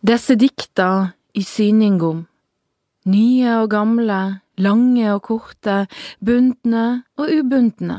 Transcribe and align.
Desse 0.00 0.32
dikta 0.32 1.12
i 1.36 1.42
syning 1.44 1.98
om, 2.00 2.20
nye 3.04 3.50
og 3.60 3.66
gamle, 3.74 4.40
lange 4.56 5.04
og 5.12 5.18
korte, 5.26 5.74
bundne 6.24 7.02
og 7.20 7.28
ubundne. 7.28 7.98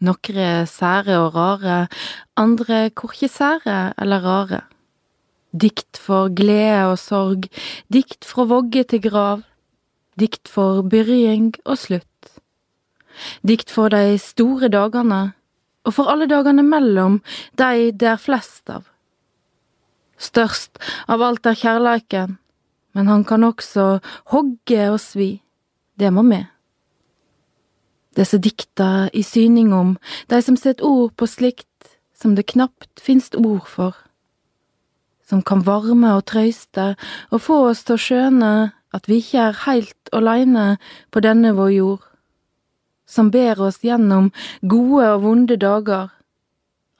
Nokre 0.00 0.64
sære 0.64 1.18
og 1.20 1.34
rare, 1.34 1.90
andre 2.40 2.78
korkje 2.96 3.28
sære 3.28 3.92
eller 4.00 4.24
rare. 4.24 4.62
Dikt 5.52 6.00
for 6.00 6.32
glede 6.32 6.86
og 6.88 6.96
sorg, 7.02 7.50
dikt 7.92 8.24
fra 8.24 8.46
vogge 8.48 8.86
til 8.88 9.02
grav, 9.04 9.42
dikt 10.16 10.48
for 10.48 10.80
byrjing 10.80 11.52
og 11.66 11.76
slutt. 11.82 12.32
Dikt 13.44 13.68
for 13.68 13.92
de 13.92 14.16
store 14.16 14.72
dagane, 14.72 15.34
og 15.84 15.98
for 15.98 16.08
alle 16.08 16.30
dagane 16.32 16.64
mellom, 16.64 17.20
de 17.60 17.92
det 17.92 18.08
er 18.08 18.24
flest 18.24 18.72
av. 18.72 18.88
Størst 20.20 20.78
av 21.08 21.22
alt 21.24 21.46
er 21.48 21.56
kjærleiken, 21.56 22.36
men 22.94 23.08
han 23.08 23.24
kan 23.24 23.46
også 23.46 24.00
hogge 24.34 24.90
og 24.92 25.00
svi, 25.00 25.30
det 25.96 26.12
må 26.12 26.22
med. 26.26 26.44
Desse 28.18 28.40
dikta 28.42 29.08
i 29.16 29.22
syning 29.22 29.72
om, 29.72 29.94
de 30.28 30.42
som 30.42 30.58
set 30.58 30.82
ord 30.84 31.14
på 31.16 31.28
slikt 31.30 31.66
som 32.20 32.34
det 32.36 32.50
knapt 32.52 33.00
finst 33.00 33.34
ord 33.34 33.64
for. 33.68 33.96
Som 35.24 35.42
kan 35.46 35.62
varme 35.64 36.12
og 36.18 36.26
trøyste 36.28 36.94
og 37.30 37.42
få 37.46 37.62
oss 37.70 37.84
til 37.86 37.96
å 37.96 38.04
skjøne 38.04 38.52
at 38.92 39.08
vi 39.08 39.20
ikke 39.22 39.46
er 39.48 39.60
heilt 39.64 40.12
åleine 40.16 40.66
på 41.14 41.22
denne 41.24 41.54
vår 41.56 41.70
jord. 41.76 42.02
Som 43.06 43.30
ber 43.30 43.62
oss 43.62 43.80
gjennom 43.86 44.30
gode 44.60 45.06
og 45.14 45.22
vonde 45.24 45.56
dager. 45.56 46.10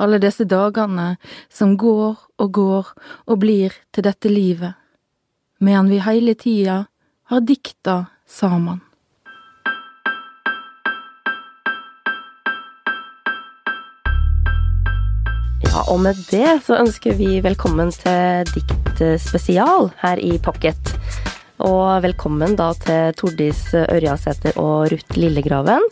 Alle 0.00 0.16
disse 0.16 0.46
dagane 0.48 1.18
som 1.52 1.74
går 1.76 2.16
og 2.40 2.52
går 2.56 2.86
og 3.28 3.40
blir 3.42 3.74
til 3.92 4.06
dette 4.06 4.30
livet. 4.32 4.72
Medan 5.60 5.90
vi 5.92 5.98
heile 6.00 6.32
tida 6.40 6.86
har 7.28 7.42
dikta 7.44 8.06
saman. 8.24 8.80
Ja, 15.68 15.84
og 15.92 16.00
med 16.06 16.16
det 16.30 16.62
så 16.64 16.80
ønsker 16.80 17.20
vi 17.20 17.42
velkommen 17.44 17.92
til 17.92 18.48
Dikt 18.54 19.04
spesial 19.20 19.92
her 20.00 20.16
i 20.16 20.38
Pocket. 20.40 20.96
Og 21.60 22.00
velkommen 22.06 22.56
da 22.56 22.72
til 22.80 23.12
Tordis 23.20 23.66
Ørjasæter 23.76 24.56
og 24.56 24.88
Ruth 24.94 25.20
Lillegraven. 25.20 25.84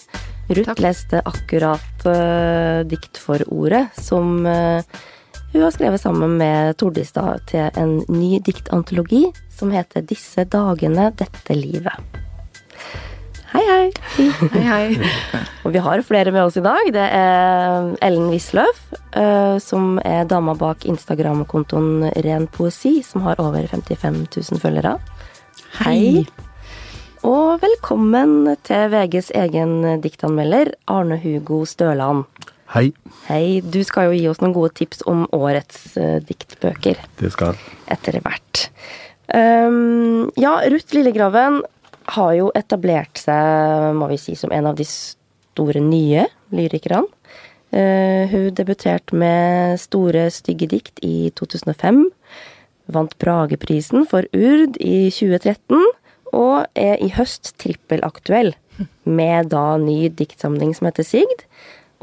Ruth 0.49 0.71
Takk. 0.71 0.81
leste 0.81 1.21
akkurat 1.29 2.07
uh, 2.09 3.49
ordet 3.53 3.87
som 4.01 4.47
uh, 4.47 4.81
hun 5.53 5.63
har 5.63 5.73
skrevet 5.73 6.01
sammen 6.01 6.37
med 6.41 6.77
Tordistad 6.77 7.45
til 7.49 7.69
en 7.77 7.99
ny 8.09 8.39
diktantologi 8.45 9.27
som 9.53 9.73
heter 9.73 10.05
Disse 10.05 10.45
dagene, 10.45 11.11
dette 11.17 11.57
livet. 11.57 11.93
Hei, 13.49 13.63
hei. 13.65 13.87
Hei, 14.53 14.65
hei. 14.65 15.11
Og 15.65 15.73
vi 15.73 15.81
har 15.85 16.05
flere 16.05 16.33
med 16.33 16.45
oss 16.45 16.59
i 16.61 16.65
dag. 16.65 16.91
Det 16.93 17.07
er 17.17 17.95
Ellen 18.05 18.29
Wisløff, 18.33 18.83
uh, 19.17 19.57
som 19.61 19.97
er 20.05 20.29
dama 20.29 20.53
bak 20.57 20.85
Instagram-kontoen 20.89 22.11
Ren 22.25 22.49
poesi, 22.53 22.99
som 23.05 23.25
har 23.25 23.41
over 23.41 23.65
55 23.73 24.27
000 24.37 24.61
følgere. 24.65 24.99
Hei. 25.81 25.97
Hei. 26.21 26.48
Og 27.27 27.59
velkommen 27.59 28.47
til 28.63 28.93
VGs 28.93 29.33
egen 29.35 29.81
diktanmelder, 30.05 30.71
Arne 30.87 31.17
Hugo 31.19 31.65
Støland. 31.67 32.29
Hei, 32.71 32.93
Hei, 33.27 33.59
du 33.65 33.81
skal 33.83 34.07
jo 34.07 34.15
gi 34.15 34.29
oss 34.31 34.39
noen 34.39 34.55
gode 34.55 34.71
tips 34.79 35.03
om 35.09 35.25
årets 35.35 35.97
uh, 35.99 36.21
diktbøker 36.23 37.01
det 37.19 37.33
skal 37.35 37.59
etter 37.91 38.21
hvert. 38.23 38.69
Um, 39.35 40.29
ja, 40.39 40.61
Ruth 40.71 40.95
Lillegraven 40.95 41.63
har 42.15 42.33
jo 42.39 42.53
etablert 42.55 43.19
seg, 43.19 43.97
må 43.99 44.13
vi 44.13 44.21
si, 44.21 44.37
som 44.39 44.55
en 44.55 44.71
av 44.71 44.79
de 44.79 44.87
store 44.87 45.83
nye 45.83 46.29
lyrikerne. 46.55 47.09
Uh, 47.75 48.31
hun 48.31 48.55
debuterte 48.55 49.17
med 49.19 49.81
Store 49.83 50.29
stygge 50.33 50.71
dikt 50.71 51.03
i 51.03 51.33
2005. 51.35 52.05
Vant 52.95 53.19
Brageprisen 53.21 54.07
for 54.09 54.25
Urd 54.33 54.79
i 54.81 55.09
2013. 55.11 55.83
Og 56.37 56.67
er 56.79 56.99
i 57.03 57.11
høst 57.15 57.55
trippelaktuell 57.61 58.55
med 59.09 59.51
da 59.55 59.77
ny 59.81 60.09
diktsamling 60.15 60.75
som 60.77 60.91
heter 60.91 61.07
Sigd. 61.07 61.47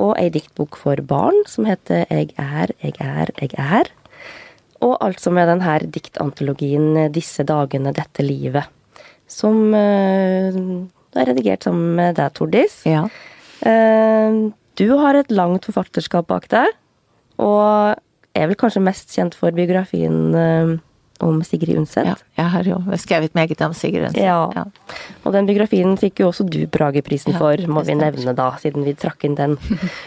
Og 0.02 0.16
ei 0.20 0.28
diktbok 0.34 0.76
for 0.80 1.00
barn 1.08 1.38
som 1.48 1.68
heter 1.70 2.04
Jeg 2.12 2.34
er, 2.42 2.74
jeg 2.84 2.98
er, 3.00 3.32
jeg 3.40 3.54
er. 3.56 3.92
Og 4.84 4.98
altså 5.00 5.32
med 5.32 5.48
denne 5.48 5.78
diktantologien 5.88 7.12
'Disse 7.14 7.46
dagene, 7.48 7.94
dette 7.96 8.24
livet', 8.24 8.68
som 9.28 9.74
eh, 9.74 10.52
er 11.16 11.30
redigert 11.32 11.64
sammen 11.64 11.96
med 11.96 12.18
deg, 12.20 12.34
Tordis. 12.36 12.82
Ja. 12.86 13.08
Eh, 13.66 14.52
du 14.76 14.88
har 15.00 15.16
et 15.16 15.32
langt 15.32 15.66
forfatterskap 15.66 16.28
bak 16.28 16.50
deg, 16.52 16.68
og 17.40 17.96
er 18.36 18.50
vel 18.50 18.60
kanskje 18.60 18.84
mest 18.84 19.16
kjent 19.16 19.36
for 19.40 19.56
biografien 19.56 20.36
eh, 20.36 20.76
om 21.24 21.42
Sigrid 21.44 21.78
Undset. 21.80 22.06
ja. 22.10 22.16
Jeg 22.36 22.52
har 22.52 22.68
jo 22.68 22.78
skrevet 23.00 23.34
meget 23.38 23.62
om 23.64 23.74
Sigrid 23.74 24.10
Undset. 24.10 24.24
Ja. 24.24 24.66
Og 25.24 25.32
den 25.34 25.46
biografien 25.48 25.96
fikk 25.98 26.20
jo 26.20 26.28
også 26.32 26.44
du 26.50 26.66
Brageprisen 26.68 27.32
Ja, 27.34 27.40
for, 27.40 27.56
må 27.72 27.84
vi 27.88 27.96
nevne 27.96 28.34
da, 28.36 28.50
siden 28.60 28.84
vi 28.84 28.94
trakk 29.00 29.24
inn 29.24 29.36
den. 29.40 29.56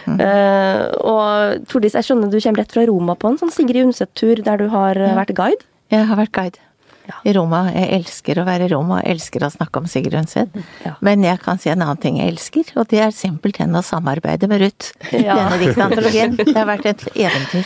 uh, 0.07 0.85
og 1.13 1.67
Tordis, 1.71 1.97
jeg 1.97 2.05
skjønner 2.11 2.31
du 2.33 2.39
kommer 2.41 2.63
rett 2.63 2.73
fra 2.77 2.87
Roma 2.91 3.17
på 3.19 3.33
en 3.33 3.39
sånn 3.41 3.53
Sigrid 3.55 3.89
Undset-tur 3.89 4.43
der 4.45 4.61
du 4.61 4.69
har 4.73 4.97
eh, 5.01 5.17
vært 5.17 5.35
guide. 5.39 5.65
Jeg 5.93 6.05
har 6.11 6.21
vært 6.21 6.33
guide 6.37 6.61
Ja. 7.09 7.17
i 7.25 7.33
Roma. 7.33 7.63
Jeg 7.73 7.89
elsker 8.03 8.37
å 8.43 8.45
være 8.45 8.67
i 8.69 8.73
Roma, 8.75 8.99
jeg 9.01 9.15
elsker 9.17 9.47
å 9.47 9.49
snakke 9.55 9.81
om 9.81 9.87
Sigrid 9.89 10.13
Undset. 10.21 10.53
Ja. 10.85 10.93
Men 11.01 11.23
jeg 11.25 11.41
kan 11.41 11.57
si 11.59 11.71
en 11.73 11.81
annen 11.81 11.97
ting 12.03 12.19
jeg 12.21 12.35
elsker, 12.35 12.75
og 12.77 12.91
det 12.93 13.01
er 13.01 13.15
simpelthen 13.17 13.73
å 13.73 13.81
samarbeide 13.81 14.47
med 14.51 14.61
Ruth. 14.61 14.91
Ja. 15.17 15.39
Denne 15.41 15.57
diktantologien. 15.63 16.37
Det 16.43 16.53
har 16.53 16.69
vært 16.69 16.85
et 16.93 17.07
eventyr. 17.17 17.65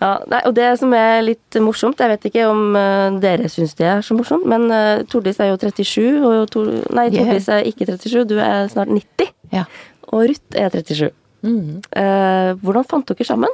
Ja, 0.00 0.12
nei, 0.28 0.40
og 0.44 0.54
det 0.58 0.70
som 0.80 0.92
er 0.96 1.22
litt 1.24 1.58
morsomt, 1.64 2.00
jeg 2.02 2.12
vet 2.12 2.26
ikke 2.28 2.46
om 2.50 2.74
uh, 2.76 3.18
dere 3.22 3.48
syns 3.52 3.74
det 3.78 3.86
er 3.88 4.02
så 4.04 4.16
morsomt, 4.18 4.44
men 4.50 4.66
uh, 4.70 5.04
Tordis 5.08 5.40
er 5.40 5.52
jo 5.52 5.56
37, 5.62 6.24
og 6.26 6.50
Tor, 6.52 6.68
nei, 6.92 7.06
Ja. 7.10 7.22
Tordis 7.24 7.48
er 7.48 7.64
ikke 7.68 7.86
37, 7.88 8.26
du 8.28 8.36
er 8.38 8.68
snart 8.72 8.92
90, 8.92 9.32
Ja. 9.56 9.64
og 10.12 10.26
Ruth 10.28 10.58
er 10.58 10.68
37. 10.70 11.12
Eh, 11.46 12.52
hvordan 12.58 12.86
fant 12.88 13.06
dere 13.06 13.24
sammen? 13.26 13.52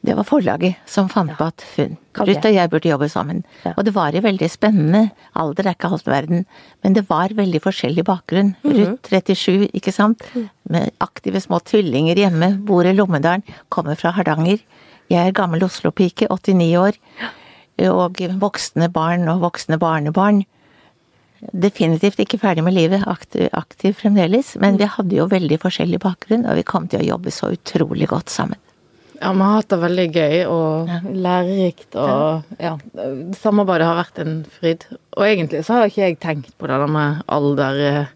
Det 0.00 0.14
var 0.16 0.24
forlaget 0.24 0.78
som 0.88 1.10
fant 1.12 1.34
på 1.36 1.44
at 1.50 1.62
hun, 1.76 1.98
Ruth 2.16 2.46
og 2.48 2.54
jeg 2.56 2.70
burde 2.72 2.88
jobbe 2.88 3.08
sammen. 3.12 3.42
Ja. 3.66 3.74
Og 3.76 3.84
det 3.84 3.92
var 3.94 4.14
jo 4.16 4.22
veldig 4.24 4.48
spennende. 4.50 5.10
Alder 5.36 5.68
er 5.68 5.76
ikke 5.76 5.90
halve 5.92 6.08
verden. 6.10 6.46
Men 6.82 6.96
det 6.96 7.04
var 7.10 7.28
veldig 7.36 7.60
forskjellig 7.60 8.04
bakgrunn. 8.08 8.54
Mhm. 8.64 8.78
Ruth 8.78 9.12
37, 9.12 9.68
ikke 9.76 9.92
sant. 9.92 10.24
Med 10.68 10.90
aktive 11.04 11.40
små 11.44 11.60
tvillinger 11.60 12.16
hjemme. 12.16 12.54
Bor 12.64 12.88
i 12.88 12.94
Lommedalen. 12.96 13.44
Kommer 13.68 13.94
fra 14.00 14.10
Hardanger. 14.16 14.58
Jeg 15.10 15.26
er 15.26 15.34
gammel 15.34 15.64
Oslo-pike, 15.66 16.28
89 16.30 16.70
år. 16.78 16.98
Og 17.90 18.20
voksne 18.40 18.90
barn 18.92 19.28
og 19.32 19.42
voksne 19.42 19.78
barnebarn. 19.80 20.44
Definitivt 21.40 22.20
ikke 22.20 22.38
ferdig 22.38 22.62
med 22.66 22.76
livet, 22.76 23.06
aktiv, 23.08 23.48
aktiv 23.56 23.96
fremdeles. 23.98 24.54
Men 24.60 24.76
vi 24.78 24.88
hadde 24.88 25.16
jo 25.16 25.28
veldig 25.30 25.58
forskjellig 25.62 26.02
bakgrunn, 26.02 26.44
og 26.46 26.58
vi 26.60 26.66
kom 26.68 26.88
til 26.90 27.02
å 27.02 27.08
jobbe 27.14 27.32
så 27.34 27.50
utrolig 27.56 28.10
godt 28.10 28.32
sammen. 28.32 28.60
Ja, 29.20 29.32
vi 29.36 29.44
har 29.44 29.58
hatt 29.58 29.68
det 29.68 29.78
veldig 29.82 30.04
gøy 30.16 30.36
og 30.48 30.92
lærerikt, 31.12 31.96
og 32.00 32.54
ja, 32.56 32.76
samarbeidet 33.36 33.88
har 33.88 33.98
vært 33.98 34.20
en 34.22 34.38
fryd. 34.54 34.86
Og 35.18 35.24
egentlig 35.26 35.64
så 35.66 35.76
har 35.76 35.90
ikke 35.90 36.06
jeg 36.06 36.20
tenkt 36.22 36.54
på 36.56 36.70
det 36.70 36.78
med 36.88 37.20
alder 37.28 37.82
eh, 37.88 38.14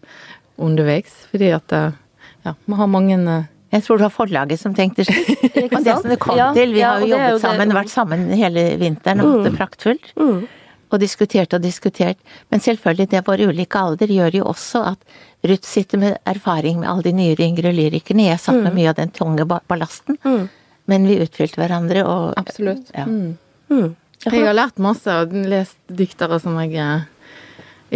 underveis, 0.57 1.13
fordi 1.29 1.51
at 1.53 1.75
eh, 1.77 1.99
ja, 2.47 2.55
vi 2.57 2.79
har 2.79 2.89
mange 2.89 3.19
eh, 3.21 3.51
Jeg 3.73 3.83
tror 3.83 3.97
det 3.97 4.05
var 4.05 4.13
forlaget 4.13 4.59
som 4.61 4.73
tenkte 4.77 5.03
slik. 5.07 5.41
Og 5.75 5.83
det 5.83 5.95
som 6.01 6.09
det 6.11 6.19
kom 6.21 6.37
Ja, 6.37 6.51
til, 6.53 6.71
vi 6.75 6.79
ja, 6.83 6.91
har 6.93 6.99
jo 7.01 7.07
jo 7.07 7.15
jobbet 7.15 7.33
det- 7.33 7.41
sammen, 7.41 7.73
vært 7.75 7.89
sammen 7.91 8.27
hele 8.37 8.63
vinteren 8.79 9.21
og 9.21 9.31
hatt 9.33 9.47
det 9.49 9.53
praktfullt. 9.57 10.11
Mm. 10.19 10.45
Og 10.93 10.99
diskutert 11.01 11.53
og 11.57 11.61
diskutert. 11.63 12.17
Men 12.53 12.61
selvfølgelig, 12.61 13.09
det 13.11 13.23
vår 13.27 13.41
ulike 13.49 13.79
alder 13.81 14.07
gjør 14.07 14.37
jo 14.37 14.43
også 14.51 14.83
at 14.93 14.99
Ruth 15.45 15.67
sitter 15.67 15.97
med 16.01 16.17
erfaring 16.25 16.79
med 16.79 16.89
alle 16.89 17.03
de 17.03 17.11
nyere 17.13 17.43
yngre 17.49 17.73
lyrikerne. 17.73 18.29
Jeg 18.29 18.39
satt 18.39 18.61
med 18.63 18.73
mye 18.77 18.89
av 18.93 18.95
den 19.01 19.11
tunge 19.13 19.45
ballasten. 19.49 20.17
Mm. 20.23 20.45
Men 20.87 21.07
vi 21.09 21.17
utfylte 21.25 21.57
hverandre 21.59 22.05
og 22.05 22.33
Absolutt. 22.37 22.91
Ja. 22.93 23.05
Mm. 23.09 23.37
Mm. 23.69 23.95
Jeg 24.25 24.45
har 24.45 24.55
lært 24.57 24.79
masse 24.81 25.09
og 25.21 25.33
lest 25.33 25.77
diktere 25.89 26.39
som 26.41 26.55
jeg 26.63 26.77
eh, 26.81 27.03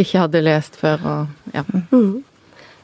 ikke 0.03 0.25
hadde 0.25 0.41
lest 0.45 0.75
før, 0.77 1.05
og 1.09 1.53
ja. 1.55 1.63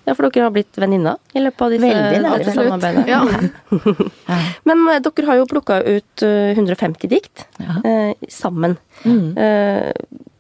Mm. 0.06 0.10
Ja, 0.10 0.14
for 0.14 0.30
dere 0.30 0.44
har 0.46 0.52
blitt 0.54 0.78
venninner 0.78 1.18
i 1.34 1.42
løpet 1.42 1.62
av 1.66 1.72
disse, 1.74 1.90
Veldig 1.90 2.32
dette 2.38 2.54
samarbeidet. 2.54 3.08
Ja. 3.16 3.22
Men 4.70 4.84
eh, 4.94 5.00
dere 5.02 5.26
har 5.30 5.40
jo 5.42 5.48
plukka 5.50 5.80
ut 5.86 6.24
eh, 6.26 6.52
150 6.54 7.10
dikt 7.12 7.46
Ja. 7.58 7.80
eh, 7.84 8.14
sammen. 8.30 8.78
Mm. 9.04 9.38
Eh, 9.38 9.92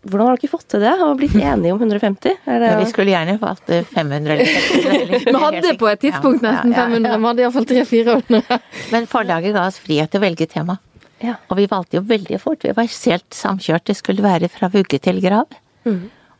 hvordan 0.05 0.27
har 0.29 0.37
dere 0.37 0.51
fått 0.51 0.67
til 0.69 0.83
det? 0.85 0.91
Har 0.99 1.15
blitt 1.17 1.33
enige 1.33 1.73
om 1.73 1.79
150? 1.81 2.35
Er 2.45 2.59
det, 2.61 2.71
Ja, 2.71 2.79
vi 2.83 2.89
skulle 2.91 3.09
gjerne 3.15 3.39
fått 3.41 3.69
eh, 3.73 3.83
500 3.89 4.33
eller 4.35 4.45
600. 4.45 4.95
eller- 5.01 5.25
Vi 5.25 5.39
hadde 5.45 5.75
på 5.81 5.89
et 5.91 5.99
tidspunkt 6.05 6.43
Ja, 6.45 6.51
nesten 6.51 6.71
ja, 6.71 6.77
ja, 6.77 6.85
500, 6.85 7.09
ja. 7.11 7.17
vi 7.17 7.25
hadde 7.31 7.41
iallfall 7.47 7.65
300-400. 7.65 8.59
Men 8.93 9.07
forlaget 9.09 9.53
ga 9.57 9.65
oss 9.67 9.79
frihet 9.81 10.11
til 10.13 10.21
å 10.21 10.25
velge 10.27 10.47
tema. 10.51 10.77
Ja. 11.23 11.37
Og 11.49 11.57
vi 11.57 11.65
valgte 11.71 11.97
jo 11.97 12.03
veldig 12.05 12.37
fort. 12.43 12.61
Vi 12.61 12.73
var 12.75 12.85
helt 12.85 13.33
samkjørt. 13.33 13.85
Det 13.89 13.95
skulle 13.97 14.21
være 14.21 14.49
fra 14.51 14.69
vugge 14.69 14.99
til 15.01 15.21
grav. 15.23 15.47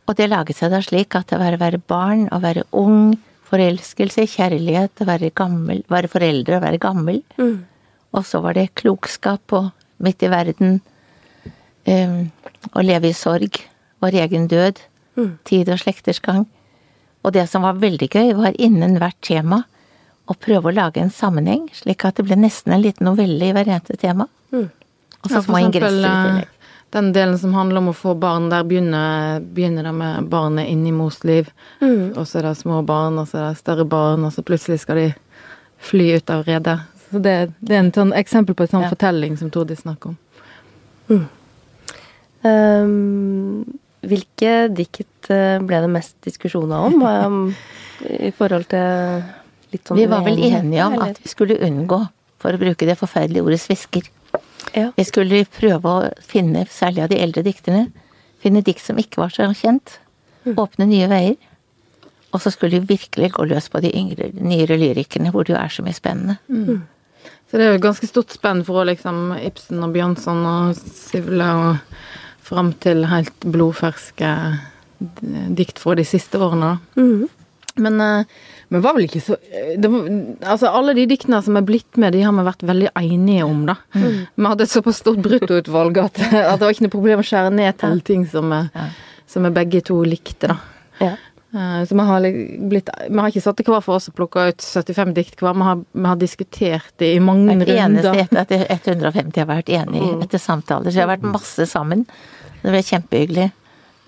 Og 0.06 0.14
det 0.18 0.28
laget 0.30 0.58
seg 0.58 0.70
da 0.70 0.80
slik 0.84 1.16
at 1.18 1.30
det 1.32 1.38
var 1.40 1.56
å 1.56 1.60
være 1.60 1.80
barn, 1.82 2.28
å 2.30 2.38
være 2.42 2.66
ung, 2.78 3.16
forelskelse, 3.46 4.26
kjærlighet, 4.30 5.02
å 5.02 5.06
være 5.08 5.32
gammel, 5.34 5.82
være 5.90 6.10
foreldre 6.10 6.58
og 6.58 6.62
være 6.66 6.82
gammel. 6.82 7.22
Og 8.16 8.26
så 8.26 8.40
var 8.42 8.56
det 8.56 8.74
klokskap 8.78 9.52
og 9.54 9.70
midt 10.02 10.22
i 10.22 10.30
verden. 10.32 10.80
Um, 11.86 12.30
å 12.74 12.82
leve 12.82 13.10
i 13.10 13.14
sorg. 13.14 13.60
Vår 14.02 14.18
egen 14.24 14.46
død. 14.50 14.80
Tid 15.48 15.70
og 15.72 15.78
slekters 15.80 16.20
gang. 16.20 16.46
Og 17.26 17.32
det 17.34 17.48
som 17.50 17.62
var 17.66 17.78
veldig 17.82 18.08
gøy, 18.12 18.34
var 18.38 18.54
innen 18.62 18.98
hvert 19.02 19.18
tema 19.24 19.64
å 20.26 20.34
prøve 20.34 20.70
å 20.70 20.74
lage 20.74 21.00
en 21.02 21.10
sammenheng, 21.14 21.68
slik 21.74 22.04
at 22.04 22.18
det 22.18 22.26
ble 22.26 22.36
nesten 22.38 22.74
en 22.74 22.82
liten 22.82 23.06
novelle 23.06 23.46
i 23.46 23.54
hver 23.54 23.68
eneste 23.70 23.96
tema. 23.98 24.26
Og 25.22 25.30
så 25.30 25.42
små 25.42 25.60
ingresser 25.62 26.02
i 26.02 26.02
tillegg. 26.02 26.52
Den 26.94 27.12
delen 27.12 27.38
som 27.38 27.52
handler 27.54 27.82
om 27.82 27.88
å 27.90 27.96
få 27.96 28.14
barn, 28.14 28.48
der 28.48 28.62
begynner, 28.64 29.40
begynner 29.42 29.82
det 29.88 29.92
med 29.92 30.28
barnet 30.32 30.68
inni 30.70 30.92
mors 30.94 31.18
liv. 31.26 31.48
Og 31.82 32.22
så 32.26 32.38
er 32.38 32.46
det 32.48 32.52
små 32.60 32.78
barn, 32.86 33.18
og 33.18 33.26
så 33.28 33.38
er 33.40 33.48
det 33.50 33.58
større 33.60 33.84
barn, 33.84 34.24
og 34.24 34.32
så 34.32 34.44
plutselig 34.46 34.80
skal 34.84 34.96
de 35.00 35.06
fly 35.82 36.06
ut 36.16 36.30
av 36.30 36.44
redet. 36.46 36.78
Så 37.10 37.18
det, 37.22 37.34
det 37.60 37.74
er 37.76 37.82
en 37.84 37.92
sånn 37.94 38.14
eksempel 38.16 38.54
på 38.58 38.64
en 38.64 38.72
sånn 38.72 38.86
Ja. 38.86 38.92
fortelling 38.94 39.36
som 39.38 39.50
Tordis 39.50 39.82
snakker 39.84 40.14
om. 40.14 41.26
Um, 42.46 43.64
hvilke 44.06 44.52
dikt 44.74 45.30
eh, 45.34 45.56
ble 45.66 45.80
det 45.82 45.90
mest 45.90 46.14
diskusjoner 46.26 46.86
om? 46.90 47.00
Um, 47.02 47.40
I 48.28 48.30
forhold 48.36 48.68
til 48.70 49.24
litt 49.74 49.88
sånn 49.88 49.98
Vi 49.98 50.06
var 50.10 50.22
vel 50.26 50.38
enige 50.46 50.84
om 50.86 50.94
eller? 50.98 51.14
at 51.16 51.22
vi 51.22 51.32
skulle 51.32 51.58
unngå, 51.66 52.00
for 52.42 52.54
å 52.54 52.60
bruke 52.60 52.86
det 52.88 52.98
forferdelige 53.00 53.42
ordet 53.46 53.60
svisker. 53.64 54.06
Ja. 54.74 54.90
Vi 54.96 55.04
skulle 55.04 55.44
prøve 55.48 55.92
å 55.92 56.08
finne, 56.20 56.66
særlig 56.70 57.02
av 57.04 57.12
de 57.12 57.20
eldre 57.22 57.42
dikterne, 57.46 57.86
finne 58.42 58.62
dikt 58.64 58.84
som 58.84 58.98
ikke 59.00 59.22
var 59.22 59.32
så 59.34 59.48
kjent. 59.56 59.98
Åpne 60.46 60.86
nye 60.86 61.08
veier. 61.10 61.36
Og 62.34 62.42
så 62.42 62.50
skulle 62.52 62.80
vi 62.82 62.96
virkelig 62.96 63.32
gå 63.32 63.46
løs 63.48 63.68
på 63.72 63.80
de 63.80 63.90
yngre, 63.96 64.28
nyere 64.34 64.76
lyrikerne, 64.78 65.30
hvor 65.32 65.46
det 65.46 65.54
jo 65.54 65.58
er 65.60 65.72
så 65.72 65.82
mye 65.86 65.96
spennende. 65.96 66.36
Så 67.50 67.56
det 67.56 67.64
er 67.64 67.70
jo 67.72 67.78
et 67.80 67.86
ganske 67.86 68.06
stort 68.10 68.34
spenn 68.34 68.64
fra 68.66 68.84
liksom 68.84 69.32
Ibsen 69.38 69.82
og 69.82 69.92
Bjørnson 69.94 70.44
og 70.46 70.76
Sivle 70.76 71.46
og 71.62 71.76
fram 72.46 72.72
til 72.82 73.06
helt 73.10 73.46
blodferske 73.46 74.30
dikt 75.56 75.78
fra 75.82 75.94
de 75.98 76.04
siste 76.06 76.38
årene. 76.38 76.76
da. 76.76 77.02
Men, 77.76 78.00
eh, 78.00 78.24
men 78.72 78.80
var 78.84 78.94
vel 78.96 79.04
ikke 79.04 79.20
så 79.20 79.36
det 79.76 79.90
var, 79.92 80.06
Altså, 80.54 80.70
alle 80.72 80.94
de 80.96 81.04
diktene 81.10 81.42
som 81.44 81.58
er 81.60 81.66
blitt 81.68 81.98
med, 82.00 82.14
de 82.16 82.22
har 82.24 82.32
vi 82.32 82.44
vært 82.46 82.64
veldig 82.64 82.88
enige 82.96 83.44
om, 83.44 83.66
da. 83.68 83.74
Vi 83.92 84.46
hadde 84.48 84.64
et 84.64 84.72
såpass 84.72 85.02
stort 85.02 85.20
bruttoutvalg 85.24 85.98
at, 86.00 86.20
at 86.32 86.56
det 86.58 86.64
var 86.64 86.72
ikke 86.72 86.86
noe 86.88 86.94
problem 86.96 87.20
å 87.20 87.26
skjære 87.26 87.52
ned 87.52 87.76
til 87.82 88.00
ting 88.06 88.24
som, 88.32 88.52
eh, 88.52 88.90
som 89.28 89.44
vi 89.44 89.50
begge 89.58 89.82
to 89.84 89.98
likte, 90.08 90.48
da. 90.54 90.58
Ja. 91.02 91.12
Eh, 91.56 91.82
Så 91.86 91.94
vi 91.96 92.04
har, 92.08 92.20
blitt, 92.68 92.88
vi 93.08 93.18
har 93.20 93.28
ikke 93.30 93.42
satt 93.44 93.56
det 93.60 93.66
hver 93.68 93.84
for 93.84 93.96
oss 94.00 94.08
og 94.10 94.16
plukka 94.18 94.48
ut 94.50 94.64
75 94.64 95.12
dikt 95.14 95.40
hver, 95.44 95.54
vi 95.56 95.62
har, 95.68 95.82
vi 95.92 96.06
har 96.10 96.16
diskutert 96.20 96.90
det 96.98 97.12
i 97.14 97.20
mange 97.22 97.54
Hvert 97.60 97.70
eneste 97.76 98.14
etter 98.24 98.64
at 98.72 98.88
150 98.88 99.36
har 99.44 99.46
vært 99.52 99.68
enig 99.68 100.02
etter 100.24 100.40
samtaler. 100.42 100.90
Så 100.90 100.96
vi 100.98 101.04
har 101.04 101.12
vært 101.12 101.28
masse 101.28 101.68
sammen. 101.70 102.06
Det 102.62 102.72
ble 102.72 102.82
kjempehyggelig. 102.82 103.50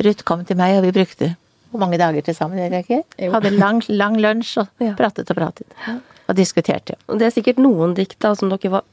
Ruth 0.05 0.25
kom 0.25 0.44
til 0.47 0.56
meg, 0.59 0.76
og 0.79 0.85
vi 0.88 0.93
brukte 0.99 1.37
hvor 1.70 1.81
mange 1.82 1.99
dager 2.00 2.25
til 2.25 2.35
sammen? 2.37 2.59
Jeg 2.59 2.85
ikke? 2.85 3.03
Jo. 3.26 3.32
Hadde 3.37 3.50
lang, 3.59 3.82
lang 3.88 4.17
lunsj 4.20 4.56
og 4.62 4.85
pratet 4.99 5.31
og 5.31 5.37
pratet. 5.37 5.67
Og 6.29 6.37
diskuterte. 6.37 6.97
Det 7.09 7.26
er 7.29 7.35
sikkert 7.35 7.61
noen 7.61 7.94
dikt 7.97 8.19
da, 8.20 8.35
som 8.37 8.50
dere 8.53 8.70
var 8.79 8.85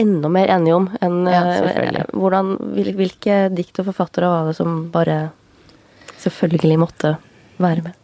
enda 0.00 0.28
mer 0.32 0.48
enige 0.48 0.76
om 0.78 0.86
enn 1.04 1.18
Ja, 1.28 1.40
eh, 1.68 2.04
hvordan, 2.16 2.54
Hvilke 2.96 3.40
dikt 3.52 3.80
og 3.82 3.90
forfattere 3.90 4.30
var 4.32 4.46
det 4.48 4.56
som 4.56 4.86
bare 4.94 5.18
selvfølgelig 6.20 6.78
måtte 6.80 7.14
være 7.60 7.84
med? 7.88 7.96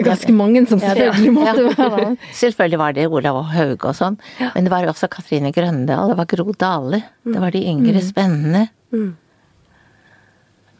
Ganske 0.00 0.32
mange 0.32 0.62
som 0.70 0.78
selvfølgelig 0.80 1.32
måtte 1.34 1.64
Ja. 1.66 1.72
være 1.76 2.04
med. 2.10 2.18
Selvfølgelig 2.40 2.78
var 2.78 2.92
det 2.96 3.06
Olav 3.10 3.36
og 3.40 3.48
Hauge 3.52 3.88
og 3.90 3.94
sånn, 3.98 4.16
men 4.54 4.64
det 4.64 4.70
var 4.72 4.86
også 4.88 5.08
Katrine 5.10 5.50
Grøndal, 5.52 6.12
det 6.12 6.16
var 6.16 6.28
Gro 6.30 6.52
Dale. 6.54 7.02
Det 7.26 7.40
var 7.42 7.50
de 7.50 7.64
yngre, 7.66 8.00
spennende. 8.06 8.68
Mm. 8.94 9.10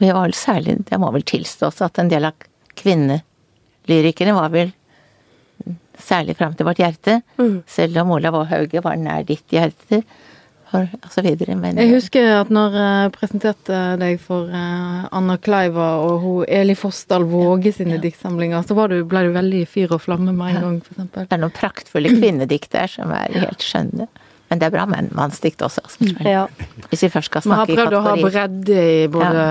Vi 0.01 0.09
var 0.15 0.23
vel 0.25 0.33
særlig, 0.39 0.79
jeg 0.89 1.01
må 1.03 1.11
vel 1.13 1.27
tilstå 1.27 1.69
også, 1.69 1.91
at 1.91 1.99
en 2.01 2.09
del 2.09 2.25
av 2.31 2.47
kvinnelyrikerne 2.79 4.35
var 4.37 4.53
vel 4.55 4.73
særlig 6.01 6.37
fram 6.39 6.55
til 6.57 6.65
vårt 6.69 6.81
hjerte. 6.81 7.21
Mm. 7.39 7.63
Selv 7.69 7.99
om 8.03 8.11
Olav 8.17 8.35
og 8.41 8.47
Hauge 8.51 8.81
var 8.85 8.97
nær 8.97 9.25
ditt 9.29 9.45
hjerte, 9.53 10.03
og 10.73 11.09
så 11.11 11.21
videre. 11.27 11.57
Men 11.59 11.77
Jeg 11.83 11.91
husker 11.91 12.29
at 12.41 12.51
når 12.55 12.77
jeg 12.79 13.13
presenterte 13.17 13.81
deg 14.01 14.21
for 14.23 14.47
eh, 14.55 15.09
Anna 15.19 15.35
Kleiva 15.43 15.89
og 16.05 16.21
hun 16.23 16.45
Eli 16.49 16.77
Fossdal 16.79 17.25
Våge 17.29 17.73
sine 17.75 17.99
diktsamlinger, 18.01 18.63
så 18.65 18.77
var 18.79 18.89
du, 18.95 19.01
ble 19.05 19.25
du 19.27 19.33
veldig 19.35 19.65
i 19.65 19.69
fyr 19.69 19.93
og 19.97 20.01
flamme 20.05 20.31
med 20.33 20.55
en 20.57 20.63
gang, 20.63 20.79
for 20.87 20.95
eksempel. 20.95 21.27
det 21.27 21.37
er 21.37 21.43
noen 21.43 21.57
praktfulle 21.59 22.15
kvinnedikt 22.21 22.71
der 22.79 22.87
som 22.93 23.11
er 23.17 23.35
helt 23.35 23.67
skjønne. 23.67 24.07
Men 24.51 24.59
det 24.63 24.67
er 24.67 24.73
bra 24.75 24.87
menn- 24.91 25.13
mannsdikt 25.15 25.61
også, 25.63 25.83
Altså. 25.85 26.07
Ja. 26.27 26.47
Hvis 26.91 27.05
vi 27.07 27.11
først 27.13 27.31
skal 27.31 27.43
snakke 27.45 27.71
Vi 27.71 27.77
har 27.79 27.91
Man 27.91 27.95
har 27.95 28.01
prøvd 28.01 28.01
å 28.01 28.07
ha 28.07 28.31
bredde 28.31 28.81
i 29.05 29.07
både 29.11 29.45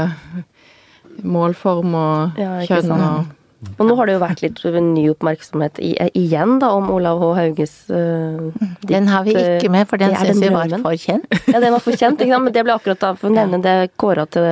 målform 1.24 1.94
og 2.00 2.40
Ja, 2.40 2.60
kjønn 2.68 2.92
og 2.96 3.36
Og 3.78 3.82
nå 3.90 3.96
har 4.00 4.08
det 4.08 4.14
jo 4.16 4.20
vært 4.22 4.42
litt 4.42 4.62
ny 4.64 5.02
oppmerksomhet 5.12 5.80
i, 5.84 5.92
igjen 6.16 6.60
da, 6.62 6.70
om 6.72 6.88
Olav 6.96 7.20
H. 7.20 7.32
Hauges 7.42 7.74
eh, 7.90 8.68
Den 8.88 9.08
har 9.12 9.26
vi 9.28 9.34
ikke 9.36 9.72
med, 9.74 9.88
for 9.90 10.00
den 10.00 10.16
syns 10.16 10.40
vi 10.40 10.52
var 10.54 10.72
for 10.80 10.96
kjent. 10.96 11.28
Ja, 11.52 11.60
den 11.60 11.74
var 11.76 11.84
for 11.84 11.92
kjent, 11.92 12.22
ikke 12.24 12.38
sant? 12.38 12.46
men 12.48 12.56
det 12.56 12.64
ble 12.64 12.78
akkurat 12.78 13.02
da, 13.04 13.14
for 13.20 13.28
å 13.28 13.36
nevne 13.36 13.60
det, 13.66 13.76
kåra 14.00 14.26
til 14.32 14.48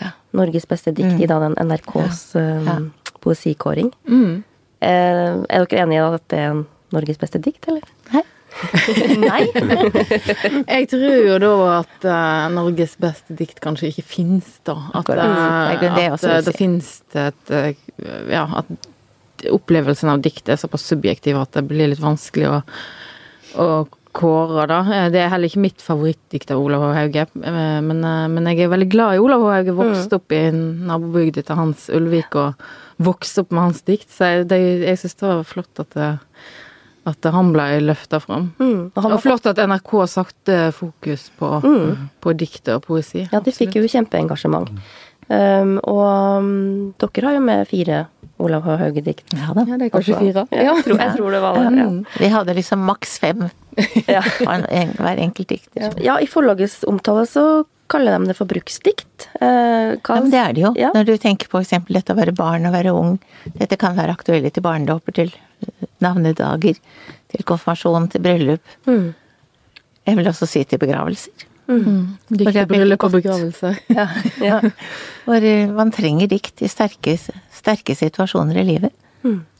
Ja. 0.00 0.12
Norges 0.32 0.64
beste 0.68 0.92
dikt 0.96 1.20
i 1.20 1.26
da 1.28 1.38
den 1.44 1.56
NRKs 1.60 2.22
eh, 2.40 2.64
Ja. 2.64 2.78
poesikåring. 3.20 3.92
mm. 4.08 4.44
Uh, 4.78 5.42
er 5.50 5.64
dere 5.66 5.80
enige 5.82 5.98
i 5.98 6.14
at 6.14 6.26
det 6.30 6.38
er 6.38 6.58
Norges 6.94 7.18
beste 7.18 7.40
dikt, 7.42 7.66
eller? 7.66 7.82
Nei. 8.12 8.22
Nei? 9.22 9.44
Jeg 9.52 10.88
tror 10.90 11.18
jo 11.28 11.36
da 11.42 11.52
at 11.78 12.06
uh, 12.08 12.46
Norges 12.54 12.96
beste 13.00 13.36
dikt 13.38 13.60
kanskje 13.64 13.92
ikke 13.92 14.06
fins, 14.08 14.56
da. 14.66 14.76
At, 14.98 15.10
eh, 15.14 15.84
Det 15.84 16.06
at 16.16 16.24
uh, 16.24 16.38
det 16.46 16.54
fins 16.56 16.88
et 17.18 17.52
Ja, 18.30 18.46
at 18.62 19.46
opplevelsen 19.52 20.10
av 20.10 20.24
dikt 20.24 20.50
er 20.50 20.58
såpass 20.58 20.88
subjektiv 20.88 21.38
at 21.38 21.54
det 21.54 21.68
blir 21.68 21.92
litt 21.92 22.02
vanskelig 22.02 22.48
å, 22.50 22.58
å 23.62 23.68
kåre, 24.18 24.64
da. 24.66 24.80
Det 25.12 25.20
er 25.22 25.30
heller 25.30 25.50
ikke 25.50 25.62
mitt 25.62 25.84
favorittdikt 25.84 26.50
av 26.50 26.64
Olav 26.64 26.88
H. 26.88 26.90
Hauge, 26.96 27.26
men, 27.38 28.02
men 28.02 28.50
jeg 28.50 28.64
er 28.64 28.72
veldig 28.72 28.88
glad 28.90 29.14
i 29.14 29.22
Olav 29.22 29.44
H. 29.46 29.52
Hauge. 29.52 29.76
Vokste 29.78 30.18
opp 30.18 30.34
i 30.34 30.42
nabobygda 30.50 31.44
til 31.46 31.60
Hans 31.60 31.86
Ulvik 31.94 32.34
og 32.40 32.66
vokste 32.98 33.44
opp 33.44 33.54
med 33.54 33.62
hans 33.68 33.84
dikt, 33.86 34.10
så 34.10 34.32
jeg, 34.32 34.48
det, 34.50 34.58
jeg 34.82 34.98
syns 34.98 35.18
det 35.20 35.28
var 35.28 35.44
flott 35.46 35.82
at 35.84 35.94
det, 35.94 36.08
at 37.08 37.28
han 37.34 37.52
ble 37.54 37.66
løfta 37.88 38.20
fram. 38.22 38.50
Mm. 38.60 38.90
Og 38.94 39.18
flott 39.24 39.48
at 39.50 39.60
NRK 39.64 39.94
satte 40.10 40.60
fokus 40.76 41.28
på, 41.38 41.52
på 42.20 42.34
dikt 42.38 42.70
og 42.74 42.84
poesi. 42.88 43.26
Ja, 43.32 43.42
de 43.44 43.54
fikk 43.54 43.78
jo 43.80 43.86
kjempeengasjement. 43.88 44.72
Um, 45.28 45.74
og 45.84 46.40
um, 46.40 46.94
dere 46.96 47.26
har 47.26 47.34
jo 47.36 47.40
med 47.44 47.66
fire 47.68 48.04
Olav 48.40 48.64
H. 48.64 48.76
Hauge-dikt. 48.80 49.34
Ja 49.36 49.52
da. 49.52 49.64
Ja, 49.68 49.76
det 49.76 49.88
er 49.88 49.92
kanskje 49.92 50.16
fire. 50.16 50.44
Ja, 50.54 50.62
jeg, 50.70 50.84
tror, 50.86 51.00
jeg 51.02 51.16
tror 51.18 51.34
det 51.34 51.40
var 51.42 51.58
det. 51.58 51.72
Ja. 51.76 51.88
Vi 52.22 52.30
hadde 52.32 52.54
liksom 52.56 52.84
maks 52.88 53.18
fem 53.20 53.48
Ja. 54.08 54.22
hver 54.40 55.20
enkelt 55.20 55.50
dikter. 55.52 55.92
ja, 56.02 56.16
i 56.18 56.26
forlagets 56.26 56.80
omtale 56.88 57.26
så 57.30 57.44
kaller 57.88 58.18
de 58.18 58.28
det 58.30 58.36
for 58.38 58.46
bruksdikt. 58.50 59.28
Eh, 59.40 59.96
Ja, 59.96 60.14
men 60.20 60.30
det 60.30 60.38
er 60.40 60.52
det 60.52 60.62
jo. 60.62 60.72
Ja. 60.76 60.90
Når 60.94 61.04
du 61.08 61.14
tenker 61.18 61.48
på 61.48 61.60
eksempel 61.62 61.96
dette 61.98 62.12
å 62.12 62.18
være 62.18 62.34
barn 62.36 62.66
og 62.68 62.72
være 62.74 62.92
ung. 62.94 63.18
Dette 63.56 63.76
kan 63.80 63.96
være 63.96 64.12
aktuelle 64.16 64.50
til 64.52 64.62
barnedåper, 64.62 65.12
til 65.16 65.32
navnedager, 66.04 66.76
til 67.32 67.44
konfirmasjon, 67.48 68.08
til 68.12 68.20
bryllup. 68.24 68.60
Mm. 68.86 69.14
Jeg 70.08 70.16
vil 70.16 70.28
også 70.30 70.46
si 70.48 70.62
til 70.64 70.78
begravelser. 70.80 71.46
Dikt 71.68 72.28
til 72.28 72.46
det 72.54 72.56
er 72.62 72.68
bryllup 72.70 73.04
og 73.04 73.12
begravelse. 73.18 73.74
Ja, 73.98 74.06
ja. 74.40 74.60
Hvor 75.26 75.44
eh, 75.44 75.68
man 75.68 75.90
trenger 75.92 76.30
dikt 76.30 76.62
i 76.64 76.68
sterke, 76.72 77.18
sterke 77.52 77.96
situasjoner 77.98 78.62
i 78.62 78.64
livet. 78.74 78.94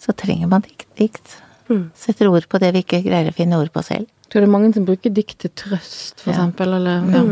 Så 0.00 0.14
trenger 0.16 0.48
man 0.48 0.62
dikt. 0.64 0.86
dikt. 0.96 1.34
Mm. 1.68 1.90
Setter 1.98 2.30
ord 2.30 2.46
på 2.48 2.60
det 2.62 2.70
vi 2.72 2.80
ikke 2.84 3.02
greier 3.04 3.28
å 3.28 3.34
finne 3.36 3.58
ord 3.60 3.68
på 3.74 3.82
selv. 3.84 4.06
Jeg 4.24 4.32
tror 4.32 4.40
det 4.44 4.48
er 4.48 4.52
mange 4.54 4.70
som 4.76 4.84
bruker 4.88 5.12
dikt 5.12 5.38
til 5.44 5.50
trøst, 5.56 6.20
for 6.22 6.30
Ja. 6.32 6.36
eksempel, 6.38 6.72
eller 6.78 7.04
ja, 7.12 7.22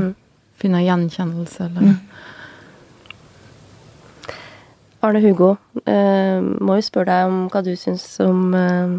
finner 0.56 0.84
gjenkjennelse, 0.84 1.68
eller 1.70 1.94
Arne 5.04 5.20
Hugo, 5.22 5.56
eh, 5.84 6.40
må 6.40 6.78
jo 6.78 6.86
spørre 6.86 7.12
deg 7.12 7.28
om 7.28 7.44
hva 7.52 7.62
du 7.62 7.74
syns 7.78 8.04
om 8.24 8.54
eh, 8.56 8.94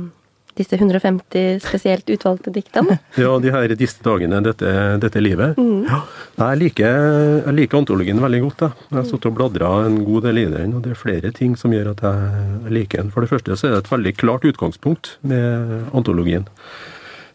disse 0.58 0.78
150 0.78 1.60
spesielt 1.62 2.10
utvalgte 2.14 2.54
diktene. 2.54 3.00
Ja, 3.24 3.34
de 3.42 3.52
her 3.54 3.74
disse 3.78 4.02
dagene, 4.06 4.40
dette, 4.46 4.72
dette 5.02 5.22
livet. 5.22 5.58
Ja. 5.58 6.02
Jeg, 6.38 6.60
liker, 6.62 7.00
jeg 7.48 7.56
liker 7.58 7.82
antologien 7.82 8.22
veldig 8.22 8.44
godt. 8.46 8.62
Da. 8.64 8.70
Jeg 8.90 9.00
har 9.00 9.08
sittet 9.10 9.32
og 9.32 9.38
bladra 9.40 9.72
en 9.88 10.00
god 10.08 10.30
del 10.30 10.44
i 10.44 10.48
den, 10.54 10.78
og 10.78 10.86
det 10.86 10.94
er 10.94 11.02
flere 11.02 11.34
ting 11.36 11.58
som 11.60 11.74
gjør 11.74 11.92
at 11.96 12.06
jeg 12.06 12.78
liker 12.78 13.04
den. 13.04 13.12
For 13.14 13.26
det 13.26 13.32
første 13.34 13.58
så 13.58 13.70
er 13.70 13.76
det 13.76 13.84
et 13.86 13.92
veldig 13.96 14.16
klart 14.22 14.48
utgangspunkt 14.50 15.18
med 15.28 15.92
antologien. 15.98 16.48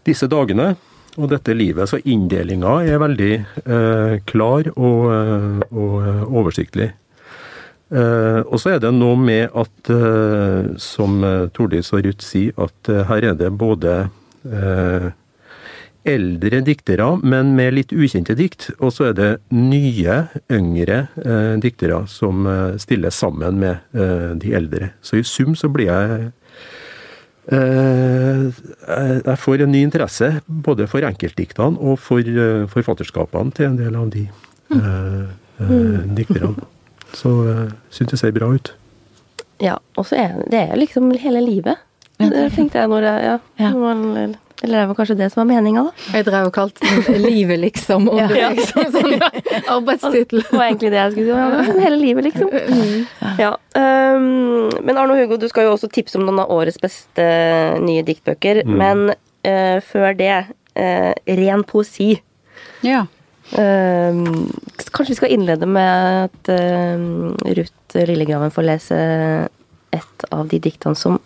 Disse 0.07 0.27
dagene 0.31 0.73
og 1.19 1.29
dette 1.33 1.55
livet. 1.57 1.91
Så 1.91 2.01
inndelinga 2.05 2.79
er 2.89 3.03
veldig 3.03 3.33
eh, 3.37 4.17
klar 4.29 4.73
og, 4.77 5.01
eh, 5.13 5.63
og 5.73 5.97
eh, 6.01 6.27
oversiktlig. 6.29 6.93
Eh, 7.93 8.41
og 8.49 8.57
så 8.61 8.75
er 8.75 8.81
det 8.81 8.93
noe 8.97 9.19
med 9.21 9.53
at, 9.53 9.91
eh, 9.93 10.73
som 10.81 11.19
eh, 11.29 11.49
Tordis 11.53 11.93
og 11.93 12.07
Ruth 12.07 12.25
sier, 12.25 12.55
at 12.57 12.93
her 13.11 13.33
er 13.33 13.37
det 13.39 13.53
både 13.59 14.07
eldre 16.03 16.59
diktere, 16.67 17.05
men 17.23 17.53
med 17.55 17.77
litt 17.77 17.93
ukjente 17.95 18.35
dikt. 18.35 18.73
Og 18.83 18.91
så 18.91 19.13
er 19.13 19.13
det 19.15 19.29
nye, 19.55 20.17
yngre 20.51 21.05
diktere 21.63 22.01
som 22.11 22.43
stiller 22.83 23.15
sammen 23.15 23.61
med 23.63 23.95
de 24.43 24.51
eldre. 24.59 24.91
Så 24.99 25.21
i 25.21 25.23
sum 25.23 25.55
så 25.55 25.71
blir 25.71 25.93
jeg 25.93 26.33
jeg 27.51 28.53
jeg 29.27 29.39
får 29.39 29.63
en 29.65 29.73
ny 29.73 29.83
interesse 29.83 30.29
både 30.47 30.87
for 30.91 31.03
enkeltdiktene 31.07 31.81
og 31.81 31.99
for 31.99 32.21
eh, 32.23 32.67
forfatterskapene 32.71 33.55
til 33.57 33.71
en 33.71 33.79
del 33.81 33.97
av 33.99 34.11
de 34.13 34.29
eh, 34.75 35.25
eh, 35.63 35.99
dikterne. 36.19 36.69
Så 37.13 37.33
syns 37.93 38.15
det 38.15 38.19
ser 38.21 38.33
bra 38.33 38.49
ut. 38.55 38.73
Ja, 39.61 39.77
og 39.99 40.07
så 40.09 40.17
er 40.17 40.39
det 40.51 40.63
er 40.71 40.79
liksom 40.79 41.11
hele 41.21 41.43
livet. 41.45 41.83
Det 42.19 42.53
tenkte 42.55 42.79
jeg 42.79 42.89
når 42.89 43.09
jeg 43.09 43.25
Ja. 43.27 43.39
Ja. 43.59 43.71
Eller 44.63 44.81
det 44.81 44.87
var 44.87 44.99
kanskje 44.99 45.17
det 45.19 45.29
som 45.33 45.41
var 45.43 45.49
meninga, 45.51 45.83
da. 45.89 46.05
Jeg 46.17 46.27
drev 46.29 46.49
og 46.49 46.55
kalte 46.55 46.91
det 47.07 47.17
livet, 47.19 47.59
liksom. 47.65 48.07
Og 48.13 48.21
er 48.23 48.55
liksom 48.55 48.93
sånn 48.95 49.17
arbeidstittel. 49.77 50.45
Det 50.45 50.55
var 50.55 50.69
egentlig 50.69 50.93
det 50.95 51.01
jeg 51.01 51.15
skulle 51.17 51.47
si. 51.49 51.71
Ja, 51.73 51.79
hele 51.83 51.99
livet, 51.99 52.29
liksom. 52.29 52.53
Ja. 53.43 53.53
Um, 53.75 54.69
men 54.87 55.01
Arne 55.01 55.17
og 55.17 55.19
Hugo, 55.19 55.41
du 55.43 55.49
skal 55.51 55.67
jo 55.67 55.75
også 55.75 55.91
tipse 55.91 56.21
om 56.21 56.29
noen 56.29 56.45
av 56.45 56.53
årets 56.55 56.79
beste 56.83 57.27
nye 57.83 58.05
diktbøker. 58.07 58.63
Men 58.69 59.11
uh, 59.11 59.79
før 59.89 60.15
det, 60.21 60.37
uh, 60.79 61.11
ren 61.43 61.67
poesi. 61.67 62.15
Ja. 62.87 63.07
Ehm, 63.59 64.49
kanskje 64.95 65.13
vi 65.13 65.19
skal 65.19 65.35
innlede 65.35 65.67
med 65.69 66.31
at 66.31 66.53
uh, 66.55 67.35
Ruth 67.59 67.99
Lillegraven 67.99 68.55
får 68.55 68.65
lese 68.65 69.01
et 69.93 70.27
av 70.33 70.47
de 70.49 70.61
diktene 70.63 70.97
som 70.97 71.19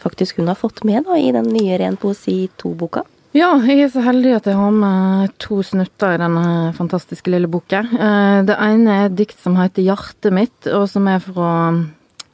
faktisk 0.00 0.40
hun 0.40 0.48
har 0.50 0.58
fått 0.58 0.84
med 0.88 1.04
da, 1.06 1.16
i 1.18 1.32
den 1.32 1.48
nye 1.52 1.78
Ren 1.80 1.96
poesi 2.00 2.48
2-boka. 2.60 3.04
Ja, 3.36 3.52
jeg 3.62 3.84
er 3.84 3.90
så 3.92 4.02
heldig 4.02 4.32
at 4.40 4.46
jeg 4.50 4.58
har 4.58 4.72
med 4.74 5.30
to 5.38 5.60
snutter 5.62 6.16
i 6.16 6.18
denne 6.18 6.72
fantastiske 6.74 7.30
lille 7.30 7.46
boka. 7.46 7.84
Eh, 7.86 8.42
Det 8.42 8.56
ene 8.58 8.96
er 8.96 9.04
et 9.06 9.16
dikt 9.16 9.38
som 9.38 9.54
heter 9.56 9.82
'Hjertet 9.82 10.32
mitt', 10.34 10.66
og 10.74 10.88
som 10.88 11.06
er 11.06 11.20
fra, 11.20 11.84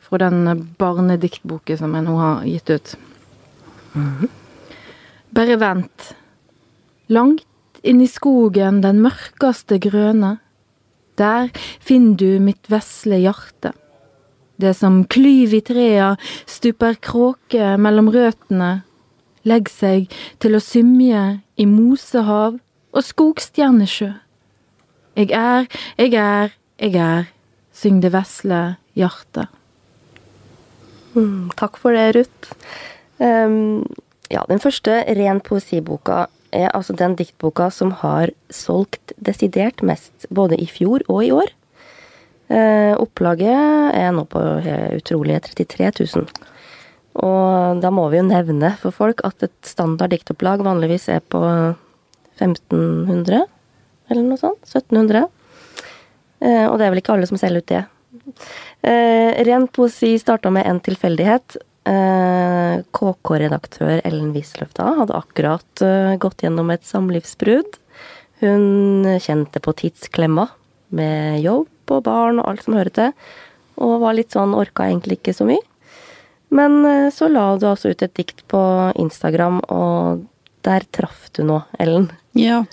fra 0.00 0.18
den 0.18 0.68
barnediktboken 0.78 1.78
som 1.78 1.92
jeg 1.94 2.04
nå 2.04 2.16
har 2.16 2.44
gitt 2.44 2.70
ut. 2.70 2.96
Bare 5.32 5.56
vent. 5.60 6.14
Langt 7.08 7.44
inn 7.82 8.00
i 8.00 8.06
skogen, 8.06 8.80
den 8.80 9.02
mørkeste 9.02 9.78
grønne. 9.78 10.38
Der 11.16 11.50
finner 11.80 12.16
du 12.16 12.40
mitt 12.40 12.68
vesle 12.68 13.20
hjerte. 13.20 13.72
Det 14.56 14.72
som 14.76 15.02
klyv 15.04 15.54
i 15.54 15.62
trea, 15.64 16.14
stuper 16.48 16.96
kråke 17.04 17.74
mellom 17.80 18.08
røttene, 18.14 18.86
legg 19.46 19.68
seg 19.70 20.12
til 20.42 20.56
å 20.56 20.62
symje 20.62 21.24
i 21.60 21.66
mosehav 21.68 22.56
og 22.96 23.04
skogstjernesjø. 23.04 24.10
Jeg 25.16 25.32
er, 25.32 25.68
jeg 26.00 26.16
er, 26.20 26.56
jeg 26.80 26.96
er, 27.00 27.28
syng 27.76 28.00
det 28.04 28.12
vesle 28.12 28.76
hjertet. 28.96 29.52
Mm, 31.16 31.52
takk 31.56 31.78
for 31.80 31.96
det, 31.96 32.10
Ruth. 32.16 32.56
Um, 33.16 33.84
ja, 34.32 34.42
den 34.48 34.60
første 34.60 34.98
ren 35.16 35.40
poesiboka 35.44 36.26
er 36.56 36.72
altså 36.76 36.96
den 36.96 37.16
diktboka 37.16 37.70
som 37.72 37.92
har 38.02 38.32
solgt 38.52 39.12
desidert 39.16 39.82
mest, 39.84 40.28
både 40.30 40.58
i 40.60 40.68
fjor 40.68 41.04
og 41.08 41.24
i 41.24 41.32
år. 41.32 41.52
Eh, 42.48 42.92
opplaget 43.02 43.94
er 43.98 44.12
nå 44.14 44.22
på 44.30 44.38
he- 44.62 44.96
utrolige 45.00 45.40
33 45.48 45.90
000. 46.14 46.28
Og 47.26 47.80
da 47.82 47.90
må 47.90 48.04
vi 48.12 48.18
jo 48.20 48.26
nevne 48.28 48.74
for 48.78 48.92
folk 48.94 49.22
at 49.24 49.42
et 49.42 49.56
standard 49.66 50.12
diktopplag 50.12 50.62
vanligvis 50.62 51.08
er 51.10 51.20
på 51.24 51.40
1500, 52.38 53.46
eller 54.10 54.22
noe 54.28 54.38
sånt. 54.40 54.60
1700. 54.68 55.26
Eh, 56.44 56.66
og 56.68 56.76
det 56.78 56.86
er 56.86 56.92
vel 56.92 57.00
ikke 57.02 57.14
alle 57.16 57.26
som 57.30 57.40
selger 57.40 57.64
ut 57.64 57.72
det. 57.72 57.84
Eh, 58.86 59.30
ren 59.48 59.66
poesi 59.72 60.14
starta 60.20 60.52
med 60.52 60.66
en 60.68 60.80
tilfeldighet. 60.84 61.56
Eh, 61.86 62.82
KK-redaktør 62.92 64.00
Ellen 64.04 64.32
Wisløfta 64.34 64.90
hadde 65.00 65.16
akkurat 65.16 65.82
eh, 65.86 66.16
gått 66.20 66.42
gjennom 66.44 66.70
et 66.74 66.84
samlivsbrudd. 66.86 67.78
Hun 68.42 69.06
kjente 69.22 69.62
på 69.64 69.72
tidsklemma 69.78 70.48
med 70.94 71.40
jobb 71.40 71.70
og 71.92 72.04
barn 72.06 72.40
og 72.40 72.48
alt 72.50 72.66
som 72.66 72.76
hører 72.78 72.94
til, 72.94 73.12
og 73.76 74.00
var 74.02 74.16
litt 74.16 74.34
sånn 74.34 74.56
orka 74.56 74.88
egentlig 74.88 75.20
ikke 75.20 75.36
så 75.36 75.46
mye. 75.48 75.62
Men 76.56 76.78
eh, 76.86 77.10
så 77.14 77.28
la 77.28 77.48
du 77.58 77.66
altså 77.68 77.92
ut 77.92 78.02
et 78.02 78.16
dikt 78.16 78.44
på 78.50 78.62
Instagram, 79.02 79.60
og 79.72 80.26
der 80.66 80.86
traff 80.94 81.28
du 81.36 81.44
nå, 81.46 81.60
Ellen. 81.78 82.10
Ja, 82.36 82.64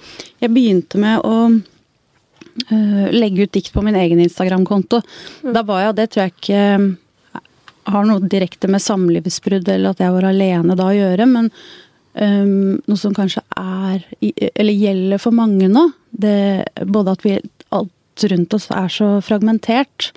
jeg 0.42 0.52
begynte 0.54 1.00
med 1.02 1.22
å 1.24 1.36
uh, 1.54 3.08
legge 3.14 3.46
ut 3.46 3.54
dikt 3.54 3.74
på 3.74 3.84
min 3.86 3.98
egen 4.00 4.20
Instagram-konto. 4.24 5.02
Da 5.46 5.62
var 5.68 5.86
jeg, 5.86 5.98
det 6.00 6.08
tror 6.12 6.26
jeg 6.26 6.34
ikke 6.34 6.64
har 7.94 8.06
noe 8.08 8.32
direkte 8.32 8.70
med 8.72 8.82
samlivsbrudd 8.84 9.68
eller 9.68 9.94
at 9.94 10.04
jeg 10.04 10.14
var 10.16 10.28
alene 10.30 10.78
da 10.80 10.88
å 10.90 10.96
gjøre, 10.96 11.28
men 11.30 11.50
um, 12.16 12.80
noe 12.80 13.00
som 13.00 13.16
kanskje 13.16 13.44
er, 13.60 14.06
eller 14.54 14.74
gjelder 14.74 15.22
for 15.22 15.36
mange 15.36 15.70
nå, 15.72 15.90
det, 16.10 16.38
både 16.86 17.18
at 17.18 17.26
vi, 17.28 17.38
alt 18.14 18.32
rundt 18.32 18.54
oss 18.54 18.70
er 18.72 18.90
så 18.90 19.22
fragmentert, 19.22 20.12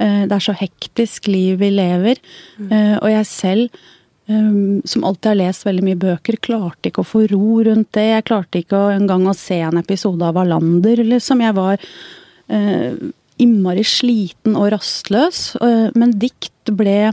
øh, 0.00 0.26
det 0.26 0.32
er 0.32 0.40
så 0.40 0.52
hektisk 0.52 1.26
liv 1.26 1.58
vi 1.58 1.70
lever, 1.70 2.16
øh, 2.70 2.98
og 3.02 3.10
jeg 3.10 3.26
selv 3.26 3.68
Um, 4.28 4.80
som 4.86 5.02
alltid 5.04 5.26
har 5.28 5.34
lest 5.34 5.64
veldig 5.66 5.82
mye 5.82 5.98
bøker, 5.98 6.36
klarte 6.38 6.88
ikke 6.88 7.02
å 7.02 7.08
få 7.10 7.24
ro 7.26 7.56
rundt 7.66 7.88
det. 7.92 8.04
Jeg 8.06 8.24
klarte 8.24 8.60
ikke 8.60 8.78
engang 8.94 9.26
å 9.26 9.34
se 9.34 9.58
en 9.58 9.76
episode 9.76 10.22
av 10.22 10.36
Wallander, 10.36 11.02
liksom. 11.02 11.42
Jeg 11.42 11.56
var 11.56 11.82
innmari 13.42 13.82
sliten 13.82 14.54
og 14.54 14.70
rastløs. 14.72 15.58
Men 15.98 16.14
dikt 16.22 16.70
ble 16.70 17.10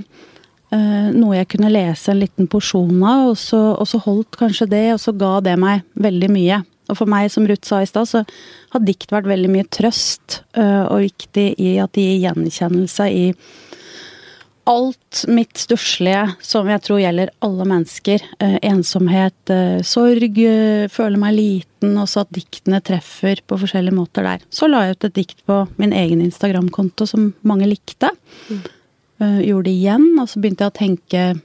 noe 0.69 1.39
jeg 1.39 1.49
kunne 1.49 1.73
lese 1.73 2.13
en 2.13 2.21
liten 2.21 2.47
porsjon 2.47 3.01
av, 3.01 3.33
og 3.33 3.87
så 3.89 4.03
holdt 4.05 4.37
kanskje 4.37 4.69
det, 4.69 4.85
og 4.93 5.01
så 5.01 5.11
ga 5.11 5.39
det 5.41 5.57
meg 5.57 5.81
veldig 5.97 6.29
mye. 6.37 6.61
Og 6.89 6.97
for 6.97 7.09
meg, 7.09 7.29
som 7.31 7.47
Ruth 7.47 7.69
sa 7.69 7.81
i 7.83 7.89
stad, 7.89 8.09
så 8.09 8.23
har 8.73 8.85
dikt 8.85 9.13
vært 9.13 9.29
veldig 9.29 9.51
mye 9.53 9.67
trøst, 9.69 10.41
uh, 10.57 10.89
og 10.89 11.05
viktig 11.05 11.51
i 11.61 11.77
at 11.81 11.93
de 11.95 12.05
gir 12.05 12.23
gjenkjennelse 12.27 13.09
i 13.13 13.25
alt 14.69 15.23
mitt 15.27 15.57
stusslige 15.57 16.27
som 16.45 16.67
jeg 16.69 16.81
tror 16.85 17.01
gjelder 17.01 17.31
alle 17.45 17.65
mennesker. 17.67 18.23
Eh, 18.39 18.57
ensomhet, 18.69 19.37
eh, 19.49 19.81
sorg, 19.81 20.37
eh, 20.37 20.87
føle 20.93 21.17
meg 21.17 21.35
liten, 21.35 21.97
og 21.97 22.05
så 22.07 22.21
at 22.21 22.31
diktene 22.35 22.81
treffer 22.81 23.41
på 23.47 23.57
forskjellige 23.57 23.97
måter 23.97 24.23
der. 24.23 24.45
Så 24.51 24.69
la 24.69 24.85
jeg 24.85 24.97
ut 24.97 25.05
et 25.05 25.13
dikt 25.13 25.45
på 25.47 25.67
min 25.77 25.91
egen 25.91 26.21
Instagram-konto 26.21 27.07
som 27.07 27.33
mange 27.41 27.65
likte. 27.65 28.11
Eh, 29.19 29.41
gjorde 29.49 29.65
det 29.65 29.77
igjen, 29.81 30.19
og 30.19 30.29
så 30.29 30.39
begynte 30.39 30.63
jeg 30.63 30.71
å 30.71 30.79
tenke 30.79 31.41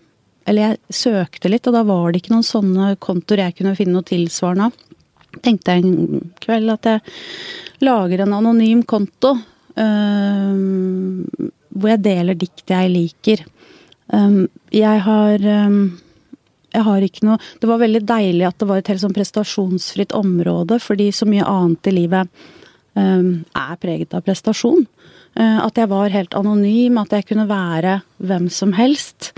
Eller 0.46 0.60
jeg 0.60 0.78
søkte 0.92 1.48
litt, 1.48 1.66
og 1.66 1.72
da 1.72 1.82
var 1.82 2.12
det 2.12 2.20
ikke 2.20 2.34
noen 2.34 2.44
sånne 2.44 2.98
kontoer 3.00 3.38
jeg 3.46 3.54
kunne 3.56 3.74
finne 3.78 3.94
noe 3.96 4.04
tilsvarende 4.04 4.66
av. 4.66 4.74
Tenkte 5.42 5.74
jeg 5.74 5.84
en 5.84 6.30
kveld 6.42 6.70
at 6.74 6.88
jeg 6.90 7.00
lager 7.84 8.24
en 8.24 8.38
anonym 8.38 8.82
konto. 8.86 9.34
eh, 9.76 11.50
hvor 11.74 11.90
jeg 11.90 12.04
deler 12.04 12.38
dikt 12.38 12.70
jeg 12.70 12.90
liker. 12.92 13.44
Um, 14.14 14.46
jeg 14.74 15.00
har 15.02 15.44
um, 15.66 15.78
jeg 16.74 16.84
har 16.84 17.04
ikke 17.06 17.24
noe 17.24 17.38
Det 17.56 17.68
var 17.70 17.80
veldig 17.80 18.02
deilig 18.04 18.44
at 18.44 18.58
det 18.60 18.66
var 18.68 18.82
et 18.82 18.90
helt 18.92 19.00
sånn 19.00 19.14
prestasjonsfritt 19.16 20.12
område, 20.14 20.78
fordi 20.82 21.08
så 21.14 21.26
mye 21.26 21.46
annet 21.48 21.88
i 21.88 21.94
livet 21.94 22.44
um, 22.98 23.44
er 23.56 23.78
preget 23.80 24.14
av 24.14 24.26
prestasjon. 24.26 24.86
At 25.34 25.74
jeg 25.74 25.90
var 25.90 26.12
helt 26.14 26.34
anonym, 26.38 26.94
at 27.00 27.10
jeg 27.10 27.24
kunne 27.26 27.48
være 27.50 27.96
hvem 28.22 28.44
som 28.54 28.70
helst. 28.76 29.32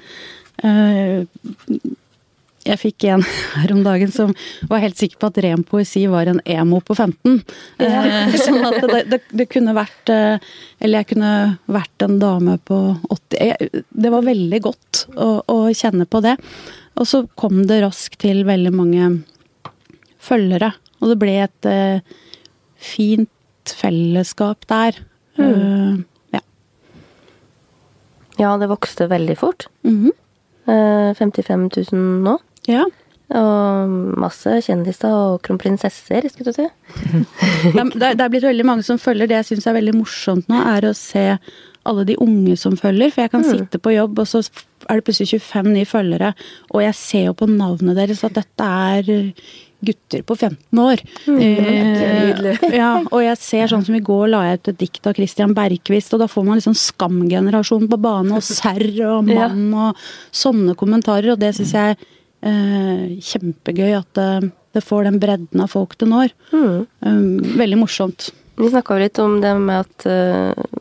Uh, 2.67 2.73
jeg 2.73 2.81
fikk 2.83 3.07
en 3.11 3.25
her 3.57 3.73
om 3.75 3.83
dagen 3.87 4.13
som 4.13 4.33
var 4.71 4.83
helt 4.83 4.99
sikker 4.99 5.21
på 5.21 5.31
at 5.31 5.41
ren 5.45 5.65
poesi 5.67 6.07
var 6.11 6.29
en 6.31 6.41
emo 6.45 6.81
på 6.85 6.97
15. 6.97 7.41
Eh, 7.79 8.37
sånn 8.43 8.67
at 8.69 8.81
det, 8.91 9.03
det, 9.13 9.21
det 9.31 9.49
kunne 9.53 9.77
vært 9.77 10.13
eh, 10.13 10.43
Eller 10.81 11.03
jeg 11.03 11.11
kunne 11.15 11.33
vært 11.71 12.05
en 12.05 12.19
dame 12.23 12.59
på 12.67 12.79
80 13.11 13.39
jeg, 13.41 13.85
Det 13.91 14.13
var 14.13 14.27
veldig 14.27 14.61
godt 14.65 15.07
å, 15.15 15.29
å 15.47 15.59
kjenne 15.75 16.07
på 16.09 16.23
det. 16.25 16.37
Og 16.97 17.09
så 17.09 17.23
kom 17.39 17.65
det 17.69 17.83
raskt 17.85 18.21
til 18.25 18.45
veldig 18.49 18.73
mange 18.75 19.09
følgere. 20.23 20.73
Og 21.03 21.13
det 21.13 21.19
ble 21.21 21.39
et 21.45 21.69
eh, 21.69 22.17
fint 22.81 23.75
fellesskap 23.77 24.65
der. 24.71 24.99
Eh, 25.41 25.99
ja. 26.35 26.43
Ja, 28.41 28.55
det 28.61 28.71
vokste 28.73 29.09
veldig 29.13 29.37
fort. 29.39 29.69
Mm 29.85 29.99
-hmm. 30.05 30.15
55 30.67 31.71
000 31.93 32.23
nå. 32.25 32.39
Ja. 32.67 32.85
Og 33.35 33.95
masse 34.23 34.53
kjendiser 34.63 35.11
og 35.11 35.41
kronprinsesser, 35.43 36.29
skulle 36.31 36.53
du 36.53 36.61
si. 36.61 36.67
Det 37.75 38.03
er- 38.03 38.15
det 38.15 38.31
blitt 38.31 38.45
veldig 38.47 38.65
mange 38.69 38.85
som 38.87 38.99
følger. 39.03 39.27
Det 39.27 39.41
jeg 39.41 39.49
syns 39.59 39.67
er 39.67 39.75
veldig 39.81 39.95
morsomt 39.99 40.47
nå, 40.47 40.61
er 40.77 40.87
å 40.87 40.95
se 40.95 41.39
alle 41.85 42.05
de 42.07 42.17
unge 42.23 42.57
som 42.57 42.77
følger. 42.79 43.11
For 43.13 43.23
jeg 43.23 43.31
kan 43.33 43.43
sitte 43.43 43.81
på 43.83 43.95
jobb, 43.97 44.19
og 44.23 44.27
så 44.27 44.45
er 44.89 45.01
det 45.01 45.05
plutselig 45.07 45.41
25 45.43 45.73
nye 45.75 45.85
følgere, 45.85 46.35
og 46.73 46.83
jeg 46.83 46.95
ser 46.95 47.25
jo 47.27 47.35
på 47.35 47.49
navnet 47.51 47.97
deres 47.97 48.23
at 48.23 48.35
dette 48.35 48.63
er 48.63 49.33
gutter 49.85 50.23
på 50.23 50.37
15 50.39 50.79
år. 50.79 51.03
Eh, 51.29 52.59
ja, 52.81 53.03
og 53.11 53.21
jeg 53.23 53.37
ser 53.39 53.67
sånn 53.67 53.85
som 53.85 53.95
i 53.95 54.01
går 54.01 54.31
la 54.31 54.43
jeg 54.51 54.61
ut 54.61 54.69
et 54.73 54.79
dikt 54.79 55.07
av 55.07 55.15
Christian 55.19 55.55
Bergquist, 55.55 56.15
og 56.15 56.21
da 56.23 56.27
får 56.31 56.47
man 56.47 56.59
liksom 56.61 56.75
Skam-generasjonen 56.79 57.89
på 57.91 57.99
banen, 58.01 58.33
og 58.39 58.43
serr 58.47 58.87
og 59.11 59.27
mann 59.27 59.67
og 59.75 59.97
sånne 60.33 60.77
kommentarer, 60.79 61.33
og 61.35 61.41
det 61.43 61.55
syns 61.59 61.73
jeg 61.77 61.97
kjempegøy 62.47 63.97
at 63.99 64.09
det, 64.19 64.51
det 64.77 64.83
får 64.85 65.07
den 65.09 65.21
bredden 65.23 65.63
av 65.65 65.73
folk 65.73 65.97
det 66.01 66.09
når. 66.11 66.35
Mm. 66.53 66.87
Um, 67.01 67.55
veldig 67.59 67.79
morsomt. 67.81 68.31
Vi 68.57 68.73
snakka 68.73 68.97
jo 68.97 69.05
litt 69.05 69.21
om 69.21 69.39
det 69.43 69.53
med 69.61 69.85
at 69.85 70.07
eh, 70.09 70.77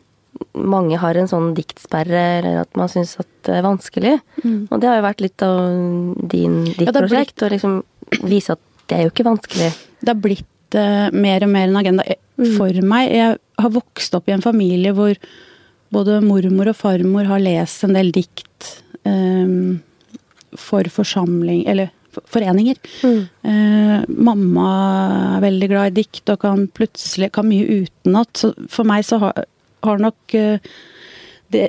mange 0.56 0.98
har 1.00 1.18
en 1.18 1.28
sånn 1.28 1.50
diktsperre, 1.56 2.22
eller 2.38 2.62
at 2.62 2.78
man 2.78 2.88
syns 2.92 3.16
at 3.20 3.28
det 3.48 3.58
er 3.58 3.66
vanskelig. 3.66 4.14
Og 4.44 4.78
det 4.80 4.88
har 4.88 5.00
jo 5.00 5.04
vært 5.04 5.24
litt 5.24 5.44
av 5.44 5.58
din, 6.32 6.62
ditt 6.70 6.86
Ja, 6.88 6.94
prosjekt, 6.96 7.36
blitt, 7.36 7.44
å 7.44 7.52
liksom 7.52 7.76
vise 8.24 8.56
at 8.56 8.62
det 8.88 8.96
er 8.96 9.04
jo 9.04 9.12
ikke 9.12 9.26
vanskelig. 9.26 9.72
Det 10.00 10.12
har 10.12 10.22
blitt 10.22 10.78
uh, 10.78 11.08
mer 11.12 11.44
og 11.44 11.52
mer 11.52 11.68
en 11.68 11.80
agenda 11.82 12.06
mm. 12.06 12.54
for 12.56 12.80
meg. 12.86 13.10
Jeg 13.12 13.36
har 13.64 13.74
vokst 13.74 14.16
opp 14.16 14.30
i 14.30 14.36
en 14.36 14.44
familie 14.44 14.94
hvor 14.96 15.16
både 15.92 16.20
mormor 16.24 16.72
og 16.72 16.78
farmor 16.78 17.28
har 17.28 17.42
lest 17.42 17.84
en 17.86 17.94
del 17.96 18.10
dikt 18.14 18.72
eh, 19.06 19.52
for 20.54 20.86
forsamling 20.92 21.64
Eller 21.66 21.90
foreninger. 22.32 22.76
foreninger. 23.02 23.28
Eh, 23.44 24.04
mamma 24.08 24.68
er 25.36 25.44
veldig 25.44 25.68
glad 25.68 25.90
i 25.90 26.02
dikt 26.02 26.30
og 26.32 26.40
kan 26.40 26.66
plutselig 26.72 27.32
kan 27.32 27.48
mye 27.48 27.82
utenat. 27.84 28.30
Så 28.36 28.52
for 28.72 28.88
meg 28.88 29.04
så 29.04 29.18
har, 29.20 29.44
har 29.84 29.98
nok 30.00 30.34
eh, 30.34 30.58
det 31.52 31.68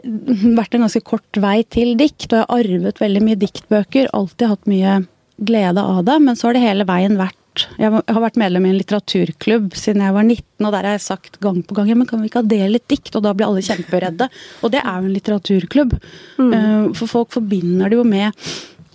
vært 0.58 0.74
en 0.74 0.86
ganske 0.88 1.04
kort 1.06 1.38
vei 1.38 1.62
til 1.70 1.96
dikt, 2.00 2.32
og 2.32 2.38
jeg 2.40 2.46
har 2.46 2.60
arvet 2.64 3.02
veldig 3.04 3.22
mye 3.28 3.40
diktbøker. 3.44 4.10
Alltid 4.18 4.54
hatt 4.54 4.72
mye 4.72 4.96
glede 5.38 5.84
av 5.84 6.04
det, 6.08 6.16
men 6.24 6.36
så 6.36 6.48
har 6.50 6.58
det 6.58 6.64
hele 6.66 6.88
veien 6.88 7.20
vært 7.20 7.38
Jeg 7.80 7.92
har 7.92 8.22
vært 8.24 8.40
medlem 8.40 8.68
i 8.68 8.72
en 8.74 8.80
litteraturklubb 8.80 9.76
siden 9.78 10.04
jeg 10.06 10.16
var 10.16 10.26
19, 10.26 10.66
og 10.68 10.72
der 10.74 10.88
har 10.88 10.98
jeg 10.98 11.06
sagt 11.06 11.40
gang 11.44 11.60
på 11.66 11.78
gang 11.78 11.92
ja, 11.92 11.98
men 11.98 12.10
kan 12.10 12.22
vi 12.22 12.30
ikke 12.32 12.44
ha 12.44 12.50
det 12.54 12.62
litt 12.72 12.88
dikt? 12.92 13.14
Og 13.18 13.26
da 13.26 13.34
blir 13.38 13.50
alle 13.50 13.66
kjemperedde. 13.66 14.30
Og 14.62 14.74
det 14.74 14.82
er 14.84 14.96
jo 14.96 15.10
en 15.10 15.16
litteraturklubb. 15.16 15.98
Mm. 16.38 16.96
For 16.98 17.12
folk 17.12 17.36
forbinder 17.36 17.92
det 17.92 18.00
jo 18.00 18.06
med 18.08 18.30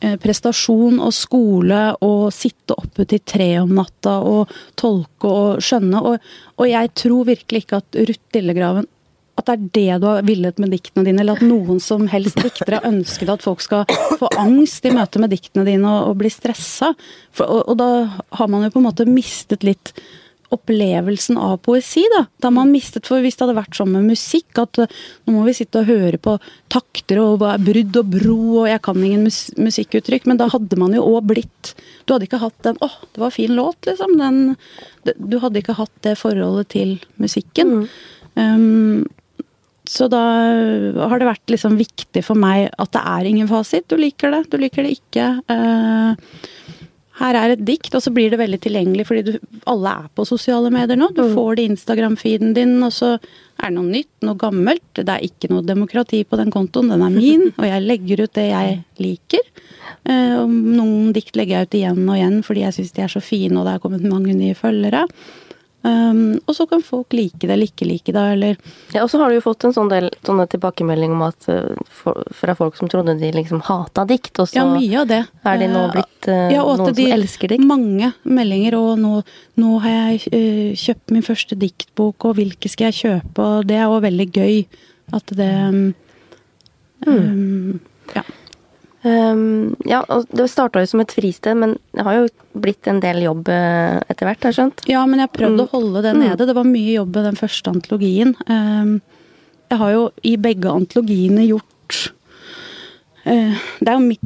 eh, 0.03 0.17
prestasjon 0.23 1.01
og 1.03 1.15
skole 1.17 1.83
og 2.05 2.25
sitte 2.35 2.77
oppe 2.79 3.07
til 3.11 3.23
tre 3.27 3.51
om 3.63 3.75
natta 3.77 4.19
og 4.29 4.53
tolke 4.79 5.31
og 5.31 5.63
skjønne. 5.65 6.03
Og, 6.03 6.33
og 6.59 6.71
jeg 6.71 6.93
tror 7.05 7.31
virkelig 7.33 7.65
ikke 7.65 7.83
at 7.83 8.03
Ruth 8.03 8.39
Lillegraven 8.39 8.89
at 9.41 9.49
det 9.49 9.53
er 9.55 9.69
det 9.77 10.01
du 10.03 10.07
har 10.11 10.25
villet 10.29 10.59
med 10.61 10.75
diktene 10.75 11.07
dine, 11.07 11.23
eller 11.23 11.41
at 11.41 11.47
noen 11.47 11.81
som 11.81 12.05
helst 12.13 12.41
diktere 12.43 12.81
har 12.81 12.89
ønsket 12.89 13.31
at 13.33 13.45
folk 13.45 13.63
skal 13.65 13.87
få 14.21 14.29
angst 14.41 14.85
i 14.85 14.93
møte 14.93 15.23
med 15.23 15.33
diktene 15.33 15.65
dine 15.69 15.89
og, 15.89 16.11
og 16.11 16.19
bli 16.21 16.33
stressa. 16.33 16.93
For, 17.33 17.49
og, 17.49 17.73
og 17.73 17.79
da 17.81 17.89
har 18.39 18.53
man 18.53 18.67
jo 18.67 18.75
på 18.75 18.83
en 18.83 18.91
måte 18.91 19.09
mistet 19.09 19.65
litt 19.67 19.95
opplevelsen 20.53 21.39
av 21.41 21.57
poesi, 21.65 22.03
da. 22.13 22.27
Da 22.37 22.51
har 22.51 22.57
man 22.59 22.73
mistet, 22.75 23.09
for 23.09 23.25
Hvis 23.25 23.39
det 23.39 23.47
hadde 23.47 23.57
vært 23.57 23.79
sånn 23.79 23.95
med 23.95 24.11
musikk, 24.11 24.51
at 24.61 24.83
uh, 24.83 24.99
nå 25.25 25.37
må 25.39 25.47
vi 25.47 25.55
sitte 25.57 25.81
og 25.81 25.89
høre 25.89 26.21
på 26.21 26.37
takter 26.73 27.23
og 27.23 27.47
brudd 27.65 27.99
og 28.03 28.11
bro, 28.13 28.39
og 28.65 28.69
jeg 28.69 28.83
kan 28.85 29.01
ingen 29.01 29.25
mus 29.25 29.47
musikkuttrykk, 29.57 30.29
men 30.29 30.43
da 30.43 30.51
hadde 30.53 30.77
man 30.81 30.93
jo 30.93 31.07
òg 31.15 31.31
blitt 31.33 31.73
Du 32.05 32.13
hadde 32.13 32.27
ikke 32.27 32.43
hatt 32.43 32.59
den 32.67 32.77
'Å, 32.83 32.91
det 33.15 33.23
var 33.23 33.33
fin 33.33 33.57
låt', 33.57 33.87
liksom. 33.89 34.19
Den, 34.19 34.57
du 35.17 35.39
hadde 35.41 35.63
ikke 35.63 35.79
hatt 35.79 35.95
det 36.05 36.19
forholdet 36.21 36.69
til 36.77 36.99
musikken. 37.17 37.89
Um, 38.37 39.09
så 39.89 40.07
da 40.11 40.23
har 41.11 41.19
det 41.19 41.27
vært 41.27 41.53
liksom 41.53 41.77
viktig 41.79 42.23
for 42.25 42.39
meg 42.39 42.69
at 42.79 42.93
det 42.95 43.03
er 43.03 43.29
ingen 43.29 43.51
fasit. 43.51 43.89
Du 43.91 43.97
liker 43.99 44.35
det, 44.35 44.45
du 44.53 44.59
liker 44.63 44.87
det 44.87 44.95
ikke. 45.01 45.29
Eh, 45.51 46.51
her 47.21 47.37
er 47.37 47.53
et 47.53 47.65
dikt, 47.67 47.93
og 47.95 48.03
så 48.03 48.13
blir 48.15 48.33
det 48.33 48.41
veldig 48.41 48.59
tilgjengelig 48.63 49.05
fordi 49.09 49.23
du, 49.27 49.33
alle 49.69 49.91
er 50.05 50.07
på 50.17 50.25
sosiale 50.27 50.71
medier 50.73 50.99
nå. 50.99 51.11
Du 51.17 51.23
får 51.35 51.59
det 51.59 51.65
i 51.65 51.73
Instagram-feeden 51.75 52.55
din, 52.57 52.79
og 52.83 52.95
så 52.95 53.15
er 53.17 53.69
det 53.69 53.77
noe 53.77 53.91
nytt, 53.91 54.13
noe 54.25 54.39
gammelt. 54.41 54.87
Det 54.97 55.07
er 55.07 55.27
ikke 55.27 55.51
noe 55.53 55.67
demokrati 55.67 56.23
på 56.25 56.39
den 56.41 56.51
kontoen, 56.55 56.91
den 56.95 57.05
er 57.05 57.13
min, 57.13 57.49
og 57.61 57.69
jeg 57.69 57.87
legger 57.87 58.25
ut 58.25 58.35
det 58.39 58.49
jeg 58.49 58.81
liker. 59.03 59.53
Eh, 60.09 60.35
og 60.41 60.51
noen 60.51 61.13
dikt 61.15 61.39
legger 61.39 61.61
jeg 61.61 61.69
ut 61.69 61.79
igjen 61.79 62.03
og 62.07 62.17
igjen 62.17 62.41
fordi 62.47 62.65
jeg 62.65 62.79
syns 62.79 62.97
de 62.97 63.05
er 63.05 63.13
så 63.13 63.23
fine, 63.23 63.55
og 63.59 63.69
det 63.69 63.77
er 63.77 63.85
kommet 63.85 64.09
mange 64.09 64.35
nye 64.39 64.57
følgere. 64.59 65.05
Um, 65.85 66.37
og 66.47 66.55
så 66.55 66.63
kan 66.71 66.79
folk 66.87 67.11
like 67.13 67.41
det 67.43 67.51
eller 67.51 67.67
ikke 67.67 67.87
like 67.89 68.13
det, 68.15 68.23
eller 68.37 68.57
Ja, 68.95 69.03
og 69.03 69.09
så 69.11 69.19
har 69.19 69.33
du 69.33 69.35
jo 69.35 69.43
fått 69.43 69.65
en 69.67 69.73
sånn 69.75 69.89
del 69.91 70.05
sånne 70.23 70.45
tilbakemelding 70.53 71.11
om 71.17 71.25
at 71.27 71.49
eh, 71.51 71.73
for, 71.91 72.21
fra 72.39 72.55
folk 72.55 72.77
som 72.79 72.87
trodde 72.93 73.17
de 73.19 73.33
liksom 73.35 73.65
hata 73.67 74.05
dikt, 74.07 74.39
og 74.39 74.47
så 74.47 74.61
Ja, 74.61 74.67
mye 74.71 75.01
av 75.01 75.09
det. 75.11 75.19
er 75.45 75.59
de 75.59 75.67
nå 75.73 75.81
Eh, 75.89 75.91
blitt 75.97 76.29
uh, 76.31 76.53
ja, 76.55 76.63
noen 76.63 76.95
de- 76.95 77.09
som 77.09 77.17
elsker 77.19 77.49
dikt. 77.51 77.65
Mange 77.67 78.13
meldinger, 78.23 78.77
og 78.79 78.93
nå, 79.03 79.25
nå 79.59 79.73
har 79.83 79.91
jeg 79.91 80.23
uh, 80.31 80.71
kjøpt 80.85 81.11
min 81.11 81.27
første 81.27 81.59
diktbok, 81.59 82.29
og 82.31 82.37
hvilke 82.39 82.71
skal 82.71 82.93
jeg 82.93 83.01
kjøpe, 83.03 83.43
og 83.43 83.67
det 83.67 83.81
er 83.83 83.91
jo 83.91 83.99
veldig 84.07 84.29
gøy 84.39 84.67
at 85.19 85.35
det 85.35 85.51
um, 85.67 85.83
um, 87.11 87.81
Ja. 88.15 88.23
Um, 89.05 89.75
ja, 89.85 90.05
og 90.15 90.29
det 90.31 90.45
starta 90.53 90.79
jo 90.79 90.87
som 90.87 91.01
et 91.03 91.11
fristed, 91.11 91.57
men 91.59 91.73
det 91.93 92.05
har 92.07 92.15
jo 92.21 92.29
blitt 92.63 92.87
en 92.87 93.01
del 93.03 93.23
jobb 93.25 93.49
eh, 93.51 93.97
etter 94.09 94.29
hvert, 94.29 94.43
har 94.47 94.53
jeg 94.53 94.59
skjønt. 94.61 94.85
Ja, 94.87 95.01
men 95.11 95.19
jeg 95.25 95.33
prøvde 95.35 95.59
Mm. 95.59 95.67
å 95.67 95.73
holde 95.73 96.03
det 96.03 96.13
Mm. 96.15 96.21
nede. 96.23 96.47
Det 96.47 96.55
var 96.55 96.65
mye 96.65 96.93
jobb 96.95 97.15
med 97.17 97.25
den 97.25 97.35
første 97.41 97.73
antologien. 97.73 98.37
Um, 98.47 99.01
jeg 99.73 99.79
har 99.79 99.91
jo 99.93 100.05
i 100.23 100.37
begge 100.37 100.71
antologiene 100.71 101.49
gjort 101.49 102.13
uh, 103.27 103.59
Det 103.81 103.89
er 103.89 103.99
jo 103.99 104.07
mitt, 104.07 104.21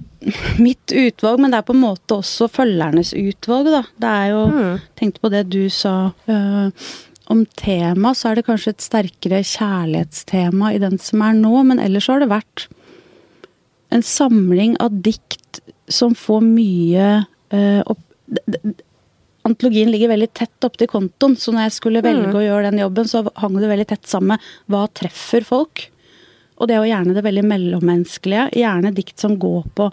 mitt 0.59 0.87
utvalg, 0.93 1.41
men 1.41 1.51
det 1.53 1.59
er 1.59 1.67
på 1.69 1.75
en 1.77 1.83
måte 1.85 2.17
også 2.21 2.49
følgernes 2.51 3.15
utvalg, 3.17 3.67
da. 3.73 3.83
Det 3.99 4.13
er 4.13 4.29
jo 4.35 4.47
Mm. 4.51 4.81
Tenkte 4.97 5.21
på 5.21 5.31
det 5.31 5.49
du 5.51 5.69
sa 5.71 6.13
Uh, 6.29 6.71
om 7.29 7.45
tema, 7.57 8.13
så 8.15 8.31
er 8.31 8.35
det 8.37 8.47
kanskje 8.47 8.69
et 8.69 8.79
sterkere 8.85 9.41
kjærlighetstema 9.43 10.75
i 10.75 10.79
den 10.79 10.97
som 10.99 11.23
er 11.23 11.33
nå, 11.35 11.65
men 11.67 11.79
ellers 11.81 12.07
har 12.07 12.21
det 12.21 12.29
vært 12.29 12.69
en 13.95 14.03
samling 14.03 14.77
av 14.83 15.01
dikt 15.03 15.61
som 15.89 16.15
får 16.19 16.45
mye 16.45 17.09
eh, 17.55 17.83
opp... 17.87 18.03
Antologien 19.47 19.93
ligger 19.93 20.11
veldig 20.11 20.33
tett 20.35 20.67
opptil 20.67 20.89
kontoen, 20.91 21.37
så 21.39 21.53
når 21.55 21.69
jeg 21.69 21.75
skulle 21.77 22.03
velge 22.03 22.35
å 22.35 22.43
gjøre 22.43 22.73
den 22.73 22.81
jobben, 22.83 23.07
så 23.07 23.21
hang 23.39 23.61
det 23.61 23.69
veldig 23.71 23.87
tett 23.93 24.09
sammen 24.11 24.35
med 24.35 24.73
hva 24.75 24.81
treffer 24.91 25.47
folk. 25.47 25.85
Og 26.57 26.67
det 26.67 26.75
er 26.75 26.83
jo 26.83 26.91
gjerne 26.91 27.15
det 27.15 27.23
veldig 27.23 27.45
mellommenneskelige. 27.47 28.49
Gjerne 28.59 28.91
dikt 28.97 29.23
som 29.23 29.37
går 29.39 29.69
på 29.79 29.87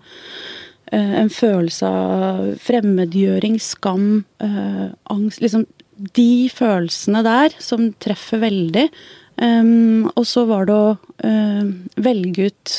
eh, 0.89 1.13
en 1.21 1.29
følelse 1.29 1.85
av 1.85 2.41
fremmedgjøring, 2.65 3.59
skam, 3.61 4.23
eh, 4.41 4.87
angst 5.13 5.43
Liksom 5.43 5.67
de 6.17 6.49
følelsene 6.49 7.21
der 7.25 7.53
som 7.61 7.91
treffer 8.01 8.41
veldig. 8.41 8.87
Um, 9.37 10.09
og 10.13 10.27
så 10.29 10.43
var 10.45 10.67
det 10.69 10.73
å 10.77 10.89
uh, 11.25 11.69
velge 12.05 12.49
ut 12.51 12.73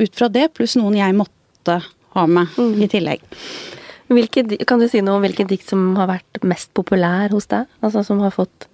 ut 0.00 0.16
fra 0.16 0.30
det, 0.32 0.50
pluss 0.56 0.76
noen 0.78 0.98
jeg 0.98 1.16
måtte 1.16 1.80
ha 2.14 2.26
med 2.30 2.58
i 2.82 2.90
tillegg. 2.90 3.24
Hvilke, 4.12 4.44
kan 4.68 4.82
du 4.82 4.86
si 4.90 5.00
noe 5.02 5.18
om 5.18 5.24
hvilken 5.24 5.48
dikt 5.48 5.70
som 5.70 5.94
har 5.96 6.10
vært 6.10 6.44
mest 6.44 6.70
populær 6.76 7.32
hos 7.32 7.48
deg? 7.50 7.68
Altså 7.84 8.04
som 8.04 8.20
har 8.20 8.34
fått 8.34 8.68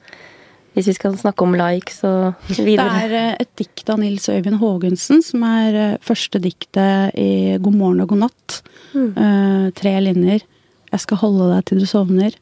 Hvis 0.75 0.89
vi 0.91 0.95
skal 0.95 1.17
snakke 1.19 1.47
om 1.47 1.55
likes 1.59 2.01
og 2.07 2.35
Det 2.51 2.75
er 2.79 3.15
eh, 3.15 3.37
et 3.43 3.51
dikt 3.59 3.91
av 3.91 3.99
Nils 4.03 4.29
Øyvind 4.31 4.61
Haagensen, 4.61 5.23
som 5.23 5.43
er 5.47 5.79
eh, 5.79 5.97
første 6.03 6.39
diktet 6.43 7.15
i 7.19 7.57
God 7.59 7.79
morgen 7.79 8.05
og 8.05 8.13
god 8.13 8.23
natt. 8.27 8.61
Eh, 8.95 9.67
tre 9.75 9.95
linjer. 10.03 10.45
Jeg 10.91 11.05
skal 11.07 11.23
holde 11.23 11.49
deg 11.55 11.67
til 11.67 11.83
du 11.83 11.89
sovner. 11.91 12.37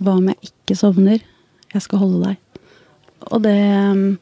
Hva 0.00 0.16
om 0.20 0.28
jeg 0.28 0.52
ikke 0.52 0.76
sovner? 0.76 1.24
Jeg 1.72 1.84
skal 1.86 2.02
holde 2.04 2.30
deg. 2.30 2.62
Og 3.30 3.44
det 3.44 3.58
mm, 3.96 4.18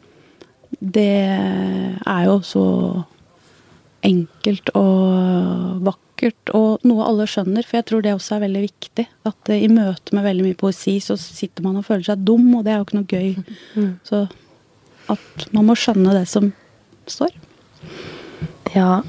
Det 0.78 1.10
er 1.18 2.24
jo 2.26 2.40
så 2.46 2.64
enkelt 4.06 4.70
og 4.78 5.80
vakkert, 5.86 6.52
og 6.56 6.84
noe 6.86 7.06
alle 7.06 7.26
skjønner, 7.30 7.66
for 7.66 7.80
jeg 7.80 7.88
tror 7.90 8.04
det 8.04 8.14
også 8.14 8.36
er 8.36 8.44
veldig 8.46 8.64
viktig. 8.66 9.06
At 9.28 9.52
eh, 9.52 9.64
i 9.64 9.70
møte 9.72 10.16
med 10.16 10.26
veldig 10.26 10.46
mye 10.46 10.58
poesi, 10.58 10.98
så 11.02 11.18
sitter 11.20 11.66
man 11.66 11.80
og 11.80 11.86
føler 11.88 12.06
seg 12.10 12.24
dum, 12.26 12.46
og 12.58 12.66
det 12.66 12.74
er 12.74 12.80
jo 12.80 12.88
ikke 12.88 13.00
noe 13.00 13.12
gøy. 13.12 13.90
Så 14.08 14.26
at 15.08 15.46
man 15.56 15.68
må 15.68 15.76
skjønne 15.78 16.16
det 16.16 16.26
som 16.28 16.50
står. 17.08 17.32
Ja. 18.74 19.00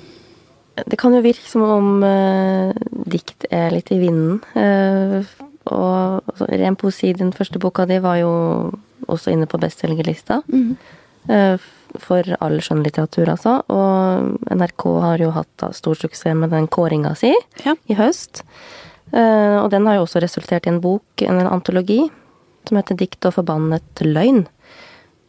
Det 0.80 0.96
kan 1.00 1.12
jo 1.12 1.24
virke 1.24 1.44
som 1.44 1.66
om 1.66 2.04
eh, 2.08 2.72
dikt 3.12 3.50
er 3.52 3.74
litt 3.74 3.92
i 3.92 4.00
vinden. 4.00 4.40
Eh, 4.56 5.34
og 5.70 6.24
altså, 6.24 6.48
ren 6.48 6.78
poesi, 6.80 7.12
den 7.14 7.34
første 7.36 7.60
boka 7.62 7.86
di, 7.90 8.00
var 8.02 8.22
jo 8.22 8.32
også 9.12 9.34
inne 9.34 9.50
på 9.50 9.60
bestselgerlista. 9.62 10.42
Mm. 10.48 10.78
For 12.00 12.24
all 12.40 12.60
skjønnlitteratur, 12.62 13.30
altså. 13.34 13.60
Og 13.70 14.38
NRK 14.54 14.86
har 15.02 15.18
jo 15.24 15.32
hatt 15.36 15.66
stor 15.76 15.96
suksess 15.96 16.36
med 16.38 16.52
den 16.54 16.68
kåringa 16.68 17.16
si 17.18 17.34
Ja. 17.66 17.76
i 17.90 17.96
høst. 17.96 18.44
Eh, 19.12 19.58
og 19.58 19.72
den 19.72 19.88
har 19.88 19.96
jo 19.98 20.06
også 20.06 20.22
resultert 20.22 20.68
i 20.68 20.70
en 20.70 20.82
bok, 20.82 21.04
en 21.26 21.42
antologi, 21.48 22.10
som 22.68 22.78
heter 22.78 22.96
'Dikt 22.96 23.26
og 23.26 23.34
forbannet 23.34 24.06
løgn'. 24.06 24.46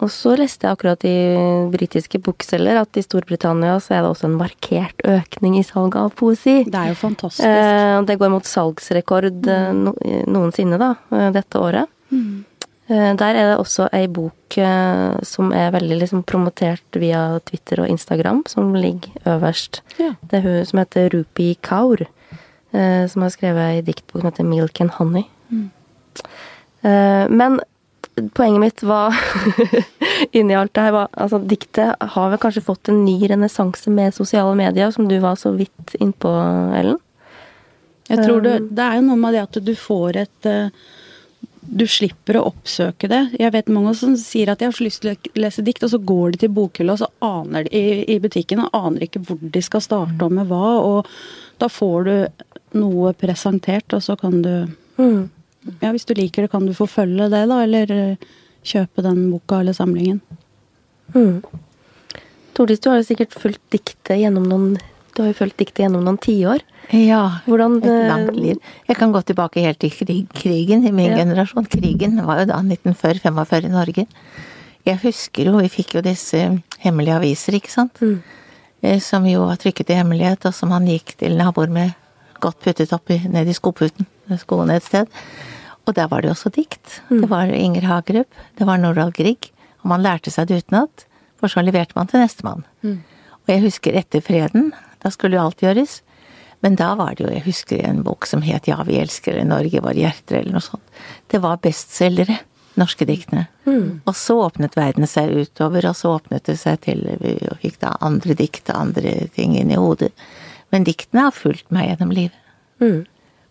Og 0.00 0.08
så 0.08 0.32
leste 0.36 0.64
jeg 0.64 0.76
akkurat 0.76 1.04
i 1.04 1.68
britiske 1.70 2.20
bokselger 2.24 2.80
at 2.80 2.96
i 2.96 3.02
Storbritannia 3.04 3.76
så 3.80 3.98
er 3.98 4.02
det 4.02 4.10
også 4.10 4.24
en 4.24 4.38
markert 4.38 4.96
økning 5.04 5.58
i 5.58 5.62
salget 5.62 5.96
av 5.96 6.14
poesi. 6.14 6.64
Det 6.64 6.74
er 6.74 6.88
jo 6.88 6.94
fantastisk. 6.94 7.44
Eh, 7.44 8.02
det 8.08 8.18
går 8.18 8.30
mot 8.30 8.42
salgsrekord 8.42 9.46
eh, 9.46 9.72
no, 9.72 9.92
noensinne, 10.26 10.78
da, 10.78 10.94
eh, 11.12 11.30
dette 11.32 11.60
året. 11.60 11.86
Eh, 12.12 12.44
Der 12.90 13.36
er 13.38 13.52
det 13.52 13.58
også 13.60 13.86
ei 13.94 14.08
bok 14.10 14.56
eh, 14.58 15.18
som 15.22 15.52
er 15.54 15.70
veldig 15.70 16.00
liksom 16.00 16.24
promotert 16.26 16.98
via 16.98 17.38
Twitter 17.46 17.84
og 17.84 17.90
Instagram, 17.92 18.42
som 18.50 18.72
ligger 18.74 19.14
øverst. 19.30 19.82
Ja. 20.00 20.16
Det 20.26 20.40
er 20.40 20.46
hun 20.48 20.66
som 20.66 20.80
heter 20.82 21.06
Rupi 21.14 21.52
Kaur, 21.62 22.02
eh, 22.02 23.04
som 23.06 23.22
har 23.22 23.30
skrevet 23.30 23.76
ei 23.76 23.84
diktbok 23.86 24.24
som 24.24 24.30
heter 24.32 24.48
Milk 24.48 24.82
and 24.82 24.96
Honey. 24.98 25.28
Mm. 25.50 25.68
Men 27.30 27.60
poenget 28.34 28.60
mitt 28.60 28.82
var 28.82 29.14
inni 30.36 30.56
alt 30.56 30.72
det 30.74 30.86
her 30.86 30.94
var 30.94 31.08
Altså, 31.12 31.38
diktet 31.38 31.94
har 32.14 32.30
vel 32.32 32.40
kanskje 32.40 32.64
fått 32.64 32.90
en 32.90 33.04
ny 33.04 33.18
renessanse 33.30 33.92
med 33.92 34.16
sosiale 34.16 34.54
medier, 34.58 34.90
som 34.90 35.08
du 35.08 35.18
var 35.22 35.38
så 35.40 35.52
vidt 35.56 35.94
innpå, 36.00 36.32
Ellen? 36.76 36.98
Jeg 38.10 38.24
tror 38.24 38.40
det, 38.42 38.56
det 38.74 38.82
er 38.82 38.98
jo 38.98 39.06
noe 39.06 39.20
med 39.20 39.36
det 39.36 39.44
at 39.44 39.58
du 39.62 39.70
får 39.78 40.16
et 40.24 40.48
eh, 40.50 40.72
Du 41.60 41.84
slipper 41.90 42.38
å 42.40 42.46
oppsøke 42.48 43.08
det. 43.10 43.20
Jeg 43.38 43.52
vet 43.52 43.72
mange 43.72 43.92
som 43.98 44.14
sier 44.18 44.48
at 44.50 44.60
de 44.60 44.68
har 44.68 44.76
så 44.76 44.84
lyst 44.86 45.04
til 45.04 45.12
å 45.12 45.42
lese 45.42 45.64
dikt, 45.66 45.84
og 45.84 45.92
så 45.92 46.00
går 46.00 46.34
de 46.34 46.44
til 46.44 46.54
bokhylla 46.56 46.96
og 46.96 47.02
så 47.02 47.10
aner 47.24 47.66
de, 47.68 47.72
i, 47.76 48.04
i 48.14 48.20
butikken 48.22 48.62
og 48.64 48.76
aner 48.76 49.04
ikke 49.06 49.22
hvor 49.28 49.40
de 49.42 49.62
skal 49.64 49.84
starte 49.84 50.24
og 50.24 50.32
med 50.34 50.48
hva. 50.48 50.78
Og 50.80 51.10
da 51.60 51.68
får 51.68 52.08
du 52.08 52.14
noe 52.80 53.12
presentert, 53.18 53.92
og 53.92 54.04
så 54.04 54.16
kan 54.20 54.40
du 54.44 54.54
Mm. 55.00 55.30
Ja, 55.80 55.90
hvis 55.92 56.04
du 56.08 56.14
liker 56.16 56.44
det, 56.44 56.52
kan 56.52 56.66
du 56.66 56.74
forfølge 56.76 57.28
det, 57.32 57.42
da, 57.48 57.62
eller 57.64 57.92
eh, 57.94 58.28
kjøpe 58.66 59.04
den 59.04 59.26
boka 59.32 59.60
eller 59.60 59.76
samlingen. 59.76 60.20
Mm. 61.14 61.40
Tordis, 62.56 62.80
du 62.80 62.90
har 62.90 63.00
jo 63.00 63.08
sikkert 63.08 63.36
fulgt 63.36 63.62
diktet 63.72 64.20
gjennom 64.20 64.48
noen 64.48 64.74
Du 65.14 65.22
har 65.22 65.30
jo 65.32 65.38
fulgt 65.40 65.56
diktet 65.58 65.82
gjennom 65.84 66.04
noen 66.06 66.18
tiår. 66.22 66.62
Ja. 66.94 67.40
Hvordan 67.46 67.78
Et 67.82 68.08
langt 68.08 68.36
liv. 68.36 68.58
Jeg 68.88 68.96
kan 68.96 69.12
gå 69.12 69.20
tilbake 69.26 69.62
helt 69.64 69.78
til 69.82 69.90
krig, 69.90 70.28
krigen 70.34 70.84
i 70.86 70.92
min 70.92 71.10
Ja. 71.12 71.18
generasjon. 71.24 71.66
Krigen 71.70 72.20
var 72.26 72.40
jo 72.40 72.46
da 72.46 72.60
1940-45 72.62 73.64
i 73.64 73.68
Norge. 73.68 74.06
Jeg 74.86 74.98
husker 75.02 75.44
jo, 75.50 75.58
vi 75.58 75.68
fikk 75.68 75.94
jo 75.94 76.00
disse 76.00 76.62
hemmelige 76.78 77.16
aviser, 77.18 77.52
ikke 77.58 77.70
sant. 77.70 78.00
Mm. 78.00 78.22
Eh, 78.82 78.98
Som 78.98 79.24
jo 79.26 79.44
var 79.46 79.56
trykket 79.56 79.90
i 79.90 79.94
hemmelighet, 79.94 80.46
og 80.46 80.54
som 80.54 80.70
han 80.70 80.86
gikk 80.86 81.16
til 81.18 81.36
naboer 81.36 81.68
med 81.68 81.94
godt 82.40 82.60
puttet 82.60 82.92
opp 82.92 83.10
i, 83.10 83.18
ned 83.28 83.46
i 83.48 83.52
skoputen, 83.52 84.06
skoene 84.38 84.76
et 84.76 84.82
sted. 84.82 85.06
Og 85.86 85.94
der 85.94 86.06
var 86.08 86.22
det 86.22 86.28
jo 86.30 86.34
også 86.34 86.50
dikt. 86.54 87.00
Det 87.10 87.28
var 87.28 87.44
Inger 87.52 87.82
Hagerup, 87.82 88.26
det 88.56 88.66
var 88.66 88.78
Nordahl 88.78 89.12
Grieg. 89.12 89.50
Og 89.82 89.88
man 89.90 90.02
lærte 90.02 90.30
seg 90.30 90.46
det 90.48 90.64
utenat, 90.64 91.04
for 91.38 91.48
så 91.48 91.62
leverte 91.64 91.92
man 91.96 92.06
til 92.06 92.20
nestemann. 92.20 92.64
Og 92.84 93.46
jeg 93.48 93.60
husker 93.62 93.92
etter 93.96 94.20
freden, 94.20 94.72
da 95.02 95.12
skulle 95.12 95.38
jo 95.38 95.46
alt 95.48 95.64
gjøres. 95.64 96.00
Men 96.60 96.76
da 96.76 96.92
var 96.98 97.16
det 97.16 97.24
jo, 97.24 97.32
jeg 97.32 97.46
husker 97.46 97.82
en 97.88 98.02
bok 98.04 98.28
som 98.28 98.42
het 98.44 98.68
Ja, 98.68 98.82
vi 98.84 98.98
elsker 99.00 99.38
Norge, 99.48 99.80
våre 99.80 99.96
hjerter, 99.96 100.40
eller 100.40 100.58
noe 100.58 100.64
sånt. 100.64 100.84
Det 101.32 101.40
var 101.40 101.60
bestselgere, 101.64 102.36
norske 102.80 103.06
diktene. 103.08 103.46
Og 104.08 104.16
så 104.16 104.36
åpnet 104.44 104.76
verden 104.76 105.08
seg 105.08 105.32
utover, 105.32 105.88
og 105.88 105.96
så 105.96 106.16
åpnet 106.18 106.44
det 106.48 106.58
seg 106.60 106.82
til 106.84 107.06
Vi 107.22 107.38
fikk 107.62 107.80
da 107.84 107.94
andre 108.04 108.36
dikt 108.36 108.68
og 108.68 108.76
andre 108.76 109.14
ting 109.36 109.56
inn 109.56 109.72
i 109.72 109.80
hodet. 109.80 110.12
Men 110.70 110.84
diktene 110.86 111.28
har 111.28 111.34
fulgt 111.34 111.72
meg 111.74 111.88
gjennom 111.88 112.12
livet. 112.14 112.36
Mm. 112.80 113.06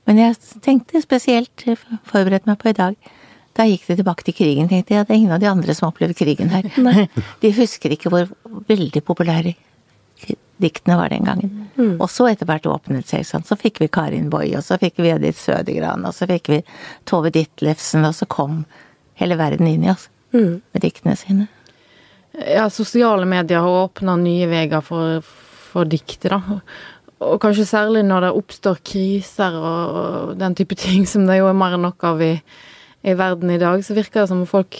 Men 0.09 0.21
jeg 0.21 0.37
tenkte 0.65 1.01
spesielt, 1.03 1.53
forberedte 1.65 1.99
forberedt 2.09 2.47
meg 2.49 2.61
på 2.61 2.69
i 2.71 2.77
dag, 2.77 3.09
da 3.57 3.65
gikk 3.67 3.89
det 3.89 3.97
tilbake 3.99 4.23
til 4.25 4.37
krigen, 4.37 4.69
tenkte 4.69 4.95
jeg. 4.95 5.05
Det 5.07 5.13
er 5.13 5.19
ingen 5.19 5.33
av 5.35 5.41
de 5.41 5.49
andre 5.49 5.73
som 5.75 5.89
opplever 5.89 6.15
krigen 6.15 6.53
her. 6.53 6.69
De 7.41 7.51
husker 7.57 7.93
ikke 7.93 8.11
hvor 8.13 8.29
veldig 8.69 9.01
populære 9.03 9.55
diktene 10.59 10.97
var 10.99 11.09
den 11.13 11.23
gangen. 11.23 11.51
Og 12.01 12.09
så 12.11 12.27
etter 12.27 12.45
hvert 12.49 12.65
åpnet 12.67 13.07
seg, 13.07 13.23
sånn. 13.23 13.45
Så 13.47 13.55
fikk 13.55 13.79
vi 13.79 13.87
Karin 13.87 14.29
Boy, 14.29 14.49
og 14.59 14.63
så 14.65 14.75
fikk 14.81 14.97
vi 14.99 15.13
Edith 15.13 15.39
Sødegran, 15.39 16.03
og 16.05 16.11
så 16.17 16.27
fikk 16.27 16.49
vi 16.51 16.57
Tove 17.07 17.31
Ditlevsen, 17.31 18.03
og 18.09 18.15
så 18.17 18.27
kom 18.27 18.65
hele 19.21 19.37
verden 19.39 19.67
inn 19.67 19.85
i 19.87 19.91
oss 19.93 20.09
Mm. 20.33 20.59
med 20.73 20.81
diktene 20.83 21.15
sine. 21.17 21.47
Ja, 22.37 22.67
sosiale 22.69 23.25
medier 23.25 23.63
har 23.65 23.87
åpna 23.87 24.13
nye 24.19 24.45
veier 24.51 24.83
for, 24.85 25.23
for 25.71 25.89
diktet, 25.89 26.29
da. 26.29 26.59
Og 27.25 27.39
kanskje 27.41 27.65
særlig 27.65 28.03
når 28.05 28.27
det 28.27 28.35
oppstår 28.37 28.77
kriser 28.85 29.57
og, 29.57 29.95
og 30.29 30.37
den 30.39 30.53
type 30.55 30.75
ting 30.77 31.07
som 31.09 31.25
det 31.25 31.39
jo 31.39 31.47
er 31.49 31.57
mer 31.57 31.73
enn 31.79 31.81
nok 31.87 32.05
av 32.11 32.21
i, 32.21 32.35
i 33.03 33.15
verden 33.17 33.49
i 33.51 33.57
dag, 33.57 33.81
så 33.83 33.97
virker 33.97 34.21
det 34.21 34.29
som 34.29 34.43
om 34.45 34.47
folk 34.47 34.77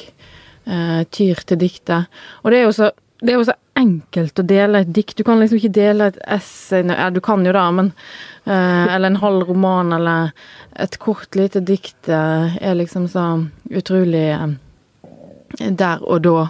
eh, 0.69 1.01
tyr 1.09 1.41
til 1.49 1.57
diktet. 1.65 2.05
Og 2.43 2.51
det 2.53 2.59
er 2.61 2.67
jo 2.69 2.75
så 2.77 2.91
det 3.19 3.33
er 3.33 3.39
jo 3.39 3.47
så 3.49 3.55
enkelt 3.79 4.39
å 4.39 4.45
dele 4.47 4.83
et 4.83 4.93
dikt. 4.95 5.17
Du 5.19 5.25
kan 5.27 5.39
liksom 5.41 5.59
ikke 5.59 5.75
dele 5.75 6.09
et 6.11 6.19
essay 6.27 6.85
Ja, 6.87 7.09
du 7.11 7.19
kan 7.23 7.43
jo 7.45 7.53
da, 7.55 7.65
men 7.75 7.91
eh, 8.45 8.85
Eller 8.95 9.11
en 9.11 9.21
halv 9.23 9.49
roman, 9.49 9.93
eller 9.95 10.31
et 10.79 10.97
kort, 10.99 11.35
lite 11.35 11.59
dikt 11.59 12.07
eh, 12.07 12.55
er 12.63 12.79
liksom 12.79 13.09
så 13.11 13.25
utrolig 13.69 14.29
eh, 14.31 14.47
der 15.59 16.03
og 16.05 16.23
da. 16.23 16.47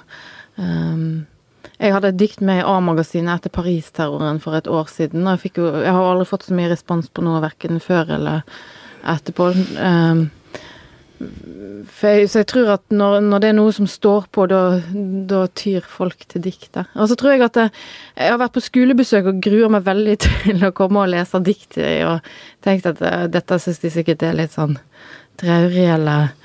Um, 0.60 1.26
jeg 1.80 1.94
hadde 1.96 2.12
et 2.12 2.20
dikt 2.20 2.42
med 2.44 2.60
i 2.60 2.66
A-magasinet 2.68 3.40
etter 3.40 3.54
Paris-terroren 3.56 4.42
for 4.44 4.58
et 4.58 4.68
år 4.68 4.90
siden, 4.92 5.24
og 5.24 5.40
jeg, 5.40 5.54
jo, 5.56 5.70
jeg 5.80 5.96
har 5.96 6.10
aldri 6.10 6.28
fått 6.28 6.50
så 6.50 6.58
mye 6.58 6.70
respons 6.70 7.08
på 7.08 7.24
noe, 7.24 7.40
verken 7.42 7.80
før 7.82 8.12
eller 8.18 8.44
etterpå. 9.08 9.48
Um, 9.80 10.28
jeg, 11.20 12.30
så 12.32 12.42
jeg 12.42 12.48
tror 12.48 12.72
at 12.78 12.84
når, 12.94 13.20
når 13.28 13.44
det 13.44 13.50
er 13.50 13.58
noe 13.58 13.74
som 13.76 13.88
står 13.90 14.30
på, 14.36 14.46
da, 14.52 14.62
da 15.30 15.44
tyr 15.60 15.86
folk 15.86 16.24
til 16.32 16.44
diktet. 16.46 16.90
Og 16.96 17.10
så 17.12 17.18
tror 17.20 17.36
jeg 17.36 17.46
at 17.48 17.60
jeg, 17.60 17.74
jeg 18.16 18.34
har 18.34 18.42
vært 18.42 18.56
på 18.56 18.64
skolebesøk 18.64 19.32
og 19.34 19.42
gruer 19.44 19.74
meg 19.74 19.88
veldig 19.88 20.18
til 20.26 20.66
å 20.68 20.74
komme 20.76 21.04
og 21.04 21.14
lese 21.14 21.42
dikt 21.44 21.80
og 21.80 22.30
tenkt 22.66 22.90
at 22.90 23.04
eh, 23.04 23.26
dette 23.32 23.60
syns 23.62 23.84
de 23.84 23.94
sikkert 23.94 24.26
er 24.28 24.38
litt 24.40 24.56
sånn 24.56 24.78
traurig 25.40 25.88
eller 25.94 26.36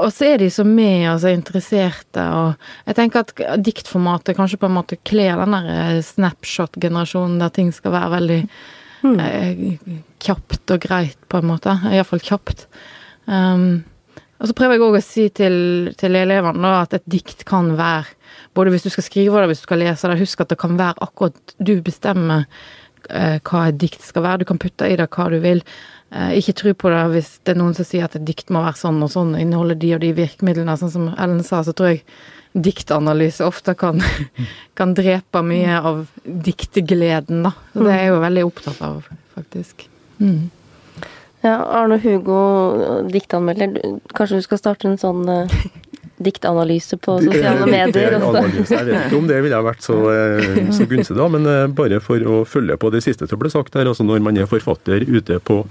og 0.00 0.10
så 0.10 0.32
er 0.32 0.40
de 0.42 0.48
så 0.50 0.64
med 0.66 1.06
og 1.12 1.20
så 1.22 1.30
interesserte, 1.34 2.22
og 2.34 2.88
jeg 2.88 2.96
tenker 2.98 3.22
at 3.22 3.60
diktformatet 3.62 4.36
kanskje 4.36 4.58
på 4.58 4.66
en 4.66 4.76
måte 4.76 4.98
kler 5.06 5.38
den 5.38 5.54
der 5.54 5.68
eh, 5.70 6.00
snapshot-generasjonen 6.02 7.38
der 7.42 7.52
ting 7.54 7.70
skal 7.74 7.94
være 7.94 8.10
veldig 8.16 8.40
eh, 9.12 9.62
kjapt 10.24 10.74
og 10.74 10.82
greit, 10.82 11.18
på 11.30 11.40
en 11.40 11.50
måte. 11.52 11.76
Iallfall 11.92 12.24
kjapt. 12.24 12.66
Um, 13.26 13.84
og 14.42 14.50
så 14.50 14.56
prøver 14.56 14.76
jeg 14.76 14.84
òg 14.84 14.98
å 14.98 15.04
si 15.04 15.24
til, 15.32 15.56
til 15.96 16.18
elevene 16.18 16.60
da, 16.60 16.82
at 16.84 16.98
et 16.98 17.06
dikt 17.08 17.46
kan 17.48 17.72
være 17.78 18.12
Både 18.54 18.70
hvis 18.70 18.84
du 18.84 18.90
skal 18.92 19.06
skrive 19.06 19.40
det, 19.40 19.48
hvis 19.50 19.62
du 19.62 19.66
skal 19.66 19.80
lese 19.82 20.08
det, 20.10 20.18
husk 20.20 20.42
at 20.42 20.50
det 20.52 20.58
kan 20.60 20.76
være 20.78 21.02
akkurat 21.02 21.54
Du 21.58 21.72
bestemmer 21.82 22.44
eh, 23.10 23.40
hva 23.42 23.62
et 23.68 23.78
dikt 23.80 24.02
skal 24.02 24.22
være. 24.26 24.42
Du 24.42 24.48
kan 24.50 24.60
putte 24.62 24.86
i 24.90 24.96
det 24.98 25.08
hva 25.10 25.26
du 25.32 25.40
vil. 25.42 25.62
Eh, 26.14 26.36
ikke 26.38 26.54
tro 26.60 26.74
på 26.78 26.92
det 26.92 27.02
hvis 27.14 27.30
det 27.42 27.54
er 27.54 27.58
noen 27.58 27.74
som 27.74 27.86
sier 27.88 28.06
at 28.06 28.14
et 28.18 28.26
dikt 28.26 28.52
må 28.54 28.62
være 28.62 28.78
sånn 28.78 29.02
og 29.02 29.10
sånn, 29.10 29.34
inneholde 29.40 29.78
de 29.82 29.94
og 29.96 30.02
de 30.04 30.12
virkemidlene. 30.14 30.76
Sånn 30.78 30.92
som 30.92 31.08
Ellen 31.14 31.42
sa, 31.46 31.64
så 31.66 31.74
tror 31.74 31.94
jeg 31.94 32.04
diktanalyse 32.54 33.42
ofte 33.46 33.74
kan, 33.78 34.02
kan 34.78 34.94
drepe 34.94 35.42
mye 35.42 35.80
av 35.80 36.04
diktegleden, 36.22 37.42
da. 37.48 37.54
Så 37.72 37.86
det 37.86 37.94
er 37.96 38.04
jeg 38.04 38.12
jo 38.12 38.20
veldig 38.22 38.44
opptatt 38.50 38.84
av, 38.86 39.08
faktisk. 39.34 39.88
Mm. 40.20 40.44
Ja, 41.44 41.58
Arne 41.76 41.98
Hugo, 42.00 43.04
diktanmelder. 43.12 43.74
Kanskje 44.16 44.38
du 44.40 44.44
skal 44.46 44.60
starte 44.62 44.88
en 44.88 45.00
sånn 45.00 45.26
eh, 45.28 45.56
diktanalyse 46.16 46.96
på 47.02 47.16
sosiale 47.22 47.66
medier? 47.66 48.16
også? 48.18 48.42
Jeg 48.70 48.86
vet 48.88 49.06
ikke 49.06 49.18
om 49.18 49.28
det 49.28 49.40
ville 49.44 49.62
vært 49.66 49.84
så, 49.84 49.96
eh, 50.12 50.60
så 50.74 50.86
gunstig, 50.90 51.16
da, 51.18 51.28
men 51.32 51.48
eh, 51.50 51.66
bare 51.74 52.00
for 52.04 52.22
å 52.22 52.42
følge 52.48 52.76
på 52.80 52.90
det 52.94 53.02
siste 53.04 53.28
som 53.30 53.40
ble 53.40 53.50
sagt 53.52 53.74
her. 53.74 53.88
altså 53.90 54.06
Når 54.06 54.22
man 54.24 54.38
er 54.38 54.50
forfatter 54.50 55.04
ute 55.06 55.40
på, 55.40 55.62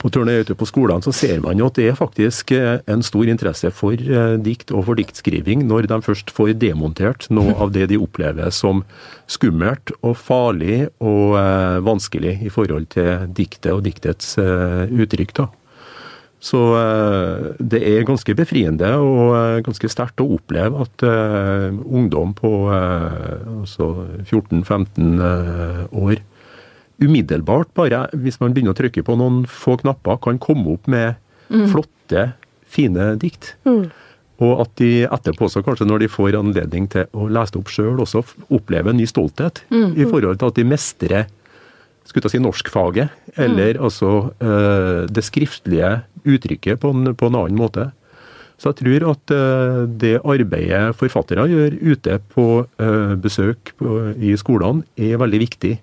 på 0.00 0.12
turné 0.12 0.38
ute 0.40 0.56
på 0.56 0.68
skolene, 0.68 1.04
så 1.04 1.12
ser 1.12 1.42
man 1.44 1.58
jo 1.60 1.68
at 1.68 1.76
det 1.80 1.90
er 1.90 1.98
faktisk 1.98 2.54
eh, 2.56 2.80
en 2.86 3.04
stor 3.04 3.28
interesse 3.28 3.70
for 3.74 3.96
dikt 4.40 4.72
og 4.72 4.86
for 4.88 4.98
diktskriving 4.98 5.66
når 5.68 5.90
de 5.90 6.00
først 6.04 6.32
får 6.34 6.54
demontert 6.60 7.28
noe 7.30 7.56
av 7.60 7.74
det 7.76 7.90
de 7.92 8.00
opplever 8.00 8.50
som 8.54 8.84
skummelt 9.28 9.92
og 10.02 10.16
farlig 10.16 10.86
og 11.02 11.34
vanskelig 11.84 12.38
i 12.46 12.50
forhold 12.52 12.88
til 12.94 13.26
diktet 13.34 13.72
og 13.74 13.82
diktets 13.84 14.36
uttrykk. 14.38 15.34
da. 15.42 15.48
Så 16.42 16.60
eh, 16.76 17.44
det 17.58 17.80
er 17.80 18.06
ganske 18.06 18.34
befriende 18.36 18.90
og 19.00 19.34
eh, 19.38 19.58
ganske 19.64 19.88
sterkt 19.90 20.20
å 20.20 20.28
oppleve 20.36 20.84
at 20.84 21.04
eh, 21.06 21.68
ungdom 21.72 22.34
på 22.36 22.50
altså 22.70 23.88
14-15 24.26 25.22
eh, 25.30 25.84
år 25.96 26.20
umiddelbart, 26.96 27.72
bare 27.76 28.06
hvis 28.16 28.38
man 28.40 28.54
begynner 28.56 28.72
å 28.72 28.78
trykke 28.78 29.04
på 29.04 29.16
noen 29.20 29.42
få 29.48 29.76
knapper, 29.82 30.20
kan 30.24 30.38
komme 30.40 30.76
opp 30.76 30.86
med 30.88 31.18
flotte, 31.68 32.30
fine 32.72 33.10
dikt. 33.20 33.50
Og 34.40 34.62
at 34.64 34.72
de 34.80 35.04
etterpå 35.04 35.44
også, 35.44 35.60
kanskje 35.64 35.88
når 35.88 36.04
de 36.04 36.08
får 36.12 36.38
anledning 36.38 36.88
til 36.92 37.04
å 37.16 37.28
lese 37.32 37.52
det 37.52 37.60
opp 37.60 37.72
sjøl, 37.72 38.00
også 38.00 38.24
opplever 38.48 38.92
en 38.92 38.98
ny 39.00 39.04
stolthet 39.08 39.60
i 39.68 40.08
forhold 40.08 40.40
til 40.40 40.48
at 40.48 40.56
de 40.56 40.64
mestrer 40.68 41.28
skulle 42.06 42.30
si 42.30 42.40
norskfaget, 42.42 43.12
eller 43.36 43.78
altså 43.82 44.32
eh, 44.40 45.04
det 45.10 45.24
skriftlige 45.26 46.00
uttrykket 46.26 46.80
på 46.82 46.92
en, 46.94 47.14
på 47.14 47.30
en 47.30 47.38
annen 47.42 47.58
måte. 47.58 47.90
Så 48.56 48.72
jeg 48.72 48.78
tror 48.80 49.10
at 49.12 49.32
eh, 49.36 49.80
det 50.00 50.14
arbeidet 50.24 50.96
forfattere 50.96 51.48
gjør 51.50 51.76
ute 51.82 52.20
på 52.32 52.46
eh, 52.80 53.16
besøk 53.20 53.74
på, 53.76 53.98
i 54.16 54.32
skolene, 54.40 54.86
er 54.96 55.20
veldig 55.20 55.42
viktig. 55.44 55.74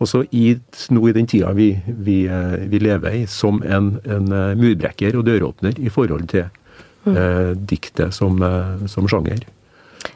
Også 0.00 0.22
i, 0.36 0.50
nå 0.92 1.02
i 1.08 1.16
den 1.16 1.28
tida 1.28 1.52
vi, 1.56 1.70
vi, 1.86 2.22
eh, 2.28 2.56
vi 2.68 2.80
lever 2.80 3.20
i, 3.22 3.26
som 3.30 3.62
en, 3.64 3.96
en 4.04 4.32
eh, 4.32 4.54
murbrekker 4.56 5.16
og 5.16 5.26
døråpner 5.28 5.76
i 5.80 5.92
forhold 5.92 6.28
til 6.32 6.46
eh, 6.46 7.52
diktet 7.56 8.16
som, 8.16 8.40
som 8.88 9.08
sjanger. 9.08 9.44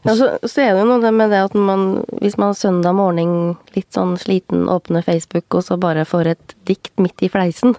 Ja, 0.06 0.14
så, 0.16 0.30
så 0.42 0.62
er 0.64 0.74
det 0.74 0.82
jo 0.84 0.88
noe 0.90 1.10
med 1.14 1.32
det 1.32 1.42
at 1.48 1.54
man, 1.58 2.02
hvis 2.22 2.38
man 2.40 2.54
søndag 2.56 2.94
morgen 2.96 3.56
litt 3.76 3.88
sånn 3.94 4.16
sliten 4.20 4.66
åpner 4.72 5.04
Facebook, 5.06 5.46
og 5.58 5.64
så 5.66 5.76
bare 5.80 6.06
får 6.08 6.32
et 6.34 6.54
dikt 6.68 6.92
midt 7.02 7.22
i 7.26 7.30
fleisen, 7.32 7.74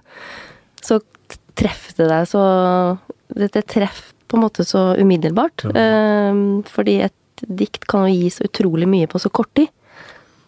så 0.84 1.00
treffer 1.60 1.98
det 2.00 2.10
deg 2.12 2.28
så 2.32 2.42
Dette 3.32 3.62
treffer 3.64 4.12
på 4.28 4.36
en 4.38 4.44
måte 4.46 4.64
så 4.68 4.94
umiddelbart. 5.00 5.64
Eh, 5.72 6.40
fordi 6.68 6.98
et 7.06 7.44
dikt 7.48 7.86
kan 7.88 8.06
jo 8.08 8.14
gi 8.16 8.30
så 8.32 8.44
utrolig 8.48 8.88
mye 8.92 9.08
på 9.12 9.20
så 9.20 9.30
kort 9.32 9.52
tid. 9.56 9.70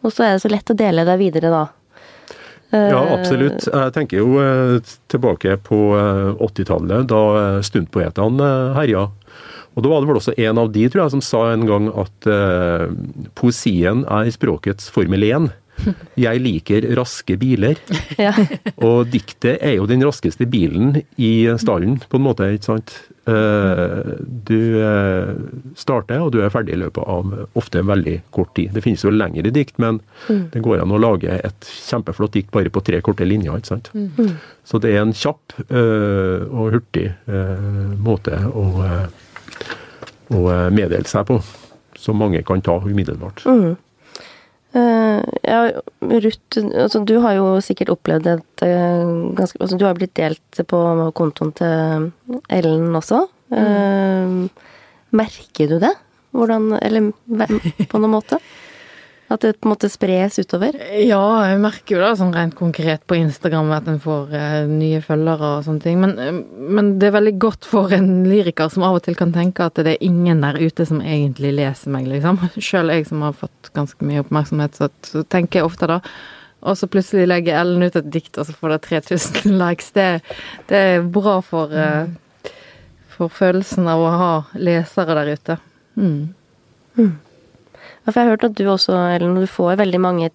Og 0.04 0.12
så 0.12 0.26
er 0.26 0.34
det 0.36 0.44
så 0.44 0.52
lett 0.52 0.72
å 0.72 0.76
dele 0.76 1.06
det 1.08 1.16
videre 1.20 1.52
da. 1.52 1.62
Eh, 2.74 2.90
Ja, 2.92 3.02
absolutt. 3.16 3.68
Jeg 3.72 3.94
tenker 3.96 4.20
jo 4.20 4.40
eh, 4.44 4.80
tilbake 5.12 5.56
på 5.64 5.80
eh, 6.00 6.44
80-tallet, 6.44 7.08
da 7.12 7.22
eh, 7.40 7.60
stuntpoetene 7.64 8.50
eh, 8.52 8.74
herja. 8.82 9.06
Og 9.76 9.82
da 9.84 9.90
var 9.90 10.02
det 10.04 10.10
vel 10.12 10.20
også 10.22 10.36
en 10.38 10.58
av 10.62 10.72
de, 10.76 10.86
tror 10.94 11.04
jeg, 11.06 11.16
som 11.16 11.24
sa 11.26 11.44
en 11.54 11.66
gang 11.70 11.90
at 11.98 12.30
uh, 12.30 12.88
poesien 13.40 14.04
er 14.06 14.30
språkets 14.36 14.90
Formel 14.94 15.24
1. 15.32 15.50
Jeg 16.22 16.38
liker 16.44 16.86
raske 17.00 17.34
biler. 17.42 17.80
Ja. 18.22 18.30
Og 18.86 19.08
diktet 19.10 19.58
er 19.66 19.80
jo 19.80 19.88
den 19.90 20.04
raskeste 20.06 20.46
bilen 20.46 21.00
i 21.18 21.48
stallen, 21.60 21.96
på 22.12 22.20
en 22.20 22.24
måte. 22.28 22.46
ikke 22.54 22.68
sant? 22.68 22.92
Eh, 23.26 24.12
Du 24.46 24.60
eh, 24.78 25.32
starter, 25.80 26.22
og 26.22 26.30
du 26.36 26.38
er 26.46 26.52
ferdig 26.54 26.76
i 26.76 26.80
løpet 26.84 27.02
av 27.10 27.34
ofte 27.58 27.82
en 27.82 27.90
veldig 27.90 28.20
kort 28.36 28.54
tid. 28.56 28.70
Det 28.78 28.84
finnes 28.86 29.02
jo 29.04 29.10
lengre 29.16 29.50
dikt, 29.56 29.80
men 29.82 29.98
det 30.54 30.62
går 30.62 30.84
an 30.84 30.94
å 30.94 31.02
lage 31.02 31.34
et 31.42 31.72
kjempeflott 31.90 32.38
dikt 32.38 32.54
bare 32.54 32.70
på 32.70 32.84
tre 32.86 33.02
korte 33.02 33.26
linjer. 33.26 33.58
ikke 33.58 33.72
sant? 33.74 33.90
Så 34.70 34.78
det 34.84 34.94
er 34.94 35.02
en 35.02 35.16
kjapp 35.18 35.58
og 35.74 36.70
hurtig 36.78 37.10
måte 38.06 38.38
å, 38.54 38.68
å 40.32 40.44
eh, 40.52 40.70
meddele 40.74 41.10
seg 41.10 41.28
på, 41.28 41.40
som 42.00 42.20
mange 42.20 42.44
kan 42.48 42.62
ta 42.64 42.78
umiddelbart. 42.84 43.44
Eh, 44.74 45.20
ja, 45.46 45.60
Ruth, 46.02 46.58
altså, 46.58 47.04
du 47.06 47.18
har 47.22 47.36
jo 47.38 47.50
sikkert 47.62 47.92
opplevd 47.94 48.30
et 48.32 48.64
uh, 48.66 49.30
ganske 49.38 49.60
Altså, 49.62 49.78
du 49.78 49.86
har 49.86 49.94
blitt 49.98 50.16
delt 50.18 50.64
på 50.66 50.80
kontoen 51.14 51.52
til 51.60 52.08
Ellen 52.50 52.98
også. 52.98 53.28
Eh, 53.54 54.34
merker 55.14 55.70
du 55.70 55.78
det? 55.84 55.94
Hvordan 56.34 56.72
Eller 56.82 57.12
på 57.86 58.02
noen 58.02 58.16
måte? 58.18 58.42
At 59.34 59.42
det 59.42 59.56
på 59.58 59.66
en 59.66 59.74
måte 59.74 59.90
spres 59.90 60.38
utover? 60.38 60.76
Ja, 61.02 61.24
jeg 61.50 61.62
merker 61.64 61.96
jo 61.96 62.02
da 62.04 62.12
sånn 62.18 62.36
rent 62.36 62.54
konkret 62.60 63.02
på 63.10 63.18
Instagram 63.18 63.72
at 63.74 63.88
en 63.90 63.98
får 64.04 64.36
eh, 64.38 64.60
nye 64.70 65.00
følgere 65.02 65.56
og 65.56 65.66
sånne 65.66 65.82
ting. 65.82 65.98
Men, 66.04 66.14
eh, 66.22 66.36
men 66.78 66.94
det 67.02 67.10
er 67.10 67.18
veldig 67.18 67.34
godt 67.42 67.66
for 67.66 67.96
en 67.98 68.12
lyriker 68.30 68.70
som 68.70 68.86
av 68.86 69.00
og 69.00 69.08
til 69.08 69.18
kan 69.18 69.34
tenke 69.34 69.66
at 69.66 69.82
det 69.82 69.96
er 69.96 70.06
ingen 70.06 70.46
der 70.46 70.60
ute 70.62 70.86
som 70.86 71.02
egentlig 71.02 71.56
leser 71.58 71.96
meg, 71.96 72.12
liksom. 72.12 72.38
Sjøl 72.70 72.94
jeg 72.94 73.10
som 73.10 73.26
har 73.26 73.34
fått 73.40 73.74
ganske 73.74 74.06
mye 74.06 74.22
oppmerksomhet, 74.22 74.78
så, 74.78 74.92
så 75.08 75.26
tenker 75.26 75.62
jeg 75.62 75.72
ofte 75.72 75.90
da 75.96 76.00
og 76.64 76.78
så 76.80 76.88
plutselig 76.88 77.28
legger 77.28 77.60
Ellen 77.60 77.84
ut 77.84 77.96
et 78.00 78.12
dikt, 78.12 78.38
og 78.40 78.48
så 78.48 78.54
får 78.56 78.76
det 78.76 78.82
3000 78.86 79.58
likes. 79.62 79.92
Det, 79.96 80.08
det 80.70 80.80
er 80.94 81.10
bra 81.16 81.40
for, 81.44 81.74
eh, 81.76 82.54
for 83.12 83.34
følelsen 83.34 83.90
av 83.92 84.04
å 84.04 84.14
ha 84.22 84.32
lesere 84.56 85.18
der 85.20 85.34
ute. 85.36 85.58
Mm. 86.00 86.32
Ja, 86.96 87.10
for 88.12 88.20
jeg 88.20 88.28
har 88.28 88.34
hørt 88.36 88.44
at 88.50 88.56
du 88.60 88.64
også, 88.68 88.96
Ellen, 89.16 89.36
du 89.40 89.48
får 89.48 89.78
veldig 89.80 90.00
mange 90.04 90.30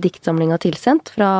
diktsamlinger 0.00 0.58
tilsendt 0.62 1.10
fra 1.12 1.30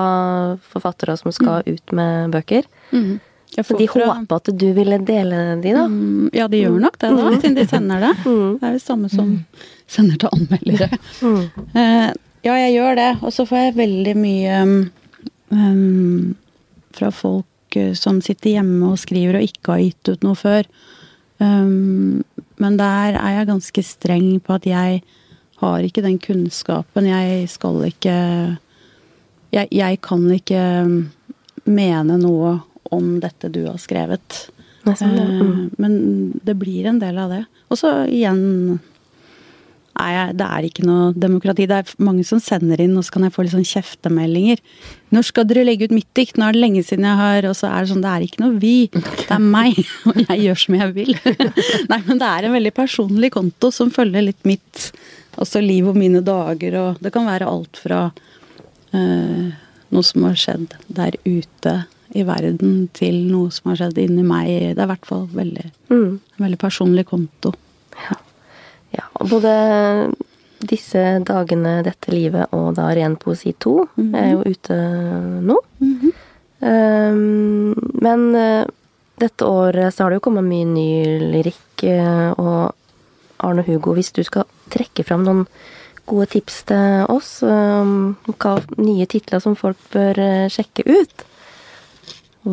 forfattere 0.73 1.15
som 1.17 1.33
skal 1.33 1.63
ut 1.67 1.93
med 1.97 2.33
bøker. 2.35 2.67
Mm. 2.93 3.21
Så 3.53 3.77
de 3.77 3.85
fra- 3.89 4.07
håper 4.15 4.37
at 4.41 4.49
du 4.57 4.67
ville 4.73 4.97
dele 5.05 5.41
de, 5.61 5.73
da? 5.77 5.87
Mm, 5.89 6.31
Ja, 6.33 6.47
de 6.49 6.61
gjør 6.63 6.79
nok 6.81 6.95
det, 6.99 7.11
da, 7.17 7.31
siden 7.41 7.57
de 7.59 7.67
sender 7.69 8.01
det. 8.01 8.13
Det 8.61 8.69
er 8.69 8.73
det 8.79 8.83
samme 8.85 9.11
som 9.13 9.33
sender 9.93 10.17
til 10.23 10.29
anmeldere. 10.33 10.89
Uh, 11.23 12.09
ja, 12.45 12.55
jeg 12.57 12.73
gjør 12.79 12.97
det. 12.97 13.11
Og 13.23 13.33
så 13.37 13.45
får 13.49 13.59
jeg 13.67 13.77
veldig 13.81 14.15
mye 14.17 14.61
um, 15.53 16.35
fra 16.97 17.11
folk 17.15 17.77
eh, 17.77 17.93
som 17.97 18.21
sitter 18.25 18.57
hjemme 18.59 18.93
og 18.93 18.99
skriver 19.01 19.39
og 19.41 19.47
ikke 19.49 19.73
har 19.77 19.83
gitt 19.85 20.13
ut 20.13 20.25
noe 20.27 20.37
før. 20.39 20.69
Um, 21.43 22.23
men 22.63 22.77
der 22.79 23.17
er 23.19 23.39
jeg 23.39 23.49
ganske 23.51 23.85
streng 23.85 24.29
på 24.45 24.57
at 24.59 24.67
jeg 24.69 25.03
har 25.62 25.87
ikke 25.87 26.05
den 26.05 26.18
kunnskapen. 26.22 27.09
Jeg 27.11 27.48
skal 27.53 27.81
ikke 27.88 28.16
Jeg, 29.53 29.68
jeg 29.70 30.01
kan 30.01 30.22
ikke 30.33 30.61
um, 30.87 31.11
mene 31.68 32.16
noe 32.20 32.61
om 32.92 33.18
dette 33.20 33.51
du 33.53 33.66
har 33.66 33.81
skrevet. 33.81 34.46
Det 34.83 34.96
sånn, 34.98 35.16
ja. 35.16 35.27
mm. 35.29 35.66
Men 35.81 35.98
det 36.44 36.57
blir 36.59 36.88
en 36.90 36.98
del 37.03 37.20
av 37.20 37.33
det. 37.33 37.44
Og 37.70 37.79
så 37.81 38.03
igjen 38.11 38.81
Nei, 39.92 40.33
Det 40.33 40.46
er 40.46 40.66
ikke 40.66 40.87
noe 40.88 41.11
demokrati. 41.12 41.66
Det 41.68 41.79
er 41.83 41.90
mange 42.03 42.25
som 42.25 42.40
sender 42.40 42.81
inn, 42.81 42.94
og 42.96 43.05
så 43.05 43.12
kan 43.14 43.27
jeg 43.27 43.35
få 43.35 43.44
litt 43.44 43.53
sånn 43.53 43.68
kjeftemeldinger. 43.68 44.62
'Når 45.12 45.27
skal 45.29 45.44
dere 45.44 45.66
legge 45.68 45.85
ut 45.85 45.94
mitt 45.94 46.09
dikt? 46.16 46.38
Nå 46.40 46.48
er 46.48 46.57
det 46.57 46.62
lenge 46.62 46.83
siden 46.83 47.05
jeg 47.05 47.20
har 47.20 47.44
Og 47.44 47.55
så 47.55 47.68
er 47.68 47.85
det 47.85 47.92
sånn, 47.92 48.01
det 48.01 48.12
er 48.12 48.25
ikke 48.25 48.40
noe 48.40 48.59
vi, 48.59 48.88
det 48.88 49.29
er 49.29 49.38
meg. 49.38 49.77
Og 50.09 50.16
jeg 50.16 50.38
gjør 50.46 50.59
som 50.64 50.79
jeg 50.81 50.94
vil. 50.96 51.12
Nei, 51.92 52.01
men 52.09 52.18
det 52.18 52.29
er 52.31 52.48
en 52.48 52.57
veldig 52.57 52.72
personlig 52.72 53.33
konto 53.37 53.70
som 53.70 53.92
følger 53.92 54.25
litt 54.25 54.40
mitt 54.48 54.90
også 55.40 55.62
liv 55.64 55.88
og 55.88 55.97
mine 55.97 56.21
dager, 56.25 56.77
og 56.81 57.01
det 57.03 57.12
kan 57.14 57.27
være 57.27 57.49
alt 57.49 57.77
fra 57.81 58.03
eh, 58.92 59.53
noe 59.92 60.05
som 60.05 60.25
har 60.29 60.37
skjedd 60.38 60.75
der 60.92 61.16
ute 61.25 61.77
i 62.12 62.23
verden, 62.29 62.88
til 62.92 63.23
noe 63.31 63.49
som 63.51 63.71
har 63.73 63.79
skjedd 63.81 63.99
inni 64.03 64.23
meg. 64.27 64.51
Det 64.77 64.83
er 64.83 64.85
i 64.85 64.90
hvert 64.92 65.07
fall 65.09 65.27
veldig, 65.33 65.71
Mm. 65.88 66.21
veldig 66.38 66.59
personlig 66.61 67.07
konto. 67.09 67.55
Ja, 68.92 69.07
og 69.16 69.31
både 69.31 69.53
disse 70.61 71.01
dagene, 71.25 71.79
dette 71.83 72.12
livet 72.12 72.53
og 72.53 72.75
da 72.77 72.90
Ren 72.95 73.16
poesi 73.16 73.55
2 73.59 73.73
er 74.14 74.29
jo 74.35 74.42
ute 74.45 74.77
nå. 75.49 75.57
Um, 76.62 77.73
men 78.05 78.29
uh, 78.37 78.64
dette 79.18 79.45
året 79.49 79.95
så 79.95 80.05
har 80.05 80.12
det 80.12 80.21
jo 80.21 80.27
kommet 80.29 80.45
mye 80.47 80.68
ny 80.68 80.87
lyrikk, 81.33 81.83
eh, 81.88 82.31
og 82.38 82.75
Arne 83.42 83.64
Hugo, 83.66 83.95
hvis 83.97 84.12
du 84.14 84.23
skal 84.27 84.45
trekke 84.73 85.07
fram 85.07 85.27
noen 85.27 85.47
gode 86.09 86.31
tips 86.35 86.63
til 86.71 87.11
oss 87.13 87.35
om 87.47 88.15
hva 88.33 88.57
nye 88.81 89.07
titler 89.11 89.43
som 89.43 89.59
folk 89.59 89.79
bør 89.95 90.19
eh, 90.23 90.49
sjekke 90.53 90.87
ut? 90.89 91.29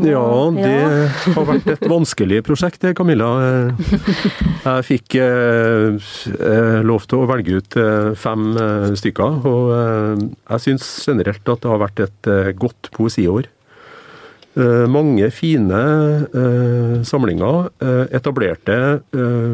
Ja, 0.05 0.21
det 0.53 0.73
har 1.33 1.45
vært 1.47 1.69
et 1.73 1.85
vanskelig 1.89 2.43
prosjekt 2.45 2.83
det, 2.83 2.91
Camilla. 2.99 3.29
Jeg 4.67 4.85
fikk 4.85 5.15
eh, 5.17 6.11
eh, 6.37 6.77
lov 6.85 7.07
til 7.09 7.23
å 7.23 7.29
velge 7.31 7.57
ut 7.57 7.79
fem 8.21 8.51
stykker, 8.99 9.39
og 9.49 9.71
jeg 10.21 10.65
syns 10.67 10.91
generelt 11.09 11.49
at 11.49 11.63
det 11.63 11.71
har 11.71 11.81
vært 11.81 12.03
et 12.05 12.29
godt 12.59 12.91
poesiår. 12.93 13.49
Eh, 14.57 14.87
Mange 14.89 15.29
fine 15.29 15.79
eh, 16.33 17.01
samlinger, 17.05 17.69
eh, 17.85 18.05
etablerte 18.17 18.77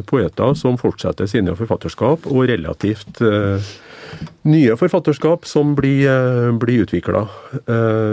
poeter 0.08 0.56
som 0.56 0.78
fortsetter 0.80 1.28
sine 1.28 1.56
forfatterskap, 1.58 2.28
og 2.32 2.48
relativt 2.48 3.20
nye 4.48 4.76
forfatterskap 4.80 5.46
som 5.50 5.74
blir, 5.76 6.08
blir 6.62 6.86
utvikla. 6.86 7.26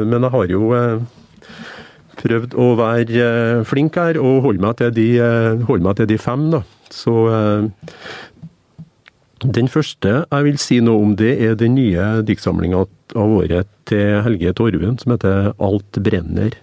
Men 0.09 0.25
jeg 0.25 0.33
har 0.35 0.51
jo 0.51 0.71
prøvd 2.23 2.57
å 2.59 2.66
være 2.81 3.29
flink 3.68 3.99
her 4.01 4.18
og 4.18 4.42
holde 4.49 4.64
meg 4.64 4.81
til 4.81 4.90
de, 4.97 5.09
meg 5.62 5.97
til 6.01 6.11
de 6.11 6.18
fem. 6.18 6.49
Da. 6.51 6.62
Så 6.90 7.14
den 9.45 9.71
første 9.71 10.16
jeg 10.25 10.49
vil 10.49 10.59
si 10.59 10.81
noe 10.83 11.05
om, 11.05 11.14
det 11.14 11.37
er 11.45 11.55
den 11.61 11.77
nye 11.79 12.25
diktsamlinga 12.27 12.83
av 13.14 13.38
året 13.38 13.71
til 13.87 14.23
Helge 14.27 14.57
Torvund, 14.59 15.05
som 15.05 15.14
heter 15.14 15.53
Alt 15.62 16.03
brenner. 16.03 16.59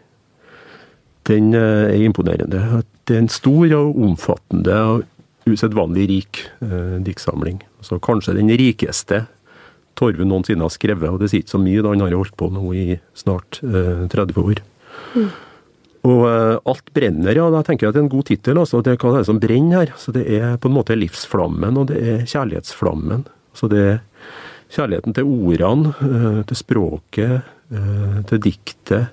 Den 1.30 1.54
eh, 1.58 1.90
er 1.94 2.06
imponerende. 2.06 2.84
Det 3.06 3.16
er 3.16 3.24
en 3.24 3.32
stor 3.32 3.74
og 3.78 4.00
omfattende 4.06 4.78
og 4.94 5.50
usedvanlig 5.50 6.08
rik 6.10 6.42
eh, 6.66 6.98
diktsamling. 7.06 7.62
Altså, 7.82 8.00
kanskje 8.04 8.38
den 8.40 8.50
rikeste 8.50 9.26
Torve 10.00 10.24
noensinne 10.24 10.64
har 10.64 10.72
skrevet, 10.72 11.10
og 11.12 11.20
det 11.20 11.28
sier 11.28 11.44
ikke 11.44 11.58
så 11.58 11.60
mye, 11.60 11.84
da 11.84 11.92
han 11.92 12.02
har 12.06 12.14
holdt 12.16 12.38
på 12.40 12.48
nå 12.54 12.62
i 12.78 12.84
snart 13.18 13.60
eh, 13.68 14.06
30 14.08 14.38
år. 14.40 14.62
Og 16.08 16.22
eh, 16.30 16.56
Alt 16.72 16.94
brenner, 16.96 17.36
ja, 17.36 17.50
da 17.52 17.64
tenker 17.68 17.88
jeg 17.88 17.92
at 17.92 17.98
det 17.98 18.04
er 18.04 18.08
en 18.08 18.14
god 18.14 18.30
tittel. 18.30 18.62
Altså, 18.62 18.84
det, 18.86 18.96
hva 19.02 19.16
det 19.18 19.24
er 19.24 19.28
som 19.28 19.42
brenner 19.44 19.84
her? 19.84 19.92
Så 20.00 20.16
Det 20.16 20.24
er 20.40 20.56
på 20.62 20.72
en 20.72 20.78
måte 20.78 20.96
livsflammen, 20.96 21.82
og 21.82 21.90
det 21.92 22.00
er 22.00 22.24
kjærlighetsflammen. 22.30 23.28
Så 23.58 23.68
det, 23.68 23.84
er 23.84 24.00
Kjærligheten 24.70 25.16
til 25.18 25.26
ordene, 25.26 25.94
eh, 26.06 26.42
til 26.46 26.58
språket, 26.58 27.42
eh, 27.74 28.22
til 28.30 28.40
diktet, 28.40 29.10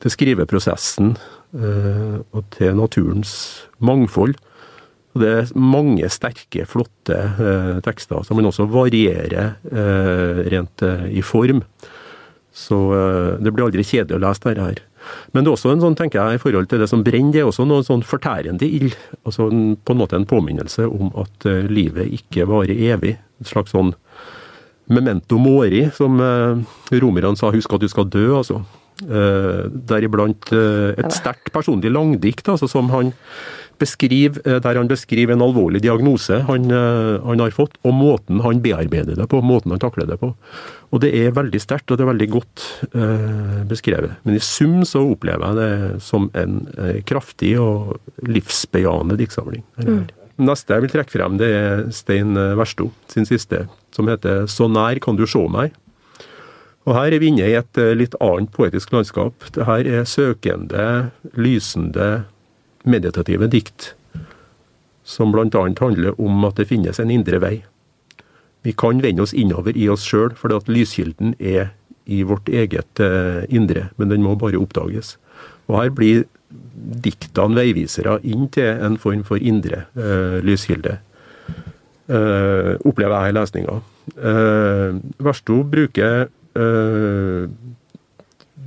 til 0.00 0.14
skriveprosessen 0.14 1.14
eh, 1.14 2.18
og 2.20 2.44
til 2.56 2.76
naturens 2.78 3.32
mangfold. 3.78 4.36
Det 5.20 5.30
er 5.30 5.54
mange 5.58 6.06
sterke, 6.12 6.66
flotte 6.70 7.16
tekster 7.82 8.22
som 8.22 8.38
man 8.38 8.46
også 8.46 8.68
varierer 8.70 9.56
rent 10.46 10.84
i 11.10 11.18
form. 11.26 11.64
Så 12.54 12.78
det 13.42 13.50
blir 13.50 13.66
aldri 13.66 13.82
kjedelig 13.82 14.20
å 14.20 14.22
lese 14.22 14.44
dette 14.44 14.68
her. 14.68 14.78
Men 15.32 15.44
det 15.44 15.50
er 15.50 15.56
også 15.56 15.72
en 15.72 15.82
sånn, 15.82 15.96
tenker 15.98 16.20
jeg, 16.20 16.38
i 16.38 16.42
forhold 16.42 16.68
til 16.70 16.82
det 16.82 16.88
som 16.90 17.04
brenner, 17.06 17.32
det 17.34 17.42
er 17.42 17.48
også 17.50 17.66
noe 17.68 17.84
sånn 17.86 18.04
fortærende 18.06 18.66
ild. 18.66 18.96
Altså 19.24 19.48
på 19.50 19.94
en 19.94 20.00
måte 20.00 20.18
en 20.18 20.28
påminnelse 20.28 20.86
om 20.88 21.12
at 21.20 21.46
uh, 21.48 21.64
livet 21.70 22.10
ikke 22.20 22.48
varer 22.50 22.82
evig. 22.90 23.16
Et 23.40 23.50
slags 23.50 23.74
sånn 23.74 23.94
memento 24.90 25.38
mori, 25.38 25.84
som 25.94 26.18
romerne 26.90 27.38
sa, 27.38 27.52
husk 27.54 27.76
at 27.76 27.84
du 27.84 27.90
skal 27.90 28.08
dø, 28.10 28.24
altså. 28.40 28.64
Uh, 29.04 29.70
Deriblant 29.88 30.52
uh, 30.52 30.92
et 30.98 31.14
sterkt 31.14 31.52
personlig 31.54 31.92
langdikt, 31.94 32.48
altså, 32.52 32.68
som 32.70 32.92
han 32.94 33.14
beskriver, 33.80 34.60
der 34.60 34.76
han 34.76 34.90
beskriver 34.90 35.32
en 35.32 35.40
alvorlig 35.40 35.80
diagnose 35.80 36.42
han, 36.44 36.66
han, 36.68 37.40
har 37.40 37.54
fått, 37.56 37.78
og 37.80 37.94
måten 37.96 38.42
han 38.44 38.60
bearbeider 38.60 39.16
det 39.16 39.24
på, 39.32 39.40
måten 39.40 39.72
han 39.72 39.80
takler 39.80 40.04
det 40.04 40.18
på. 40.20 40.34
Og 40.90 41.02
det 41.04 41.10
er 41.14 41.34
veldig 41.34 41.60
sterkt, 41.62 41.90
og 41.90 41.98
det 41.98 42.04
er 42.04 42.10
veldig 42.10 42.28
godt 42.32 42.64
eh, 42.90 43.58
beskrevet. 43.70 44.16
Men 44.26 44.38
i 44.38 44.42
sum 44.42 44.80
så 44.88 45.04
opplever 45.12 45.46
jeg 45.46 45.58
det 45.60 46.00
som 46.02 46.26
en 46.38 46.56
eh, 46.76 46.98
kraftig 47.06 47.52
og 47.62 48.00
livsbejaende 48.26 49.18
diktsamling. 49.20 49.62
Mm. 49.78 50.08
Neste 50.40 50.74
jeg 50.74 50.86
vil 50.86 50.94
trekke 50.94 51.14
frem, 51.14 51.36
det 51.38 51.50
er 51.54 51.84
Stein 51.94 52.34
Versto 52.58 52.88
sin 53.12 53.28
siste, 53.28 53.66
som 53.94 54.08
heter 54.08 54.46
'Så 54.48 54.70
nær 54.72 54.98
kan 54.98 55.16
du 55.16 55.26
sjå 55.26 55.46
meg'. 55.48 55.76
Og 56.88 56.96
Her 56.96 57.12
er 57.12 57.20
vi 57.20 57.28
inne 57.28 57.48
i 57.48 57.56
et 57.58 57.80
eh, 57.80 57.92
litt 57.96 58.16
annet 58.24 58.52
poetisk 58.54 58.92
landskap. 58.94 59.50
Det 59.52 59.66
her 59.68 59.86
er 59.86 60.06
søkende, 60.08 61.10
lysende, 61.36 62.24
meditative 62.88 63.50
dikt, 63.52 63.92
som 65.04 65.34
bl.a. 65.34 65.44
handler 65.52 66.16
om 66.16 66.46
at 66.48 66.56
det 66.56 66.70
finnes 66.70 67.00
en 67.02 67.12
indre 67.12 67.40
vei. 67.42 67.58
Vi 68.64 68.72
kan 68.72 69.02
vende 69.04 69.24
oss 69.24 69.36
innover 69.36 69.76
i 69.76 69.88
oss 69.92 70.04
sjøl, 70.08 70.32
at 70.32 70.68
lyskilden 70.68 71.34
er 71.38 71.74
i 72.06 72.22
vårt 72.24 72.48
eget 72.48 73.00
eh, 73.00 73.44
indre, 73.48 73.90
men 73.96 74.08
den 74.08 74.24
må 74.24 74.34
bare 74.40 74.60
oppdages. 74.60 75.18
Og 75.68 75.82
her 75.82 75.92
blir 75.94 76.24
diktene 77.04 77.60
veivisere 77.60 78.18
inn 78.26 78.48
til 78.52 78.80
en 78.82 78.96
form 78.98 79.22
for 79.26 79.38
indre 79.38 79.84
uh, 79.94 80.40
lyskilde, 80.42 80.96
uh, 82.10 82.74
opplever 82.82 83.14
jeg 83.14 83.30
i 83.30 83.36
lesninga. 83.36 83.76
Uh, 84.16 84.98
Versto 85.22 85.60
bruker 85.62 86.26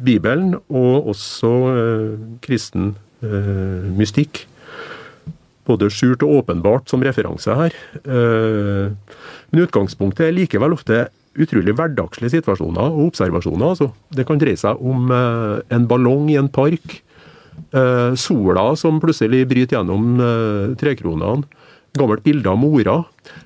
Bibelen 0.04 0.56
og 0.68 1.12
også 1.14 1.52
eh, 1.74 2.10
kristen 2.44 2.94
eh, 3.24 3.86
mystikk 3.96 4.48
både 5.68 5.90
skjult 5.94 6.24
og 6.26 6.42
åpenbart 6.42 6.92
som 6.92 7.04
referanse 7.06 7.56
her. 7.58 7.76
Eh, 8.04 9.18
men 9.52 9.64
utgangspunktet 9.66 10.28
er 10.28 10.36
likevel 10.36 10.76
ofte 10.76 11.06
utrolig 11.40 11.74
hverdagslige 11.78 12.36
situasjoner 12.38 12.92
og 12.92 13.10
observasjoner. 13.10 13.74
Altså. 13.74 13.90
Det 14.14 14.28
kan 14.28 14.42
dreie 14.42 14.60
seg 14.60 14.82
om 14.84 15.12
eh, 15.14 15.58
en 15.74 15.88
ballong 15.90 16.30
i 16.34 16.40
en 16.42 16.52
park, 16.54 17.00
eh, 17.74 18.12
sola 18.20 18.72
som 18.80 19.02
plutselig 19.04 19.46
bryter 19.50 19.80
gjennom 19.80 20.18
trekronene, 20.80 21.48
gammelt 21.98 22.26
bilde 22.26 22.50
av 22.50 22.60
mora. 22.60 23.00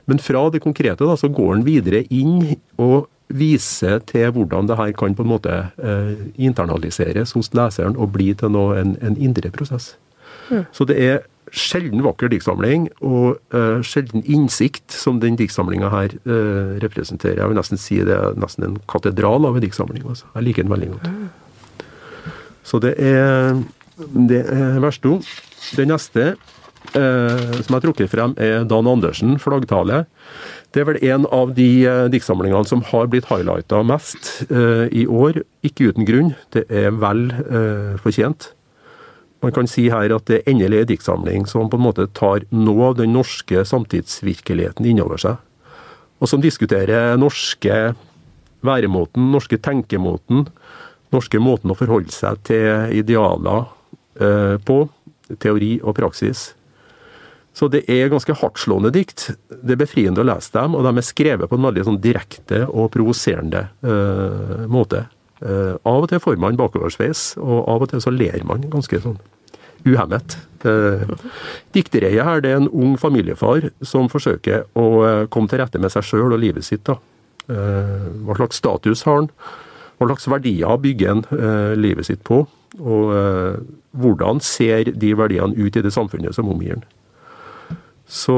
Men 0.07 0.21
fra 0.23 0.47
det 0.51 0.63
konkrete 0.63 1.05
da, 1.05 1.17
så 1.19 1.29
går 1.29 1.57
han 1.57 1.67
videre 1.67 2.05
inn 2.09 2.57
og 2.79 3.11
viser 3.27 3.99
til 4.07 4.31
hvordan 4.31 4.69
det 4.69 4.77
her 4.79 4.91
kan 4.95 5.15
på 5.15 5.25
en 5.25 5.31
måte 5.33 5.55
internaliseres 6.39 7.33
hos 7.35 7.49
leseren 7.57 7.97
og 7.99 8.13
bli 8.15 8.29
til 8.39 8.53
noe, 8.55 8.77
en, 8.79 8.93
en 9.03 9.17
indre 9.19 9.51
prosess. 9.51 9.97
Mm. 10.47 10.63
Så 10.71 10.87
det 10.87 10.95
er 11.03 11.17
sjelden 11.55 12.03
vakker 12.03 12.31
diktsamling, 12.31 12.87
og 13.03 13.37
uh, 13.55 13.79
sjelden 13.85 14.23
innsikt, 14.27 14.91
som 14.91 15.21
den 15.23 15.37
diktsamlinga 15.39 15.89
her 15.91 16.15
uh, 16.27 16.75
representerer. 16.83 17.41
Jeg 17.41 17.51
vil 17.51 17.59
nesten 17.59 17.81
si 17.81 17.99
det 18.03 18.15
er 18.15 18.37
nesten 18.39 18.67
en 18.67 18.77
katedral 18.89 19.47
av 19.47 19.57
en 19.57 19.63
diktsamling. 19.63 20.03
Altså. 20.07 20.27
Jeg 20.35 20.49
liker 20.49 20.67
den 20.67 20.73
veldig 20.75 20.91
godt. 20.95 21.11
Så 22.67 22.81
det 22.83 22.95
er 22.99 23.55
det 23.97 24.43
er 24.53 24.79
versto. 24.83 25.17
Den 25.77 25.89
neste 25.89 26.35
uh, 26.95 27.57
som 27.61 27.71
jeg 27.71 27.75
har 27.75 27.85
trukket 27.85 28.11
frem, 28.11 28.35
er 28.37 28.65
Dan 28.69 28.87
Andersen, 28.87 29.37
'Flaggtale'. 29.39 30.05
Det 30.73 30.81
er 30.81 30.89
vel 30.89 30.99
en 31.09 31.25
av 31.31 31.55
de 31.55 31.69
uh, 31.87 32.05
diktsamlingene 32.11 32.67
som 32.67 32.83
har 32.91 33.07
blitt 33.07 33.29
highlighta 33.31 33.83
mest 33.83 34.45
i 34.91 35.07
år. 35.07 35.41
Ikke 35.63 35.89
uten 35.89 36.05
grunn. 36.05 36.35
Det 36.51 36.65
er 36.69 36.91
vel 36.91 37.31
fortjent. 38.03 38.51
Man 39.41 39.53
kan 39.53 39.67
si 39.69 39.85
her 39.93 40.11
at 40.15 40.25
det 40.29 40.41
endelig 40.49 40.79
er 40.79 40.85
en 40.85 40.91
diktsamling 40.91 41.45
som 41.49 41.69
på 41.69 41.77
en 41.77 41.85
måte 41.85 42.07
tar 42.17 42.45
noe 42.49 42.89
av 42.89 42.97
den 42.97 43.13
norske 43.13 43.61
samtidsvirkeligheten 43.69 44.85
innover 44.89 45.21
seg. 45.21 45.37
Og 46.17 46.29
som 46.29 46.41
diskuterer 46.41 47.17
norske 47.21 47.93
væremåten, 48.65 49.29
norske 49.31 49.59
tenkemåten, 49.61 50.47
norske 51.13 51.39
måten 51.39 51.71
å 51.71 51.77
forholde 51.77 52.13
seg 52.13 52.41
til 52.49 52.97
idealer 52.97 53.67
eh, 54.19 54.55
på. 54.65 54.85
Teori 55.43 55.73
og 55.83 55.91
praksis. 55.97 56.53
Så 57.57 57.69
det 57.73 57.87
er 57.89 58.11
ganske 58.11 58.35
hardtslående 58.37 58.91
dikt. 58.93 59.31
Det 59.49 59.73
er 59.73 59.81
befriende 59.81 60.21
å 60.21 60.27
lese 60.27 60.53
dem, 60.53 60.75
og 60.77 60.85
de 60.85 60.91
er 60.99 61.05
skrevet 61.05 61.49
på 61.49 61.57
en 61.57 61.65
veldig 61.65 61.85
sånn 61.87 62.01
direkte 62.03 62.65
og 62.67 62.91
provoserende 62.93 63.63
uh, 63.81 64.67
måte. 64.69 65.07
Uh, 65.41 65.73
av 65.81 66.03
og 66.03 66.11
til 66.11 66.21
får 66.21 66.37
man 66.41 66.59
bakoversveis, 66.59 67.31
og 67.41 67.63
av 67.65 67.85
og 67.85 67.89
til 67.89 68.03
så 68.03 68.13
ler 68.13 68.45
man 68.45 68.67
ganske 68.69 68.99
sånn 69.01 69.17
uhemmet. 69.87 70.35
Uh, 70.61 71.15
diktereiet 71.73 72.27
her 72.27 72.43
det 72.45 72.51
er 72.51 72.59
en 72.61 72.69
ung 72.69 72.93
familiefar 73.01 73.71
som 73.81 74.09
forsøker 74.11 74.67
å 74.77 74.85
komme 75.33 75.49
til 75.49 75.63
rette 75.63 75.81
med 75.81 75.93
seg 75.93 76.05
sjøl 76.05 76.35
og 76.35 76.43
livet 76.43 76.67
sitt. 76.67 76.85
da. 76.85 76.99
hva 77.47 78.35
slags 78.37 78.59
status 78.59 79.01
har 79.07 79.23
han? 79.23 79.31
Hva 79.97 80.11
slags 80.11 80.29
verdier 80.29 80.77
bygger 80.83 81.09
han 81.15 81.79
livet 81.79 82.05
sitt 82.05 82.21
på? 82.27 82.43
Og 82.77 83.65
hvordan 83.97 84.43
ser 84.43 84.91
de 84.93 85.13
verdiene 85.17 85.57
ut 85.57 85.73
i 85.79 85.81
det 85.81 85.95
samfunnet 85.95 86.35
som 86.37 86.51
omgir 86.53 86.75
han? 86.75 86.85
Så 88.07 88.33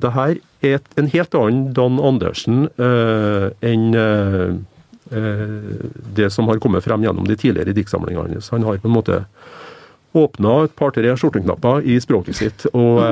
det 0.00 0.12
her 0.14 0.38
er 0.64 0.80
en 0.96 1.10
helt 1.12 1.34
annen 1.36 1.66
Dan 1.76 1.98
Andersen 2.00 2.62
enn 3.60 3.90
uh, 3.92 4.54
det 6.16 6.30
som 6.32 6.48
har 6.48 6.58
kommet 6.58 6.84
frem 6.84 7.04
gjennom 7.04 7.26
de 7.28 7.36
tidligere 7.36 7.74
diktsamlingene 7.76 8.34
hans. 8.34 8.50
Han 8.50 8.64
har 8.64 8.80
på 8.80 8.88
en 8.88 8.94
måte 8.96 9.24
åpna 10.14 10.64
et 10.64 10.74
par-tre 10.78 11.10
skjorteknapper 11.18 11.84
i 11.90 11.98
språket 12.00 12.38
sitt 12.38 12.64
og, 12.70 13.02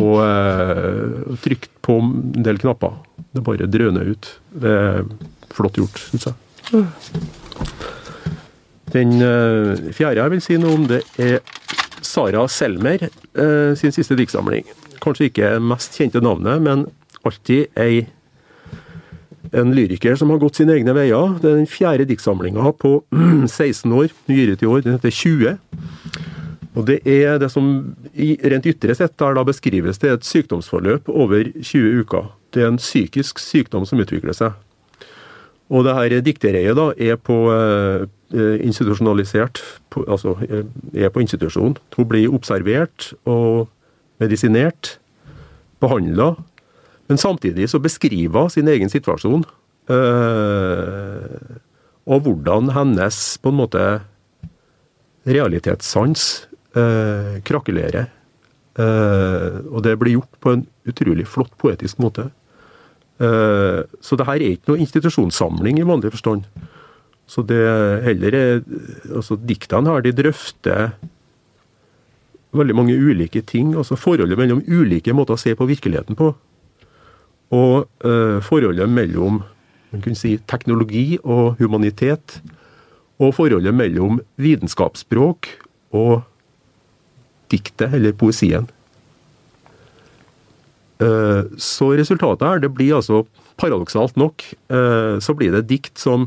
og, 0.00 1.36
trykt 1.44 1.70
på 1.84 1.98
en 2.00 2.44
del 2.44 2.58
knapper. 2.62 2.96
Det 3.36 3.44
bare 3.44 3.68
drøner 3.68 4.08
ut. 4.14 4.30
Det 4.50 4.72
er 4.72 5.04
flott 5.54 5.76
gjort, 5.78 6.00
syns 6.08 6.30
jeg. 6.30 6.82
Den 8.94 9.18
fjerde 9.92 10.22
jeg 10.22 10.32
vil 10.32 10.42
si 10.42 10.56
noe 10.60 10.78
om, 10.78 10.88
det 10.88 11.02
er 11.20 11.38
Sara 12.04 12.46
Selmer 12.48 13.04
sin 13.76 13.92
siste 13.94 14.16
diktsamling. 14.16 14.64
Kanskje 15.04 15.28
ikke 15.28 15.54
mest 15.60 15.96
kjente 15.98 16.22
navnet, 16.24 16.62
men 16.64 16.86
alltid 17.24 17.72
ei 17.80 18.06
en 19.54 19.74
lyriker 19.74 20.16
som 20.18 20.32
har 20.32 20.40
gått 20.42 20.58
sine 20.58 20.74
egne 20.74 20.94
veier. 20.96 21.36
Det 21.40 21.50
er 21.50 21.58
den 21.60 21.70
fjerde 21.70 22.06
diktsamlinga 22.08 22.72
på 22.80 22.96
16 23.46 23.92
år, 23.92 24.14
nyere 24.30 24.56
til 24.58 24.72
år. 24.72 24.84
Den 24.86 24.96
heter 24.96 25.14
20. 25.14 25.58
Og 26.74 26.86
Det 26.88 27.00
er 27.06 27.38
det 27.38 27.52
som 27.52 27.68
rent 28.16 28.66
ytre 28.66 28.96
sett 28.98 29.14
der 29.20 29.36
da 29.36 29.44
beskrives 29.46 30.00
det 30.02 30.10
er 30.10 30.16
et 30.18 30.26
sykdomsforløp 30.26 31.08
over 31.08 31.46
20 31.60 32.00
uker. 32.02 32.32
Det 32.50 32.64
er 32.64 32.72
en 32.72 32.82
psykisk 32.82 33.38
sykdom 33.38 33.86
som 33.86 34.02
utvikler 34.02 34.34
seg. 34.34 34.58
Og 35.70 35.86
det 35.86 35.94
her 35.96 36.20
diktereiet 36.22 36.76
da 36.76 36.90
er 36.98 37.16
på 37.16 37.36
eh, 37.54 38.04
institusjonalisert, 38.66 39.62
på, 39.90 40.02
altså 40.04 40.34
eh, 40.48 40.66
er 41.06 41.14
på 41.14 41.22
institusjon. 41.22 41.78
Hun 41.96 42.10
blir 42.10 42.34
observert 42.34 43.12
og 43.24 43.70
medisinert, 44.22 44.98
behandla 45.82 46.34
men 47.10 47.20
samtidig 47.20 47.68
så 47.68 47.80
beskriver 47.82 48.46
hun 48.46 48.52
sin 48.52 48.68
egen 48.68 48.90
situasjon. 48.92 49.44
Øh, 49.92 51.56
og 52.04 52.20
hvordan 52.24 52.72
hennes 52.72 53.38
på 53.42 53.52
en 53.52 53.58
måte 53.60 53.84
realitetssans 55.28 56.48
øh, 56.76 57.40
krakelerer. 57.44 58.10
Uh, 58.74 59.62
og 59.70 59.84
det 59.86 59.92
blir 60.00 60.16
gjort 60.16 60.32
på 60.42 60.50
en 60.50 60.64
utrolig 60.90 61.28
flott 61.30 61.52
poetisk 61.62 62.00
måte. 62.02 62.24
Så 64.02 64.16
det 64.18 64.26
her 64.26 64.34
er 64.34 64.56
ikke 64.56 64.72
noe 64.72 64.82
institusjonssamling 64.82 65.78
i 65.78 65.84
vanlig 65.86 66.10
forstand. 66.10 66.48
Så 67.30 67.44
det 67.46 67.60
heller 68.02 68.34
er 68.34 68.64
altså 69.06 69.38
Diktene 69.38 69.94
her 69.94 70.02
de 70.02 70.12
drøfter 70.18 70.96
veldig 72.54 72.76
mange 72.78 72.96
ulike 72.96 73.42
ting. 73.42 73.74
altså 73.74 73.96
Forholdet 73.98 74.38
mellom 74.38 74.62
ulike 74.66 75.14
måter 75.14 75.36
å 75.36 75.40
se 75.40 75.54
på 75.58 75.68
virkeligheten 75.68 76.18
på 76.18 76.32
og 77.54 78.06
eh, 78.06 78.38
forholdet 78.44 78.90
mellom 78.90 79.42
man 79.94 80.02
kunne 80.02 80.18
si 80.18 80.34
teknologi 80.50 81.20
og 81.22 81.60
humanitet, 81.60 82.40
og 83.22 83.34
forholdet 83.36 83.76
mellom 83.76 84.18
vitenskapsspråk 84.42 85.46
og 85.94 86.24
diktet, 87.52 87.94
eller 87.94 88.16
poesien. 88.18 88.66
Eh, 90.98 91.46
så 91.62 91.92
resultatet 91.94 92.48
her, 92.48 92.64
det 92.64 92.72
blir 92.74 92.96
altså 92.98 93.22
paradoksalt 93.60 94.18
nok, 94.18 94.42
eh, 94.74 95.20
så 95.22 95.36
blir 95.38 95.54
det 95.54 95.68
dikt 95.70 96.02
som 96.02 96.26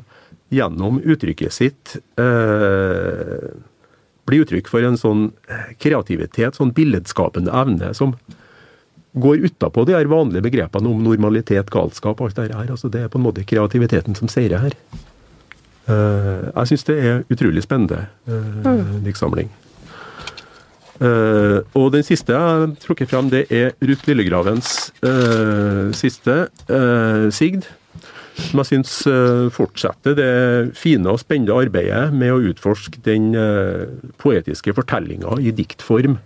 gjennom 0.53 1.01
uttrykket 1.03 1.51
sitt 1.51 1.97
eh, 2.15 3.51
blir 4.27 4.43
uttrykk 4.43 4.67
for 4.69 4.83
en 4.85 4.99
sånn 4.99 5.29
kreativitet, 5.81 6.59
sånn 6.59 6.73
billedskapende 6.75 7.53
evne, 7.55 7.93
som 7.97 8.13
går 9.21 9.37
utapå 9.47 9.85
de 9.87 9.95
her 9.95 10.09
vanlige 10.11 10.45
begrepene 10.45 10.89
om 10.89 11.03
normalitet, 11.03 11.71
galskap 11.73 12.21
og 12.21 12.29
alt 12.29 12.39
det 12.39 12.55
her. 12.55 12.71
Altså 12.71 12.91
det 12.91 13.05
er 13.05 13.11
på 13.11 13.19
en 13.19 13.25
måte 13.25 13.45
kreativiteten 13.47 14.17
som 14.17 14.31
seirer 14.31 14.67
her. 14.67 14.75
Uh, 15.87 16.51
jeg 16.51 16.73
syns 16.73 16.83
det 16.89 16.97
er 16.99 17.23
utrolig 17.31 17.63
spennende 17.63 18.03
uh, 18.27 18.67
mm. 18.67 18.99
diktsamling. 19.05 19.49
Uh, 20.97 21.61
og 21.77 21.91
den 21.93 22.03
siste 22.03 22.33
jeg 22.33 22.41
har 22.41 22.71
trukket 22.83 23.11
frem, 23.11 23.29
det 23.31 23.45
er 23.53 23.71
Ruth 23.85 24.07
Lillegravens 24.09 24.91
siste, 25.95 26.39
Sigd. 27.31 27.69
Som 28.37 28.61
jeg 28.61 28.69
syns 28.69 28.91
fortsetter 29.55 30.13
det 30.17 30.31
fine 30.77 31.09
og 31.09 31.19
spennende 31.21 31.55
arbeidet 31.57 32.13
med 32.13 32.31
å 32.31 32.41
utforske 32.51 33.01
den 33.05 33.31
poetiske 34.21 34.75
fortellinga 34.77 35.39
i 35.41 35.53
diktform. 35.57 36.19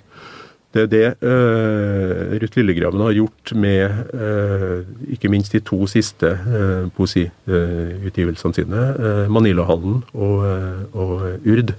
Det 0.72 0.86
er 0.86 0.92
det 0.92 1.08
uh, 1.28 2.32
Ruth 2.40 2.56
Lillegraven 2.56 3.04
har 3.04 3.16
gjort 3.18 3.52
med 3.60 3.92
uh, 4.16 4.80
ikke 5.12 5.32
minst 5.32 5.52
de 5.52 5.60
to 5.68 5.84
siste 5.92 6.32
uh, 6.32 6.88
poesiutgivelsene 6.96 8.56
sine, 8.56 8.86
uh, 8.96 9.26
Manilahallen 9.32 10.00
og, 10.14 10.48
og 10.96 11.28
Urd. 11.44 11.76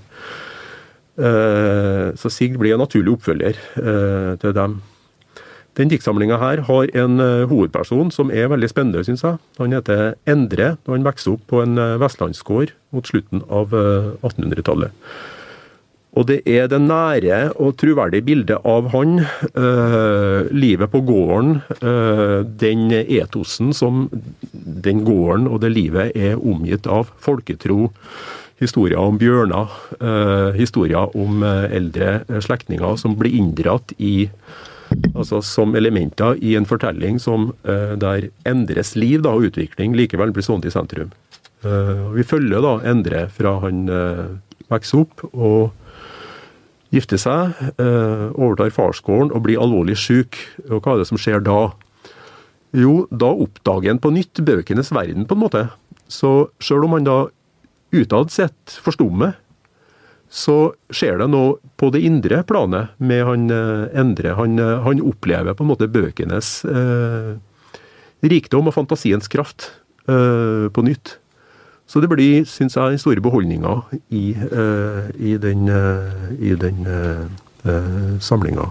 så 2.17 2.31
Sigd 2.33 2.57
blir 2.57 2.73
en 2.73 2.81
naturlig 2.81 3.13
oppfølger 3.13 3.59
til 4.41 4.55
dem. 4.57 4.79
Den 5.79 5.89
diktsamlinga 5.89 6.37
her 6.37 6.61
har 6.69 6.91
en 7.01 7.21
hovedperson 7.49 8.11
som 8.13 8.29
er 8.29 8.51
veldig 8.53 8.69
spennende, 8.69 9.05
syns 9.07 9.23
jeg. 9.25 9.39
Han 9.57 9.73
heter 9.73 10.19
Endre, 10.29 10.75
og 10.85 10.99
han 10.99 11.07
vokser 11.07 11.33
opp 11.33 11.47
på 11.49 11.63
en 11.65 11.81
vestlandsgård 12.03 12.75
mot 12.93 13.09
slutten 13.09 13.41
av 13.49 13.73
1800-tallet. 13.73 14.93
Og 16.13 16.27
det 16.29 16.43
er 16.45 16.67
det 16.69 16.81
nære 16.85 17.39
og 17.57 17.79
troverdige 17.81 18.25
bildet 18.27 18.59
av 18.69 18.91
han, 18.93 19.23
øh, 19.57 20.51
livet 20.53 20.91
på 20.93 21.01
gården, 21.09 21.63
øh, 21.81 22.45
den 22.45 22.93
etosen 22.93 23.73
som 23.73 24.11
den 24.53 25.05
gården 25.07 25.49
og 25.49 25.63
det 25.63 25.73
livet 25.73 26.13
er 26.15 26.37
omgitt 26.37 26.87
av. 26.87 27.09
Folketro, 27.19 27.89
historier 28.61 29.01
om 29.01 29.17
bjørner, 29.19 29.73
øh, 30.01 30.53
historier 30.55 31.17
om 31.17 31.43
eldre 31.43 32.21
slektninger 32.41 32.97
som 32.97 33.17
blir 33.17 33.33
inndratt 33.33 33.97
i 33.99 34.29
Altså 35.13 35.43
som 35.45 35.77
elementer 35.79 36.39
i 36.43 36.55
en 36.59 36.67
fortelling 36.69 37.19
som 37.21 37.51
der 37.63 38.31
Endres 38.49 38.95
liv 38.97 39.23
da, 39.23 39.35
og 39.37 39.51
utvikling 39.51 39.95
likevel 39.97 40.33
blir 40.35 40.45
stående 40.47 40.71
i 40.71 40.75
sentrum. 40.75 41.13
vi 41.63 42.25
følger 42.27 42.65
da 42.65 42.73
Endre 42.91 43.27
fra 43.31 43.59
han 43.63 43.85
vokser 44.73 45.05
opp. 45.05 45.23
og 45.33 45.71
gifter 46.93 47.21
seg, 47.21 47.57
eh, 47.81 48.27
overtar 48.37 48.73
farsgården 48.75 49.33
og 49.33 49.45
blir 49.47 49.61
alvorlig 49.61 49.97
syk. 49.97 50.37
Og 50.69 50.83
hva 50.83 50.95
er 50.95 51.03
det 51.03 51.09
som 51.09 51.21
skjer 51.21 51.43
da? 51.45 51.73
Jo, 52.77 53.07
da 53.11 53.33
oppdager 53.33 53.93
han 53.93 54.01
på 54.01 54.13
nytt 54.13 54.41
bøkenes 54.45 54.93
verden, 54.93 55.27
på 55.27 55.37
en 55.37 55.45
måte. 55.45 55.71
Så 56.09 56.51
sjøl 56.61 56.85
om 56.85 56.97
han 56.97 57.09
da 57.09 57.19
utad 57.93 58.33
sett 58.33 58.79
forstummer, 58.85 59.37
så 60.33 60.73
skjer 60.89 61.19
det 61.21 61.29
noe 61.29 61.59
på 61.77 61.91
det 61.93 62.01
indre 62.09 62.41
planet 62.49 62.95
med 63.05 63.25
han 63.29 63.51
eh, 63.53 64.01
Endre. 64.01 64.33
Han, 64.39 64.57
eh, 64.59 64.79
han, 64.87 65.03
opplever 65.05 65.53
på 65.53 65.67
en 65.67 65.69
måte 65.69 65.91
bøkenes 65.93 66.63
eh, 66.65 67.35
rikdom 68.25 68.71
og 68.71 68.77
fantasiens 68.79 69.29
kraft 69.29 69.69
eh, 70.09 70.73
på 70.73 70.87
nytt. 70.87 71.19
Så 71.85 72.01
det 72.01 72.09
blir, 72.09 72.47
syns 72.49 72.79
jeg, 72.79 73.03
store 73.03 73.21
beholdninger 73.21 73.83
i, 74.17 74.31
eh, 74.33 75.11
i 75.21 75.35
den, 75.37 75.67
uh, 75.69 76.31
i 76.41 76.55
den 76.57 76.87
samlinga 78.23 78.65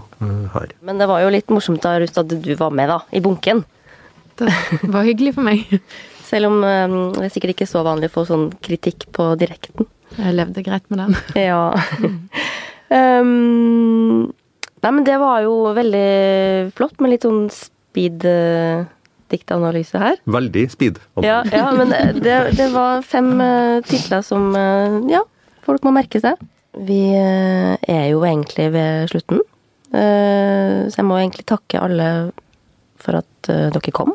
her. 0.56 0.72
Men 0.82 0.98
det 0.98 1.06
var 1.06 1.22
jo 1.22 1.30
litt 1.30 1.52
morsomt 1.52 1.84
da, 1.84 1.94
Ruth, 2.02 2.18
at 2.18 2.32
du 2.32 2.50
var 2.58 2.74
med 2.74 2.90
da, 2.90 2.98
i 3.14 3.22
bunken. 3.22 3.62
Det 4.40 4.50
var 4.82 5.06
hyggelig 5.06 5.36
for 5.38 5.46
meg. 5.46 5.70
Selv 6.32 6.50
om 6.50 6.58
det 6.64 7.28
er 7.28 7.32
sikkert 7.32 7.54
ikke 7.54 7.70
så 7.70 7.84
vanlig 7.86 8.10
å 8.10 8.16
få 8.16 8.26
sånn 8.26 8.48
kritikk 8.64 9.06
på 9.14 9.30
direkten. 9.38 9.86
Jeg 10.18 10.36
levde 10.36 10.64
greit 10.66 10.88
med 10.92 11.04
den. 11.04 11.18
ja. 11.48 11.72
um, 13.20 14.32
nei, 14.82 14.90
men 14.90 15.04
det 15.08 15.20
var 15.22 15.44
jo 15.46 15.54
veldig 15.76 16.08
flott 16.76 16.98
med 17.00 17.14
litt 17.14 17.28
sånn 17.28 17.46
speed 17.52 18.26
diktanalyse 19.32 20.00
her. 20.00 20.18
Veldig 20.30 20.66
speed. 20.72 21.00
Ja, 21.24 21.40
ja, 21.48 21.70
men 21.76 21.92
det, 22.20 22.36
det, 22.58 22.68
var 22.74 23.02
fem 23.06 23.32
uh, 23.40 23.80
titler 23.86 24.24
som 24.26 24.52
uh, 24.56 25.00
ja, 25.10 25.22
folk 25.66 25.84
må 25.86 25.94
merke 25.94 26.20
seg. 26.22 26.40
Vi 26.76 27.00
uh, 27.16 27.74
er 27.80 28.06
jo 28.12 28.22
egentlig 28.28 28.70
ved 28.76 29.10
slutten. 29.12 29.42
så 29.92 30.96
jeg 30.96 31.04
må 31.04 31.18
egentlig 31.18 31.42
takke 31.44 31.82
alle 31.84 32.06
for 32.96 33.18
at 33.18 33.48
dere 33.74 33.92
kom. 33.92 34.14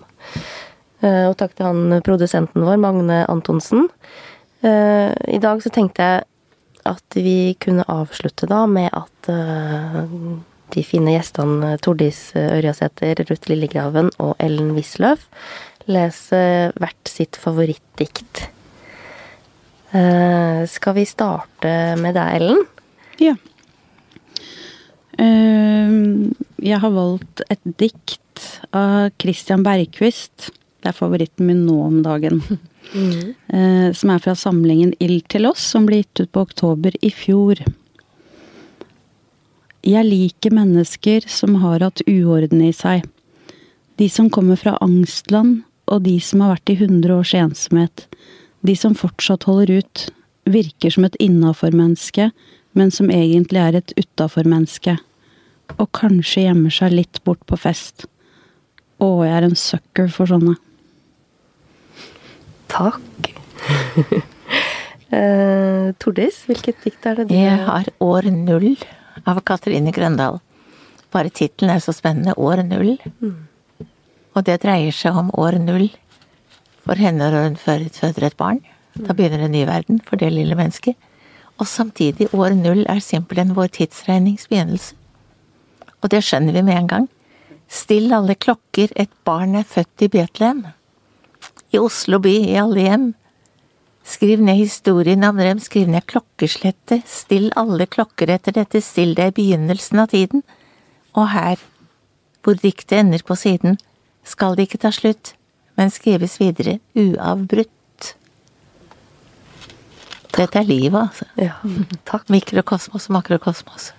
og 1.06 1.36
takk 1.38 1.52
til 1.54 1.68
han 1.68 2.00
produsenten 2.02 2.66
vår, 2.66 2.80
Magne 2.82 3.20
Antonsen. 3.30 3.86
I 4.66 5.38
dag 5.44 5.62
så 5.62 5.70
tenkte 5.70 6.02
jeg 6.02 6.24
at 6.90 7.18
vi 7.20 7.54
kunne 7.62 7.86
avslutte 7.92 8.48
da 8.50 8.64
med 8.66 8.90
at 8.96 9.30
de 10.74 10.84
fine 10.84 11.14
gjestene 11.14 11.76
Tordis 11.84 12.32
Ørjasæter, 12.36 13.22
Ruth 13.30 13.52
Lillegraven 13.52 14.10
og 14.24 14.34
Ellen 14.44 14.74
Wisløff 14.76 15.28
leser 15.88 16.74
hvert 16.76 17.12
sitt 17.12 17.40
favorittdikt. 17.40 18.48
Uh, 19.94 20.68
skal 20.68 20.98
vi 20.98 21.06
starte 21.08 21.72
med 22.02 22.18
deg, 22.18 22.42
Ellen? 22.42 22.66
Ja. 23.24 23.38
Uh, 25.18 26.28
jeg 26.60 26.82
har 26.84 26.94
valgt 26.94 27.46
et 27.48 27.64
dikt 27.80 28.44
av 28.76 29.14
Christian 29.22 29.64
Bergquist. 29.66 30.52
Det 30.84 30.92
er 30.92 30.98
favoritten 30.98 31.48
min 31.48 31.64
nå 31.70 31.80
om 31.88 32.02
dagen. 32.06 32.44
Mm. 32.94 33.92
Som 33.96 34.12
er 34.14 34.22
fra 34.24 34.34
samlingen 34.38 34.94
Ild 35.04 35.28
til 35.34 35.48
oss, 35.50 35.64
som 35.74 35.88
ble 35.88 36.02
gitt 36.02 36.22
ut 36.24 36.32
på 36.32 36.46
oktober 36.48 36.96
i 37.04 37.12
fjor. 37.12 37.60
Jeg 39.88 40.04
liker 40.04 40.52
mennesker 40.52 41.28
som 41.32 41.60
har 41.62 41.84
hatt 41.86 42.02
uorden 42.08 42.64
i 42.66 42.74
seg. 42.76 43.06
De 43.98 44.10
som 44.12 44.30
kommer 44.30 44.60
fra 44.60 44.76
angstland, 44.84 45.64
og 45.88 46.04
de 46.04 46.18
som 46.20 46.44
har 46.44 46.58
vært 46.58 46.74
i 46.74 46.80
hundre 46.82 47.22
års 47.22 47.32
ensomhet. 47.38 48.04
De 48.68 48.76
som 48.76 48.98
fortsatt 48.98 49.48
holder 49.48 49.80
ut. 49.80 50.08
Virker 50.48 50.92
som 50.94 51.08
et 51.08 51.16
innafor-menneske, 51.24 52.30
men 52.78 52.92
som 52.92 53.10
egentlig 53.12 53.64
er 53.64 53.80
et 53.80 53.94
utafor-menneske. 53.98 54.98
Og 55.78 55.90
kanskje 55.96 56.46
gjemmer 56.46 56.74
seg 56.74 56.96
litt 56.96 57.22
bort 57.24 57.42
på 57.48 57.58
fest. 57.60 58.06
Å, 59.00 59.08
jeg 59.24 59.34
er 59.34 59.48
en 59.48 59.58
sucker 59.60 60.12
for 60.12 60.30
sånne. 60.30 60.56
Takk. 62.72 63.32
eh, 65.18 65.94
Tordis, 66.00 66.44
hvilket 66.48 66.84
dikt 66.84 67.08
er 67.10 67.22
det 67.22 67.28
du 67.30 67.36
Jeg 67.36 67.58
har 67.68 67.90
År 68.04 68.30
null 68.34 68.76
av 69.26 69.42
Katrine 69.48 69.94
Grøndal. 69.96 70.40
Bare 71.14 71.32
tittelen 71.34 71.74
er 71.74 71.84
så 71.84 71.96
spennende. 71.96 72.36
År 72.38 72.64
null. 72.68 72.98
Mm. 73.24 73.48
Og 74.36 74.46
det 74.46 74.62
dreier 74.64 74.94
seg 74.94 75.18
om 75.18 75.32
år 75.34 75.58
null 75.64 75.90
for 76.86 77.00
henne 77.00 77.32
når 77.32 77.50
hun 77.50 77.60
føder 77.60 78.28
et 78.28 78.38
barn. 78.40 78.62
Da 78.98 79.14
begynner 79.14 79.46
en 79.46 79.54
ny 79.54 79.66
verden 79.68 80.00
for 80.06 80.20
det 80.20 80.32
lille 80.34 80.56
mennesket. 80.58 80.96
Og 81.58 81.68
samtidig, 81.68 82.30
år 82.34 82.54
null 82.58 82.86
er 82.90 83.02
simpelthen 83.02 83.56
vår 83.58 83.72
tidsregnings 83.80 84.48
begynnelse. 84.50 84.94
Og 86.02 86.12
det 86.14 86.22
skjønner 86.24 86.54
vi 86.54 86.62
med 86.62 86.78
en 86.78 86.90
gang. 86.92 87.08
Still 87.68 88.14
alle 88.14 88.38
klokker, 88.38 88.94
et 88.96 89.12
barn 89.26 89.58
er 89.58 89.66
født 89.68 90.06
i 90.06 90.12
Betlehem. 90.14 90.68
I 91.74 91.80
Oslo 91.82 92.20
by, 92.24 92.34
i 92.52 92.58
alle 92.60 92.84
hjem. 92.86 93.08
Skriv 94.08 94.40
ned 94.44 94.56
historien 94.62 95.24
om 95.28 95.40
dem, 95.42 95.60
skriv 95.60 95.90
ned 95.92 96.06
klokkeslettet, 96.08 97.04
still 97.12 97.50
alle 97.60 97.90
klokker 97.92 98.32
etter 98.32 98.56
dette, 98.56 98.80
still 98.82 99.12
det 99.18 99.34
i 99.34 99.36
begynnelsen 99.42 100.00
av 100.00 100.14
tiden, 100.14 100.46
og 101.18 101.28
her, 101.34 101.60
hvor 102.46 102.56
diktet 102.62 103.02
ender 103.02 103.24
på 103.28 103.36
siden, 103.36 103.76
skal 104.24 104.56
det 104.56 104.68
ikke 104.68 104.80
ta 104.86 104.94
slutt, 104.96 105.34
men 105.76 105.92
skrives 105.92 106.38
videre 106.40 106.78
uavbrutt. 106.96 108.14
Dette 110.38 110.62
er 110.62 110.68
livet, 110.70 111.02
altså. 111.02 111.28
Ja, 111.40 111.58
takk. 112.08 112.30
Mikrokosmos 112.32 113.10
og 113.10 113.18
makrokosmos. 113.18 113.92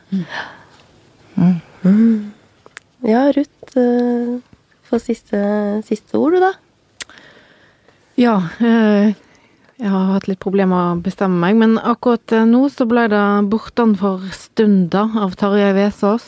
Mm. 1.37 1.61
Mm. 1.83 2.33
Ja, 3.07 3.27
Ruth, 3.35 3.77
uh, 3.77 4.39
få 4.89 5.01
siste, 5.03 5.39
siste 5.87 6.19
ord, 6.19 6.39
du, 6.39 6.41
da. 6.43 6.55
Ja, 8.19 8.49
eh, 8.59 9.15
jeg 9.79 9.91
har 9.93 10.09
hatt 10.11 10.25
litt 10.27 10.41
problemer 10.43 10.75
med 10.75 10.97
å 10.99 11.03
bestemme 11.05 11.39
meg, 11.39 11.55
men 11.55 11.77
akkurat 11.79 12.33
eh, 12.35 12.49
nå 12.51 12.65
så 12.75 12.83
ble 12.91 13.05
det 13.13 13.21
'Bortenfor 13.47 14.25
stunda' 14.35 15.05
av 15.23 15.37
Tarjei 15.39 15.71
Vesaas. 15.77 16.27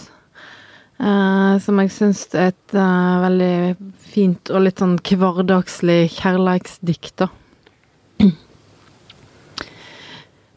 Eh, 1.02 1.58
som 1.58 1.80
jeg 1.82 1.90
syns 1.90 2.20
er 2.30 2.52
et 2.52 2.74
veldig 2.76 3.74
fint 4.06 4.52
og 4.54 4.62
litt 4.68 4.78
sånn 4.78 5.00
hverdagslig 5.02 6.12
kjærleiksdikt, 6.14 7.24
da. 7.24 7.28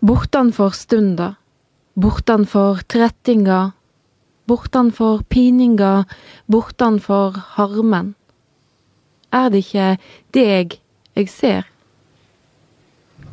Bortanfor 0.05 0.77
stunda, 0.77 1.31
bortanfor 1.97 2.86
trettinga, 2.86 3.73
bortanfor 4.45 5.25
pininga, 5.34 6.05
bortanfor 6.45 7.41
harmen. 7.57 8.13
Er 9.34 9.49
det 9.49 9.65
ikke 9.65 9.97
deg 10.38 10.77
jeg 11.16 11.30
ser? 11.30 11.68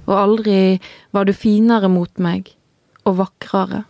Og 0.06 0.16
aldri 0.16 0.80
var 1.14 1.28
du 1.28 1.32
finere 1.36 1.90
mot 1.92 2.20
meg, 2.22 2.50
og 3.06 3.20
vakrere. 3.20 3.84